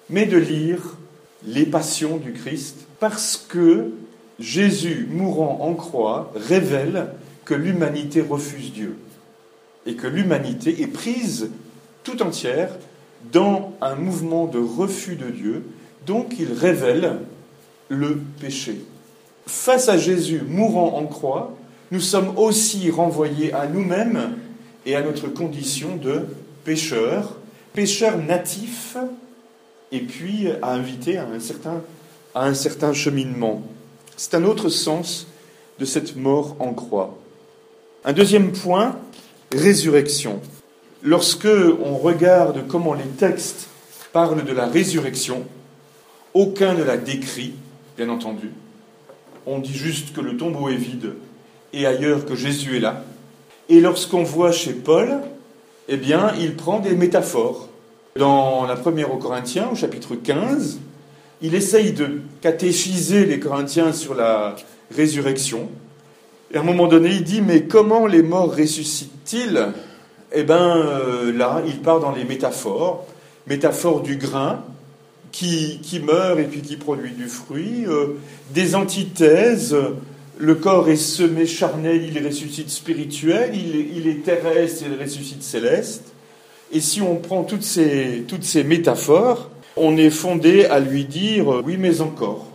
mais 0.09 0.25
de 0.25 0.37
lire 0.37 0.97
les 1.45 1.65
passions 1.65 2.17
du 2.17 2.33
Christ, 2.33 2.85
parce 2.99 3.45
que 3.49 3.91
Jésus, 4.39 5.07
mourant 5.11 5.59
en 5.61 5.73
croix, 5.73 6.31
révèle 6.35 7.07
que 7.45 7.53
l'humanité 7.53 8.21
refuse 8.21 8.71
Dieu 8.71 8.97
et 9.85 9.95
que 9.95 10.07
l'humanité 10.07 10.81
est 10.81 10.87
prise 10.87 11.49
tout 12.03 12.21
entière 12.21 12.69
dans 13.31 13.73
un 13.81 13.95
mouvement 13.95 14.45
de 14.45 14.59
refus 14.59 15.15
de 15.15 15.29
Dieu, 15.29 15.63
donc 16.05 16.35
il 16.39 16.51
révèle 16.53 17.19
le 17.89 18.21
péché. 18.39 18.81
Face 19.45 19.89
à 19.89 19.97
Jésus 19.97 20.41
mourant 20.47 20.97
en 20.97 21.05
croix, 21.05 21.55
nous 21.91 21.99
sommes 21.99 22.37
aussi 22.37 22.89
renvoyés 22.89 23.53
à 23.53 23.67
nous-mêmes 23.67 24.35
et 24.85 24.95
à 24.95 25.01
notre 25.01 25.27
condition 25.27 25.95
de 25.95 26.25
pécheur, 26.63 27.37
pécheur 27.73 28.17
natif, 28.17 28.97
et 29.91 30.01
puis 30.01 30.47
à 30.61 30.71
inviter 30.71 31.17
à 31.17 31.27
un 31.27 32.53
certain, 32.53 32.93
cheminement. 32.93 33.61
C'est 34.17 34.33
un 34.33 34.43
autre 34.43 34.69
sens 34.69 35.27
de 35.79 35.85
cette 35.85 36.15
mort 36.15 36.55
en 36.59 36.73
croix. 36.73 37.17
Un 38.03 38.13
deuxième 38.13 38.51
point, 38.51 38.97
résurrection. 39.51 40.41
Lorsque 41.03 41.47
on 41.47 41.97
regarde 41.97 42.65
comment 42.67 42.93
les 42.93 43.03
textes 43.03 43.67
parlent 44.13 44.43
de 44.43 44.51
la 44.51 44.65
résurrection, 44.65 45.43
aucun 46.33 46.73
ne 46.73 46.83
la 46.83 46.97
décrit, 46.97 47.53
bien 47.97 48.09
entendu. 48.09 48.49
On 49.45 49.59
dit 49.59 49.73
juste 49.73 50.13
que 50.13 50.21
le 50.21 50.37
tombeau 50.37 50.69
est 50.69 50.75
vide 50.75 51.13
et 51.71 51.85
ailleurs 51.85 52.25
que 52.25 52.35
Jésus 52.35 52.77
est 52.77 52.79
là. 52.79 53.03
Et 53.69 53.79
lorsqu'on 53.79 54.23
voit 54.23 54.51
chez 54.51 54.73
Paul, 54.73 55.21
eh 55.87 55.97
bien, 55.97 56.33
il 56.39 56.55
prend 56.55 56.79
des 56.79 56.95
métaphores. 56.95 57.69
Dans 58.17 58.65
la 58.65 58.75
première 58.75 59.13
aux 59.13 59.17
Corinthiens, 59.17 59.69
au 59.71 59.75
chapitre 59.75 60.15
15, 60.15 60.79
il 61.41 61.55
essaye 61.55 61.93
de 61.93 62.21
catéchiser 62.41 63.25
les 63.25 63.39
Corinthiens 63.39 63.91
sur 63.91 64.15
la 64.15 64.55
résurrection. 64.95 65.69
Et 66.53 66.57
à 66.57 66.59
un 66.59 66.63
moment 66.63 66.87
donné, 66.87 67.09
il 67.09 67.23
dit, 67.23 67.41
mais 67.41 67.63
comment 67.63 68.05
les 68.05 68.21
morts 68.21 68.55
ressuscitent-ils? 68.55 69.73
Eh 70.31 70.43
bien, 70.43 70.77
euh, 70.77 71.31
là, 71.31 71.61
il 71.65 71.79
part 71.79 71.99
dans 71.99 72.11
les 72.11 72.23
métaphores. 72.23 73.05
Métaphore 73.47 74.01
du 74.01 74.17
grain 74.17 74.63
qui, 75.31 75.79
qui, 75.81 75.99
meurt 75.99 76.39
et 76.39 76.43
puis 76.43 76.61
qui 76.61 76.77
produit 76.77 77.11
du 77.11 77.27
fruit. 77.27 77.85
Euh, 77.87 78.19
des 78.53 78.75
antithèses 78.75 79.75
le 80.37 80.55
corps 80.55 80.89
est 80.89 80.95
semé 80.95 81.45
charnel, 81.45 82.03
il 82.03 82.25
ressuscite 82.25 82.69
spirituel, 82.69 83.51
il, 83.53 84.07
est 84.07 84.23
terrestre, 84.23 84.83
il 84.87 85.01
ressuscite 85.01 85.43
céleste. 85.43 86.03
Et 86.71 86.81
si 86.81 87.01
on 87.01 87.17
prend 87.17 87.43
toutes 87.43 87.63
ces, 87.63 88.23
toutes 88.27 88.43
ces 88.43 88.63
métaphores, 88.63 89.51
on 89.77 89.95
est 89.97 90.09
fondé 90.09 90.65
à 90.65 90.79
lui 90.79 91.05
dire 91.05 91.61
oui, 91.63 91.77
mais 91.77 92.01
encore. 92.01 92.47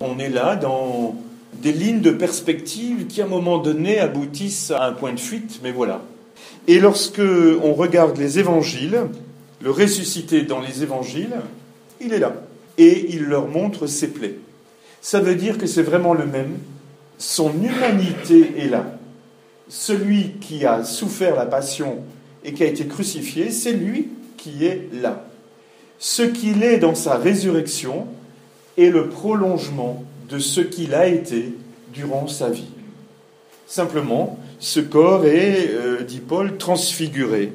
On 0.00 0.18
est 0.18 0.28
là 0.28 0.56
dans 0.56 1.16
des 1.54 1.72
lignes 1.72 2.00
de 2.00 2.10
perspective 2.10 3.06
qui, 3.06 3.20
à 3.20 3.24
un 3.24 3.28
moment 3.28 3.58
donné, 3.58 3.98
aboutissent 3.98 4.70
à 4.70 4.86
un 4.86 4.92
point 4.92 5.12
de 5.12 5.20
fuite, 5.20 5.60
mais 5.62 5.72
voilà. 5.72 6.02
Et 6.66 6.78
lorsque 6.78 7.20
on 7.20 7.74
regarde 7.74 8.16
les 8.18 8.38
évangiles, 8.38 9.02
le 9.60 9.70
ressuscité 9.70 10.42
dans 10.42 10.60
les 10.60 10.82
évangiles, 10.82 11.36
il 12.00 12.12
est 12.12 12.18
là. 12.18 12.34
Et 12.78 13.06
il 13.10 13.24
leur 13.24 13.48
montre 13.48 13.86
ses 13.86 14.08
plaies. 14.08 14.36
Ça 15.00 15.20
veut 15.20 15.34
dire 15.34 15.58
que 15.58 15.66
c'est 15.66 15.82
vraiment 15.82 16.14
le 16.14 16.26
même. 16.26 16.56
Son 17.18 17.52
humanité 17.62 18.54
est 18.58 18.68
là. 18.68 18.98
Celui 19.68 20.32
qui 20.40 20.66
a 20.66 20.84
souffert 20.84 21.36
la 21.36 21.46
passion 21.46 21.98
et 22.44 22.52
qui 22.52 22.62
a 22.62 22.66
été 22.66 22.86
crucifié, 22.86 23.50
c'est 23.50 23.72
lui 23.72 24.10
qui 24.36 24.64
est 24.66 24.88
là. 24.92 25.24
Ce 25.98 26.22
qu'il 26.22 26.62
est 26.62 26.78
dans 26.78 26.94
sa 26.94 27.16
résurrection 27.16 28.06
est 28.76 28.90
le 28.90 29.08
prolongement 29.08 30.04
de 30.28 30.38
ce 30.38 30.60
qu'il 30.60 30.94
a 30.94 31.06
été 31.06 31.54
durant 31.92 32.26
sa 32.26 32.50
vie. 32.50 32.68
Simplement, 33.66 34.38
ce 34.58 34.80
corps 34.80 35.24
est, 35.24 35.70
euh, 35.70 36.02
dit 36.02 36.20
Paul, 36.20 36.58
transfiguré. 36.58 37.52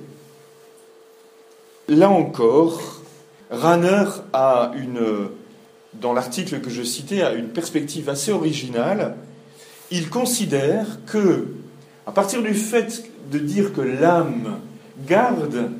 Là 1.88 2.10
encore, 2.10 3.02
Ranner 3.52 4.06
a 4.34 4.72
une, 4.76 5.30
dans 5.94 6.14
l'article 6.14 6.62
que 6.62 6.70
je 6.70 6.84
citais, 6.84 7.22
a 7.22 7.34
une 7.34 7.50
perspective 7.50 8.10
assez 8.10 8.32
originale. 8.32 9.16
Il 9.92 10.10
considère 10.10 10.86
que, 11.06 11.48
à 12.06 12.12
partir 12.12 12.42
du 12.42 12.54
fait 12.54 13.04
de 13.32 13.40
dire 13.40 13.74
que 13.74 13.82
l'âme 13.82 14.60
garde 15.08 15.72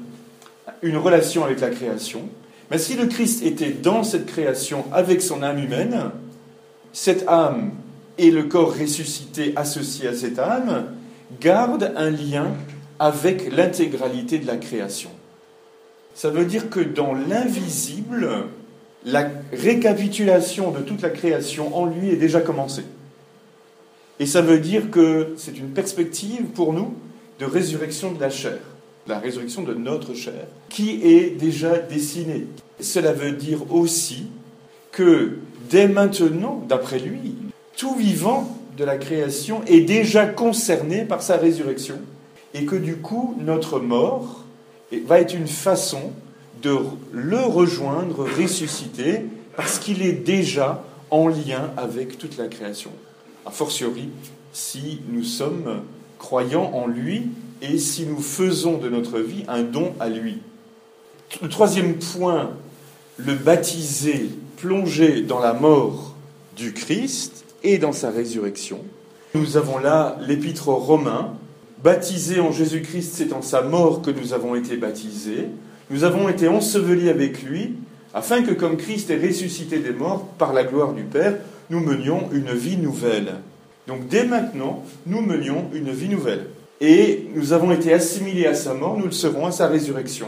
une 0.82 0.98
relation 0.98 1.44
avec 1.44 1.60
la 1.60 1.70
création, 1.70 2.22
mais 2.72 2.78
si 2.78 2.96
le 2.96 3.08
Christ 3.08 3.44
était 3.44 3.72
dans 3.72 4.04
cette 4.04 4.26
création 4.26 4.86
avec 4.92 5.22
son 5.22 5.42
âme 5.42 5.60
humaine, 5.60 6.12
cette 6.94 7.28
âme 7.28 7.72
et 8.18 8.32
le 8.32 8.44
corps 8.44 8.78
ressuscité 8.78 9.54
associé 9.56 10.08
à 10.08 10.14
cette 10.14 10.40
âme 10.40 10.86
gardent 11.40 11.92
un 11.96 12.10
lien 12.10 12.48
avec 13.00 13.52
l'intégralité 13.56 14.40
de 14.40 14.48
la 14.48 14.58
création. 14.58 15.10
Ça 16.14 16.30
veut 16.30 16.46
dire 16.46 16.70
que 16.70 16.80
dans 16.82 17.14
l'invisible, 17.14 18.28
la 19.06 19.30
récapitulation 19.54 20.72
de 20.72 20.80
toute 20.80 21.02
la 21.02 21.10
création 21.10 21.76
en 21.78 21.86
lui 21.86 22.10
est 22.10 22.18
déjà 22.18 22.42
commencée. 22.42 22.84
Et 24.20 24.26
ça 24.26 24.42
veut 24.42 24.60
dire 24.60 24.92
que 24.92 25.34
c'est 25.38 25.58
une 25.58 25.70
perspective 25.70 26.44
pour 26.54 26.74
nous 26.74 26.94
de 27.40 27.46
résurrection 27.46 28.12
de 28.12 28.20
la 28.20 28.30
chair 28.30 28.60
la 29.10 29.20
résurrection 29.20 29.64
de 29.64 29.74
notre 29.74 30.14
chair, 30.14 30.46
qui 30.70 31.02
est 31.04 31.32
déjà 31.32 31.78
dessinée. 31.78 32.48
Cela 32.80 33.12
veut 33.12 33.32
dire 33.32 33.74
aussi 33.74 34.28
que 34.92 35.40
dès 35.70 35.88
maintenant, 35.88 36.64
d'après 36.70 37.00
lui, 37.00 37.36
tout 37.76 37.96
vivant 37.96 38.56
de 38.78 38.86
la 38.86 38.98
création 38.98 39.62
est 39.68 39.82
déjà 39.82 40.26
concerné 40.26 41.04
par 41.04 41.22
sa 41.22 41.36
résurrection, 41.36 41.96
et 42.54 42.66
que 42.66 42.76
du 42.76 42.98
coup, 42.98 43.36
notre 43.40 43.80
mort 43.80 44.46
va 45.06 45.20
être 45.20 45.34
une 45.34 45.48
façon 45.48 46.12
de 46.62 46.76
le 47.12 47.40
rejoindre, 47.40 48.26
ressusciter, 48.40 49.26
parce 49.56 49.80
qu'il 49.80 50.02
est 50.02 50.14
déjà 50.14 50.84
en 51.10 51.28
lien 51.28 51.72
avec 51.78 52.18
toute 52.18 52.38
la 52.38 52.48
création. 52.48 52.92
A 53.50 53.52
fortiori, 53.52 54.10
si 54.54 55.02
nous 55.10 55.24
sommes 55.24 55.82
croyants 56.20 56.70
en 56.72 56.86
lui 56.86 57.30
et 57.64 57.80
si 57.80 58.06
nous 58.06 58.22
faisons 58.22 58.78
de 58.78 58.90
notre 58.90 59.18
vie 59.18 59.44
un 59.48 59.64
don 59.64 59.94
à 60.00 60.08
lui. 60.08 60.38
Le 61.42 61.50
troisième 61.50 61.96
point, 61.96 62.52
le 63.18 63.34
baptiser, 63.34 64.30
plonger 64.58 65.24
dans 65.24 65.40
la 65.40 65.54
mort 65.54 66.14
du 66.56 66.74
Christ 66.74 67.44
et 67.64 67.80
dans 67.80 67.92
sa 67.92 68.12
résurrection. 68.12 68.82
Nous 69.34 69.58
avons 69.58 69.80
là 69.80 70.20
l'épître 70.22 70.68
aux 70.68 70.78
Romains. 70.78 71.34
Baptisé 71.84 72.40
en 72.40 72.52
Jésus-Christ, 72.52 73.14
c'est 73.16 73.34
en 73.34 73.42
sa 73.42 73.64
mort 73.64 74.04
que 74.04 74.12
nous 74.12 74.34
avons 74.34 74.54
été 74.54 74.78
baptisés. 74.78 75.48
Nous 75.90 76.04
avons 76.04 76.30
été 76.30 76.48
ensevelis 76.48 77.10
avec 77.10 77.42
lui, 77.42 77.74
afin 78.14 78.44
que 78.44 78.52
comme 78.52 78.78
Christ 78.78 79.10
est 79.10 79.26
ressuscité 79.26 79.80
des 79.80 79.94
morts 79.94 80.24
par 80.38 80.54
la 80.54 80.64
gloire 80.64 80.94
du 80.94 81.02
Père, 81.02 81.38
nous 81.70 81.80
menions 81.80 82.30
une 82.32 82.52
vie 82.52 82.78
nouvelle. 82.78 83.36
Donc 83.88 84.08
dès 84.08 84.26
maintenant, 84.26 84.84
nous 85.06 85.22
menions 85.22 85.70
une 85.74 85.92
vie 85.92 86.10
nouvelle 86.10 86.48
et 86.82 87.28
nous 87.36 87.54
avons 87.54 87.72
été 87.72 87.94
assimilés 87.94 88.48
à 88.48 88.54
sa 88.54 88.74
mort, 88.74 88.98
nous 88.98 89.06
le 89.06 89.12
serons 89.12 89.46
à 89.46 89.52
sa 89.52 89.68
résurrection. 89.68 90.28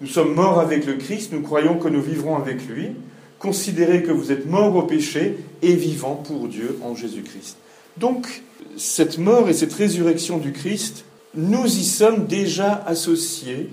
Nous 0.00 0.08
sommes 0.08 0.34
morts 0.34 0.58
avec 0.58 0.86
le 0.86 0.94
Christ, 0.94 1.32
nous 1.32 1.42
croyons 1.42 1.76
que 1.76 1.88
nous 1.88 2.00
vivrons 2.00 2.36
avec 2.36 2.66
lui. 2.66 2.92
Considérez 3.38 4.02
que 4.02 4.12
vous 4.12 4.32
êtes 4.32 4.46
morts 4.46 4.74
au 4.76 4.82
péché 4.82 5.38
et 5.62 5.74
vivants 5.74 6.22
pour 6.26 6.48
Dieu 6.48 6.78
en 6.82 6.94
Jésus-Christ. 6.94 7.56
Donc, 7.96 8.42
cette 8.76 9.18
mort 9.18 9.48
et 9.48 9.54
cette 9.54 9.72
résurrection 9.72 10.38
du 10.38 10.52
Christ, 10.52 11.04
nous 11.34 11.66
y 11.66 11.84
sommes 11.84 12.26
déjà 12.26 12.82
associés 12.86 13.68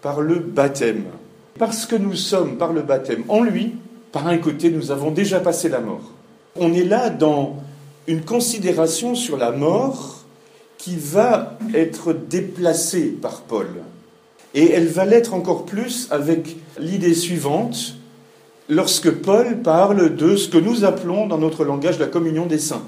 par 0.00 0.20
le 0.20 0.36
baptême. 0.36 1.04
Parce 1.58 1.86
que 1.86 1.96
nous 1.96 2.14
sommes 2.14 2.56
par 2.58 2.72
le 2.72 2.82
baptême 2.82 3.24
en 3.28 3.42
lui, 3.42 3.74
par 4.12 4.26
un 4.26 4.38
côté, 4.38 4.70
nous 4.70 4.90
avons 4.90 5.10
déjà 5.10 5.40
passé 5.40 5.68
la 5.68 5.80
mort. 5.80 6.12
On 6.56 6.74
est 6.74 6.84
là 6.84 7.08
dans 7.08 7.56
une 8.06 8.22
considération 8.22 9.14
sur 9.14 9.36
la 9.36 9.52
mort 9.52 10.24
qui 10.76 10.96
va 10.96 11.56
être 11.74 12.12
déplacée 12.12 13.06
par 13.06 13.42
Paul. 13.42 13.68
Et 14.54 14.70
elle 14.70 14.88
va 14.88 15.04
l'être 15.04 15.32
encore 15.32 15.64
plus 15.64 16.08
avec 16.10 16.56
l'idée 16.78 17.14
suivante, 17.14 17.94
lorsque 18.68 19.10
Paul 19.10 19.62
parle 19.62 20.14
de 20.16 20.36
ce 20.36 20.48
que 20.48 20.58
nous 20.58 20.84
appelons 20.84 21.26
dans 21.26 21.38
notre 21.38 21.64
langage 21.64 21.98
la 21.98 22.06
communion 22.06 22.46
des 22.46 22.58
saints. 22.58 22.84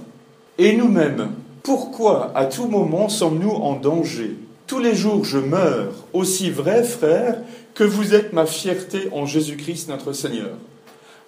Et 0.59 0.77
nous-mêmes, 0.77 1.31
pourquoi 1.63 2.33
à 2.35 2.45
tout 2.45 2.67
moment 2.67 3.09
sommes-nous 3.09 3.51
en 3.51 3.77
danger? 3.77 4.37
Tous 4.67 4.79
les 4.79 4.95
jours 4.95 5.25
je 5.25 5.39
meurs, 5.39 5.93
aussi 6.13 6.51
vrai, 6.51 6.85
frère, 6.85 7.39
que 7.75 7.85
vous 7.85 8.15
êtes 8.15 8.33
ma 8.33 8.45
fierté 8.45 9.09
en 9.13 9.25
Jésus-Christ 9.25 9.89
notre 9.89 10.13
Seigneur. 10.13 10.57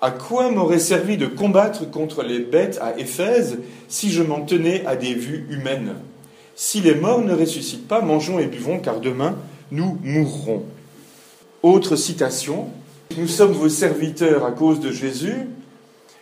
À 0.00 0.10
quoi 0.10 0.50
m'aurait 0.50 0.78
servi 0.78 1.16
de 1.16 1.26
combattre 1.26 1.90
contre 1.90 2.22
les 2.22 2.40
bêtes 2.40 2.78
à 2.82 2.98
Éphèse 2.98 3.58
si 3.88 4.10
je 4.10 4.22
m'en 4.22 4.42
tenais 4.42 4.84
à 4.86 4.96
des 4.96 5.14
vues 5.14 5.46
humaines? 5.50 5.94
Si 6.54 6.80
les 6.80 6.94
morts 6.94 7.22
ne 7.22 7.34
ressuscitent 7.34 7.88
pas, 7.88 8.00
mangeons 8.00 8.38
et 8.38 8.46
buvons, 8.46 8.78
car 8.78 9.00
demain 9.00 9.36
nous 9.70 9.98
mourrons. 10.02 10.64
Autre 11.62 11.96
citation, 11.96 12.68
nous 13.16 13.28
sommes 13.28 13.52
vos 13.52 13.68
serviteurs 13.68 14.44
à 14.44 14.52
cause 14.52 14.80
de 14.80 14.90
Jésus. 14.90 15.48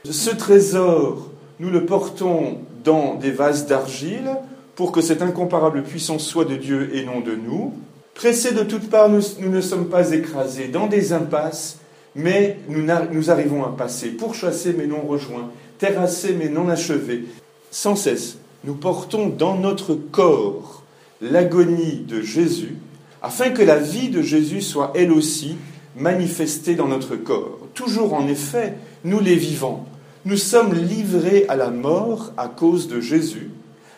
Ce 0.09 0.31
trésor, 0.31 1.31
nous 1.61 1.71
le 1.71 1.85
portons 1.85 2.59
dans 2.85 3.15
des 3.15 3.31
vases 3.31 3.67
d'argile 3.67 4.37
pour 4.75 4.93
que 4.93 5.01
cette 5.01 5.23
incomparable 5.23 5.83
puissance 5.83 6.25
soit 6.25 6.45
de 6.45 6.57
Dieu 6.57 6.95
et 6.95 7.05
non 7.05 7.21
de 7.21 7.35
nous. 7.35 7.73
Pressés 8.15 8.53
de 8.53 8.63
toutes 8.63 8.91
parts, 8.91 9.09
nous, 9.09 9.23
ne 9.41 9.61
sommes 9.61 9.89
pas 9.89 10.13
écrasés 10.13 10.69
dans 10.69 10.87
des 10.87 11.13
impasses, 11.13 11.79
mais 12.15 12.59
nous, 12.69 12.87
nous 13.13 13.31
arrivons 13.31 13.65
à 13.65 13.71
passer, 13.71 14.09
pourchassés 14.09 14.75
mais 14.77 14.87
non 14.87 15.03
rejoints, 15.03 15.51
terrassés 15.79 16.35
mais 16.39 16.49
non 16.49 16.69
achevés, 16.69 17.25
sans 17.71 17.97
cesse 17.97 18.39
nous 18.65 18.75
portons 18.75 19.29
dans 19.29 19.57
notre 19.57 19.95
corps 19.95 20.83
l'agonie 21.21 22.05
de 22.09 22.23
Jésus, 22.23 22.77
afin 23.23 23.51
que 23.51 23.63
la 23.63 23.77
vie 23.77 24.09
de 24.09 24.23
Jésus 24.23 24.63
soit 24.63 24.93
elle 24.95 25.13
aussi 25.13 25.57
manifestée 25.97 26.75
dans 26.75 26.89
notre 26.89 27.17
corps. 27.17 27.59
Toujours 27.75 28.15
en 28.15 28.27
effet, 28.27 28.75
nous 29.05 29.21
les 29.21 29.37
vivants, 29.37 29.87
nous 30.25 30.37
sommes 30.37 30.75
livrés 30.75 31.45
à 31.49 31.57
la 31.57 31.71
mort 31.71 32.33
à 32.37 32.49
cause 32.49 32.89
de 32.89 33.01
Jésus, 33.01 33.51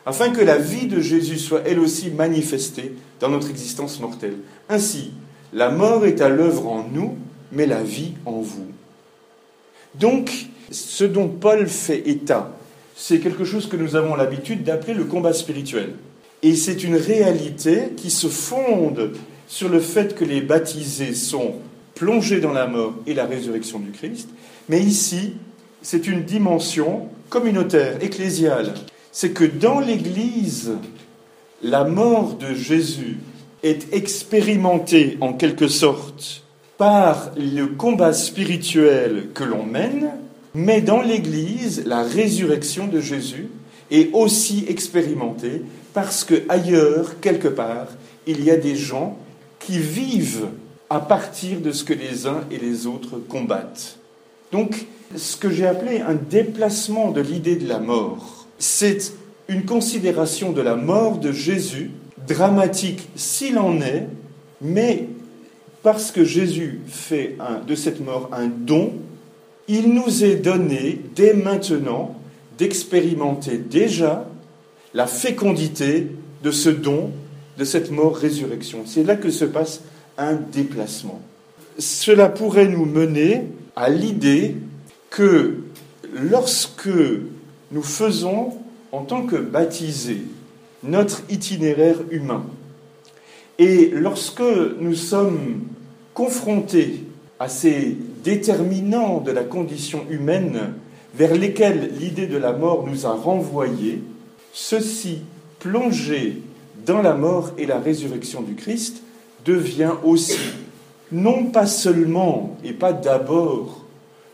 afin 0.05 0.31
que 0.31 0.41
la 0.41 0.59
vie 0.59 0.87
de 0.87 1.01
Jésus 1.01 1.39
soit 1.39 1.63
elle 1.65 1.79
aussi 1.79 2.11
manifestée 2.11 2.95
dans 3.21 3.29
notre 3.29 3.51
existence 3.51 4.01
mortelle. 4.01 4.37
Ainsi, 4.69 5.13
la 5.53 5.71
mort 5.71 6.05
est 6.05 6.21
à 6.21 6.29
l'œuvre 6.29 6.67
en 6.67 6.85
nous, 6.93 7.17
mais 7.53 7.67
la 7.67 7.83
vie 7.83 8.13
en 8.25 8.41
vous. 8.41 8.67
Donc, 9.95 10.47
ce 10.71 11.05
dont 11.05 11.29
Paul 11.29 11.67
fait 11.69 12.09
état 12.09 12.57
c'est 12.97 13.21
quelque 13.21 13.45
chose 13.45 13.69
que 13.69 13.77
nous 13.77 13.95
avons 13.95 14.17
l'habitude 14.17 14.65
d'appeler 14.65 14.95
le 14.95 15.05
combat 15.05 15.35
spirituel. 15.35 15.93
Et 16.43 16.57
c'est 16.57 16.83
une 16.83 16.97
réalité 16.97 17.91
qui 17.95 18.11
se 18.11 18.27
fonde 18.27 19.13
sur 19.47 19.69
le 19.69 19.81
fait 19.81 20.15
que 20.15 20.25
les 20.25 20.41
baptisés 20.41 21.15
sont 21.15 21.57
plongés 21.95 22.41
dans 22.41 22.53
la 22.53 22.67
mort 22.67 22.95
et 23.07 23.13
la 23.13 23.27
résurrection 23.27 23.79
du 23.79 23.91
Christ. 23.91 24.31
Mais 24.71 24.81
ici, 24.81 25.35
c'est 25.83 26.07
une 26.07 26.25
dimension 26.25 27.09
communautaire, 27.29 28.03
ecclésiale. 28.03 28.73
C'est 29.13 29.33
que 29.33 29.45
dans 29.45 29.79
l'Église, 29.79 30.73
la 31.63 31.85
mort 31.85 32.35
de 32.35 32.55
Jésus 32.55 33.19
est 33.63 33.93
expérimentée 33.93 35.19
en 35.21 35.35
quelque 35.35 35.69
sorte 35.69 36.43
par 36.79 37.31
le 37.37 37.67
combat 37.67 38.13
spirituel 38.13 39.29
que 39.35 39.45
l'on 39.45 39.65
mène, 39.65 40.11
mais 40.55 40.81
dans 40.81 41.03
l'Église, 41.03 41.85
la 41.87 42.03
résurrection 42.03 42.87
de 42.87 43.01
Jésus 43.01 43.49
et 43.91 44.11
aussi 44.13 44.65
expérimenté 44.69 45.63
parce 45.95 46.25
que 46.25 46.43
ailleurs, 46.49 47.21
quelque 47.21 47.49
part, 47.49 47.89
il 48.27 48.45
y 48.45 48.51
a 48.51 48.57
des 48.57 48.77
gens 48.77 49.17
qui 49.59 49.79
vivent 49.79 50.49
à 50.91 51.01
partir 51.01 51.61
de 51.61 51.73
ce 51.73 51.85
que 51.85 51.95
les 51.95 52.27
uns 52.27 52.45
et 52.51 52.59
les 52.59 52.87
autres 52.87 53.19
combattent. 53.19 53.99
Donc, 54.53 54.87
ce 55.17 55.37
que 55.37 55.51
j'ai 55.51 55.67
appelé 55.67 56.01
un 56.01 56.15
déplacement 56.15 57.11
de 57.13 57.21
l'idée 57.21 57.57
de 57.57 57.69
la 57.69 57.79
mort, 57.79 58.47
c'est 58.59 59.13
une 59.49 59.65
considération 59.65 60.53
de 60.53 60.61
la 60.61 60.77
mort 60.77 61.19
de 61.19 61.33
Jésus, 61.33 61.91
dramatique 62.27 63.09
s'il 63.17 63.59
en 63.59 63.81
est, 63.81 64.07
mais 64.61 65.09
parce 65.87 66.11
que 66.11 66.25
Jésus 66.25 66.81
fait 66.89 67.37
de 67.65 67.77
cette 67.77 68.05
mort 68.05 68.31
un 68.33 68.49
don, 68.49 68.95
il 69.69 69.95
nous 69.95 70.25
est 70.25 70.35
donné 70.35 71.01
dès 71.15 71.33
maintenant 71.33 72.19
d'expérimenter 72.59 73.57
déjà 73.57 74.29
la 74.95 75.07
fécondité 75.07 76.09
de 76.43 76.51
ce 76.51 76.71
don, 76.71 77.13
de 77.57 77.65
cette 77.65 77.93
mort-résurrection. 77.93 78.81
C'est 78.85 79.05
là 79.05 79.15
que 79.15 79.31
se 79.31 79.45
passe 79.45 79.83
un 80.19 80.35
déplacement. 80.35 81.21
Cela 81.79 82.31
pourrait 82.31 82.67
nous 82.67 82.85
mener 82.85 83.45
à 83.77 83.89
l'idée 83.89 84.57
que 85.09 85.59
lorsque 86.13 86.91
nous 87.71 87.85
faisons, 87.85 88.55
en 88.91 89.05
tant 89.05 89.25
que 89.25 89.37
baptisés, 89.37 90.23
notre 90.83 91.23
itinéraire 91.31 92.01
humain, 92.11 92.45
et 93.61 93.89
lorsque 93.95 94.43
nous 94.81 94.97
sommes 94.97 95.63
confrontés 96.17 97.05
à 97.39 97.51
ces 97.51 97.95
déterminants 98.25 99.21
de 99.21 99.31
la 99.31 99.45
condition 99.45 100.07
humaine 100.09 100.73
vers 101.15 101.35
lesquels 101.35 101.93
l'idée 102.01 102.27
de 102.27 102.39
la 102.39 102.55
mort 102.55 102.87
nous 102.87 103.05
a 103.05 103.13
renvoyés, 103.13 104.03
ceci, 104.55 105.19
plongé 105.59 106.41
dans 106.87 107.03
la 107.03 107.13
mort 107.13 107.53
et 107.59 107.67
la 107.67 107.79
résurrection 107.79 108.41
du 108.41 108.55
Christ, 108.55 109.03
devient 109.45 109.93
aussi, 110.05 110.39
non 111.13 111.45
pas 111.45 111.67
seulement 111.67 112.57
et 112.65 112.73
pas 112.73 112.95
d'abord, 112.95 113.85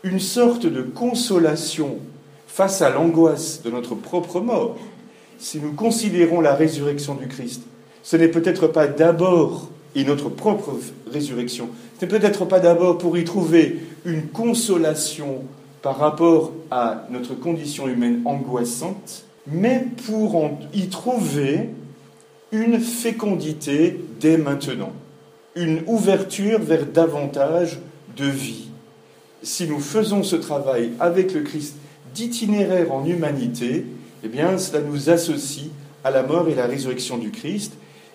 une 0.03 0.21
sorte 0.21 0.65
de 0.65 0.83
consolation 0.83 1.97
face 2.47 2.81
à 2.81 2.91
l'angoisse 2.91 3.61
de 3.61 3.69
notre 3.69 3.93
propre 3.93 4.39
mort. 4.39 4.77
Si 5.37 5.59
nous 5.59 5.73
considérons 5.73 6.39
la 6.39 6.55
résurrection 6.55 7.15
du 7.15 7.27
Christ, 7.27 7.63
ce 8.03 8.15
n'est 8.15 8.29
peut-être 8.29 8.67
pas 8.67 8.87
d'abord, 8.87 9.69
et 9.95 10.03
notre 10.03 10.29
propre 10.29 10.75
résurrection, 11.11 11.69
ce 11.99 12.05
n'est 12.05 12.11
peut-être 12.11 12.45
pas 12.45 12.59
d'abord 12.59 12.97
pour 12.97 13.17
y 13.17 13.23
trouver 13.23 13.79
une 14.05 14.27
consolation 14.27 15.43
par 15.81 15.97
rapport 15.97 16.51
à 16.71 17.05
notre 17.11 17.33
condition 17.35 17.87
humaine 17.87 18.21
angoissante, 18.25 19.25
mais 19.47 19.85
pour 20.07 20.49
y 20.73 20.87
trouver 20.87 21.69
une 22.51 22.79
fécondité 22.79 23.99
dès 24.19 24.37
maintenant, 24.37 24.93
une 25.55 25.81
ouverture 25.87 26.59
vers 26.59 26.85
davantage 26.85 27.79
de 28.15 28.25
vie. 28.25 28.69
Si 29.41 29.67
nous 29.67 29.79
faisons 29.79 30.23
ce 30.23 30.37
travail 30.37 30.91
avec 30.99 31.33
le 31.33 31.41
Christ 31.41 31.75
d'itinéraire 32.15 32.93
en 32.93 33.05
humanité, 33.05 33.85
eh 34.23 34.57
cela 34.57 34.81
nous 34.81 35.09
associe 35.09 35.67
à 36.03 36.11
la 36.11 36.23
mort 36.23 36.47
et 36.47 36.55
la 36.55 36.65
résurrection 36.65 37.17
du 37.17 37.31
Christ. 37.31 37.73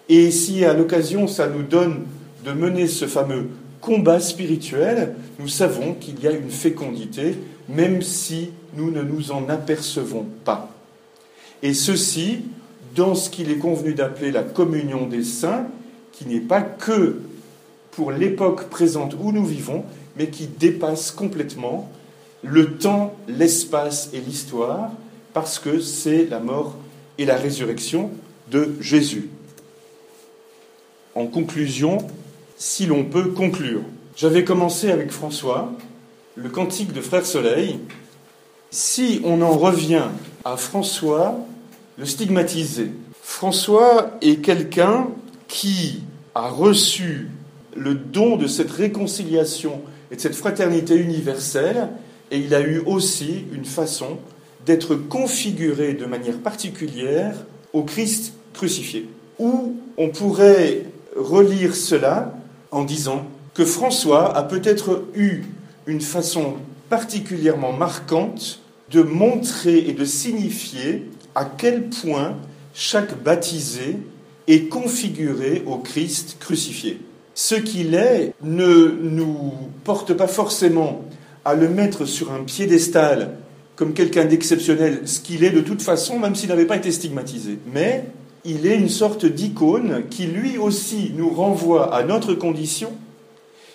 Et 0.09 0.31
si 0.31 0.65
à 0.65 0.73
l'occasion 0.73 1.27
ça 1.27 1.49
nous 1.49 1.63
donne 1.63 2.05
de 2.45 2.53
mener 2.53 2.87
ce 2.87 3.07
fameux 3.07 3.49
combat 3.81 4.21
spirituel, 4.21 5.15
nous 5.39 5.49
savons 5.49 5.95
qu'il 5.95 6.21
y 6.21 6.27
a 6.27 6.33
une 6.33 6.51
fécondité, 6.51 7.37
même 7.69 8.03
si 8.03 8.51
nous 8.75 8.91
ne 8.91 9.03
nous 9.03 9.31
en 9.31 9.49
apercevons 9.49 10.27
pas. 10.45 10.71
Et 11.63 11.75
ceci, 11.75 12.41
dans 12.95 13.15
ce 13.15 13.31
qu'il 13.31 13.51
est 13.51 13.59
convenu 13.59 13.95
d'appeler 13.95 14.31
la 14.31 14.43
communion 14.43 15.07
des 15.07 15.25
saints, 15.25 15.67
qui 16.13 16.27
n'est 16.27 16.41
pas 16.41 16.63
que 16.63 17.21
pour 17.93 18.11
l'époque 18.11 18.69
présente 18.71 19.15
où 19.21 19.33
nous 19.33 19.45
vivons, 19.45 19.85
mais 20.17 20.29
qui 20.29 20.47
dépasse 20.47 21.11
complètement 21.11 21.91
le 22.43 22.77
temps, 22.77 23.15
l'espace 23.29 24.11
et 24.13 24.21
l'histoire, 24.21 24.91
parce 25.33 25.59
que 25.59 25.81
c'est 25.81 26.27
la 26.27 26.41
mort 26.41 26.77
et 27.19 27.25
la 27.25 27.37
résurrection 27.37 28.11
de 28.51 28.75
Jésus. 28.81 29.29
En 31.19 31.27
conclusion, 31.27 31.99
si 32.57 32.87
l'on 32.87 33.03
peut 33.03 33.31
conclure, 33.33 33.81
j'avais 34.15 34.45
commencé 34.45 34.93
avec 34.93 35.11
François, 35.11 35.73
le 36.37 36.49
cantique 36.49 36.93
de 36.93 37.01
Frère 37.01 37.27
Soleil. 37.27 37.81
Si 38.71 39.21
on 39.25 39.43
en 39.43 39.51
revient 39.51 40.05
à 40.45 40.57
François, 40.57 41.41
le 41.97 42.07
stigmatiser. 42.07 42.93
François 43.21 44.13
est 44.21 44.37
quelqu'un 44.37 45.09
qui 45.49 46.05
a 46.37 46.51
reçu 46.51 47.31
le 47.75 47.95
don 47.95 48.37
de 48.37 48.47
cette 48.47 48.71
réconciliation 48.71 49.81
et 50.13 50.15
de 50.15 50.21
cette 50.21 50.37
fraternité 50.37 50.95
universelle, 50.95 51.89
et 52.31 52.39
il 52.39 52.55
a 52.55 52.61
eu 52.61 52.79
aussi 52.87 53.45
une 53.53 53.65
façon 53.65 54.19
d'être 54.67 54.95
configuré 54.95 55.95
de 55.95 56.05
manière 56.05 56.39
particulière 56.39 57.35
au 57.73 57.83
Christ 57.83 58.35
crucifié. 58.53 59.09
Ou 59.41 59.75
on 59.97 60.11
pourrait 60.11 60.85
relire 61.19 61.75
cela 61.75 62.35
en 62.71 62.85
disant 62.85 63.27
que 63.55 63.65
François 63.65 64.37
a 64.37 64.43
peut-être 64.43 65.05
eu 65.15 65.45
une 65.87 66.01
façon 66.01 66.55
particulièrement 66.89 67.73
marquante 67.73 68.61
de 68.91 69.03
montrer 69.03 69.79
et 69.79 69.93
de 69.93 70.05
signifier 70.05 71.11
à 71.35 71.45
quel 71.45 71.89
point 71.89 72.37
chaque 72.73 73.23
baptisé 73.23 73.99
est 74.47 74.69
configuré 74.69 75.63
au 75.67 75.77
Christ 75.77 76.37
crucifié. 76.41 77.01
Ce 77.35 77.55
qu'il 77.55 77.95
est 77.95 78.33
ne 78.43 78.89
nous 79.03 79.53
porte 79.85 80.15
pas 80.15 80.27
forcément 80.27 81.05
à 81.45 81.55
le 81.55 81.69
mettre 81.69 82.05
sur 82.05 82.33
un 82.33 82.45
piédestal 82.45 83.37
comme 83.77 83.93
quelqu'un 83.93 84.25
d'exceptionnel, 84.25 85.03
ce 85.05 85.21
qu'il 85.21 85.45
est 85.45 85.51
de 85.51 85.61
toute 85.61 85.83
façon, 85.83 86.19
même 86.19 86.35
s'il 86.35 86.49
n'avait 86.49 86.67
pas 86.67 86.77
été 86.77 86.91
stigmatisé. 86.91 87.59
Mais 87.73 88.07
il 88.45 88.67
est 88.67 88.77
une 88.77 88.89
sorte 88.89 89.27
d'icône 89.27 90.05
qui 90.11 90.27
lui 90.27 90.59
aussi 90.59 91.13
nous 91.15 91.31
renvoie 91.31 91.95
à 91.95 92.03
notre 92.03 92.35
condition, 92.35 92.93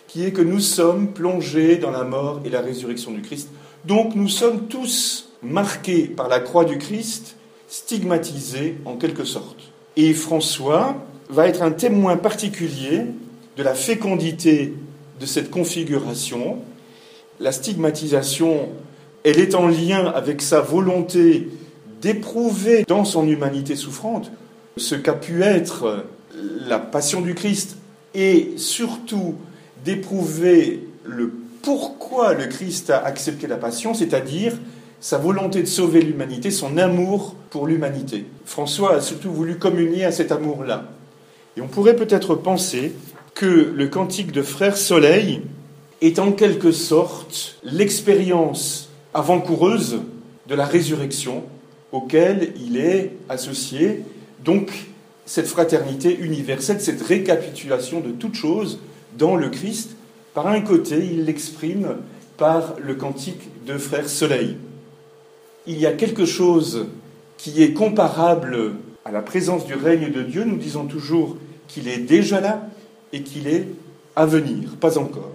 qui 0.07 0.25
est 0.25 0.31
que 0.31 0.41
nous 0.41 0.59
sommes 0.59 1.07
plongés 1.07 1.77
dans 1.77 1.91
la 1.91 2.03
mort 2.03 2.41
et 2.45 2.49
la 2.49 2.61
résurrection 2.61 3.11
du 3.11 3.21
Christ. 3.21 3.49
Donc 3.85 4.15
nous 4.15 4.29
sommes 4.29 4.67
tous 4.67 5.29
marqués 5.41 6.03
par 6.03 6.29
la 6.29 6.39
croix 6.39 6.65
du 6.65 6.77
Christ 6.77 7.35
stigmatisé 7.67 8.77
en 8.85 8.95
quelque 8.95 9.25
sorte. 9.25 9.57
Et 9.97 10.13
François 10.13 10.95
va 11.29 11.47
être 11.47 11.61
un 11.61 11.71
témoin 11.71 12.15
particulier 12.17 13.01
de 13.57 13.63
la 13.63 13.75
fécondité 13.75 14.73
de 15.19 15.25
cette 15.25 15.51
configuration. 15.51 16.59
La 17.39 17.51
stigmatisation, 17.51 18.69
elle 19.23 19.39
est 19.39 19.55
en 19.55 19.67
lien 19.67 20.05
avec 20.05 20.41
sa 20.41 20.61
volonté 20.61 21.49
d'éprouver 22.01 22.83
dans 22.87 23.05
son 23.05 23.27
humanité 23.27 23.75
souffrante 23.75 24.31
ce 24.77 24.95
qu'a 24.95 25.13
pu 25.13 25.43
être 25.43 26.05
la 26.67 26.79
passion 26.79 27.21
du 27.21 27.35
Christ 27.35 27.77
et 28.15 28.53
surtout 28.57 29.35
d'éprouver 29.83 30.87
le 31.05 31.31
pourquoi 31.63 32.33
le 32.33 32.45
Christ 32.47 32.89
a 32.89 33.03
accepté 33.03 33.47
la 33.47 33.55
passion, 33.55 33.93
c'est-à-dire 33.93 34.53
sa 34.99 35.17
volonté 35.17 35.61
de 35.61 35.67
sauver 35.67 36.01
l'humanité, 36.01 36.51
son 36.51 36.77
amour 36.77 37.35
pour 37.49 37.67
l'humanité. 37.67 38.25
François 38.45 38.95
a 38.95 39.01
surtout 39.01 39.31
voulu 39.31 39.57
communier 39.57 40.03
à 40.03 40.11
cet 40.11 40.31
amour-là. 40.31 40.85
Et 41.57 41.61
on 41.61 41.67
pourrait 41.67 41.95
peut-être 41.95 42.35
penser 42.35 42.93
que 43.33 43.71
le 43.75 43.87
cantique 43.87 44.31
de 44.31 44.41
Frère 44.41 44.77
Soleil 44.77 45.41
est 46.01 46.19
en 46.19 46.31
quelque 46.31 46.71
sorte 46.71 47.57
l'expérience 47.63 48.89
avant-coureuse 49.13 50.01
de 50.47 50.55
la 50.55 50.65
résurrection 50.65 51.43
auquel 51.91 52.53
il 52.65 52.77
est 52.77 53.13
associé. 53.29 54.03
Donc, 54.43 54.71
cette 55.25 55.47
fraternité 55.47 56.17
universelle, 56.19 56.81
cette 56.81 57.01
récapitulation 57.01 57.99
de 57.99 58.11
toutes 58.11 58.35
choses 58.35 58.79
dans 59.17 59.35
le 59.35 59.49
Christ, 59.49 59.95
par 60.33 60.47
un 60.47 60.61
côté, 60.61 60.97
il 60.97 61.25
l'exprime 61.25 61.97
par 62.37 62.75
le 62.79 62.95
cantique 62.95 63.65
de 63.65 63.77
Frère 63.77 64.09
Soleil 64.09 64.57
il 65.65 65.79
y 65.79 65.85
a 65.85 65.91
quelque 65.91 66.25
chose 66.25 66.87
qui 67.37 67.63
est 67.63 67.73
comparable 67.73 68.73
à 69.05 69.11
la 69.11 69.21
présence 69.21 69.65
du 69.65 69.75
règne 69.75 70.11
de 70.11 70.21
Dieu, 70.21 70.43
nous 70.43 70.57
disons 70.57 70.85
toujours 70.85 71.37
qu'il 71.67 71.87
est 71.87 71.97
déjà 71.97 72.41
là 72.41 72.67
et 73.11 73.21
qu'il 73.23 73.47
est 73.47 73.67
à 74.15 74.25
venir, 74.25 74.75
pas 74.79 74.97
encore. 74.97 75.31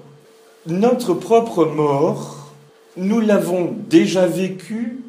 Notre 0.67 1.15
propre 1.15 1.65
mort, 1.65 2.53
nous 2.97 3.21
l'avons 3.21 3.75
déjà 3.89 4.27
vécue 4.27 5.01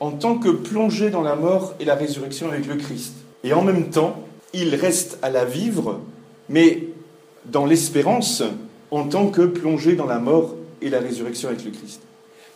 en 0.00 0.10
tant 0.10 0.36
que 0.38 0.48
plongé 0.48 1.10
dans 1.10 1.22
la 1.22 1.36
mort 1.36 1.74
et 1.80 1.84
la 1.84 1.94
résurrection 1.94 2.48
avec 2.48 2.66
le 2.66 2.76
Christ. 2.76 3.14
Et 3.44 3.52
en 3.52 3.62
même 3.62 3.90
temps, 3.90 4.26
il 4.52 4.74
reste 4.74 5.18
à 5.22 5.30
la 5.30 5.44
vivre, 5.44 6.00
mais 6.48 6.84
dans 7.46 7.66
l'espérance, 7.66 8.42
en 8.90 9.04
tant 9.04 9.28
que 9.28 9.42
plongé 9.42 9.94
dans 9.94 10.06
la 10.06 10.18
mort 10.18 10.56
et 10.80 10.90
la 10.90 11.00
résurrection 11.00 11.48
avec 11.48 11.64
le 11.64 11.70
Christ. 11.70 12.02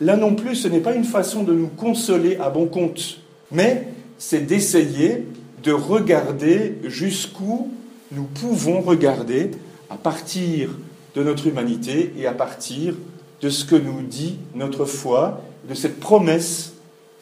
Là 0.01 0.17
non 0.17 0.35
plus, 0.35 0.57
ce 0.57 0.69
n'est 0.69 0.81
pas 0.81 0.95
une 0.95 1.05
façon 1.05 1.43
de 1.43 1.55
nous 1.55 1.69
consoler 1.69 2.37
à 2.37 2.51
bon 2.51 2.67
compte, 2.67 3.21
mais 3.51 3.89
c'est 4.19 4.47
d'essayer 4.47 5.25
de 5.63 5.73
regarder 5.73 6.75
jusqu'où 6.85 7.71
nous 8.13 8.25
pouvons 8.25 8.81
regarder 8.81 9.51
à 9.89 9.97
partir 9.97 10.71
de 11.15 11.23
notre 11.23 11.47
humanité 11.47 12.13
et 12.19 12.27
à 12.27 12.33
partir 12.33 12.95
de 13.41 13.49
ce 13.49 13.65
que 13.65 13.77
nous 13.77 14.03
dit 14.03 14.37
notre 14.55 14.85
foi, 14.85 15.43
de 15.69 15.75
cette 15.75 15.99
promesse 15.99 16.75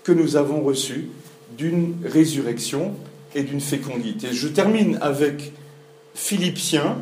que 0.02 0.12
nous 0.12 0.36
avons 0.36 0.62
reçue 0.62 1.08
d'une 1.56 1.94
résurrection 2.04 2.92
et 3.34 3.42
d'une 3.42 3.60
fécondité. 3.60 4.32
Je 4.32 4.48
termine 4.48 4.98
avec 5.00 5.52
Philippiens. 6.14 6.98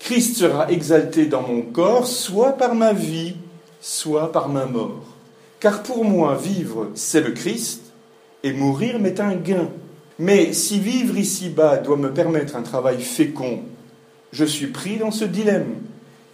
Christ 0.00 0.36
sera 0.36 0.70
exalté 0.70 1.26
dans 1.26 1.42
mon 1.42 1.62
corps, 1.62 2.06
soit 2.06 2.52
par 2.52 2.74
ma 2.74 2.92
vie, 2.92 3.34
soit 3.80 4.32
par 4.32 4.48
ma 4.48 4.66
mort. 4.66 5.04
Car 5.60 5.82
pour 5.82 6.04
moi, 6.04 6.36
vivre, 6.36 6.90
c'est 6.94 7.20
le 7.20 7.32
Christ, 7.32 7.82
et 8.42 8.52
mourir 8.52 8.98
m'est 9.00 9.20
un 9.20 9.34
gain. 9.34 9.68
Mais 10.18 10.52
si 10.52 10.78
vivre 10.78 11.16
ici-bas 11.16 11.78
doit 11.78 11.96
me 11.96 12.12
permettre 12.12 12.56
un 12.56 12.62
travail 12.62 13.00
fécond, 13.00 13.62
je 14.32 14.44
suis 14.44 14.68
pris 14.68 14.96
dans 14.96 15.10
ce 15.10 15.24
dilemme. 15.24 15.74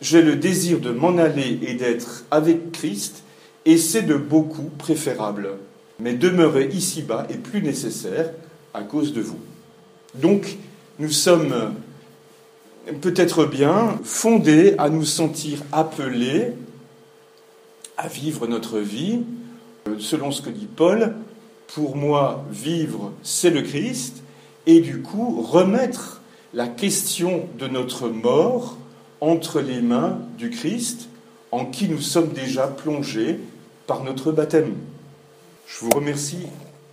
J'ai 0.01 0.23
le 0.23 0.37
désir 0.37 0.81
de 0.81 0.91
m'en 0.91 1.17
aller 1.17 1.59
et 1.63 1.75
d'être 1.75 2.25
avec 2.31 2.73
Christ, 2.73 3.23
et 3.65 3.79
c'est 3.79 4.03
de 4.03 4.17
beaucoup 4.17 4.71
préférable. 4.79 5.51
Mais 5.99 6.15
demeurer 6.15 6.67
ici-bas 6.67 7.27
est 7.31 7.39
plus 7.39 7.63
nécessaire 7.63 8.31
à 8.75 8.83
cause 8.83 9.13
de 9.13 9.21
vous. 9.21 9.39
Donc, 10.15 10.59
nous 10.99 11.11
sommes 11.11 11.75
peut-être 13.01 13.47
bien 13.47 13.99
fondés 14.05 14.75
à 14.79 14.89
nous 14.91 15.05
sentir 15.05 15.61
appelés 15.73 16.53
à 17.97 18.09
vivre 18.09 18.47
notre 18.47 18.81
vie, 18.81 19.21
selon 19.99 20.33
ce 20.33 20.43
que 20.43 20.51
dit 20.51 20.67
Paul, 20.67 21.15
pour 21.69 21.97
moi, 21.97 22.45
vivre, 22.51 23.13
c'est 23.23 23.51
le 23.51 23.63
Christ, 23.63 24.23
et 24.67 24.81
du 24.81 25.01
coup, 25.01 25.41
remettre 25.43 26.21
la 26.53 26.67
question 26.67 27.49
de 27.59 27.67
notre 27.67 28.09
mort 28.09 28.77
entre 29.21 29.61
les 29.61 29.81
mains 29.81 30.19
du 30.37 30.51
Christ, 30.51 31.09
en 31.51 31.65
qui 31.67 31.89
nous 31.89 32.01
sommes 32.01 32.33
déjà 32.33 32.67
plongés 32.67 33.39
par 33.87 34.05
notre 34.05 34.33
baptême. 34.33 34.75
Je 35.67 35.85
vous 35.85 35.91
remercie 35.91 36.47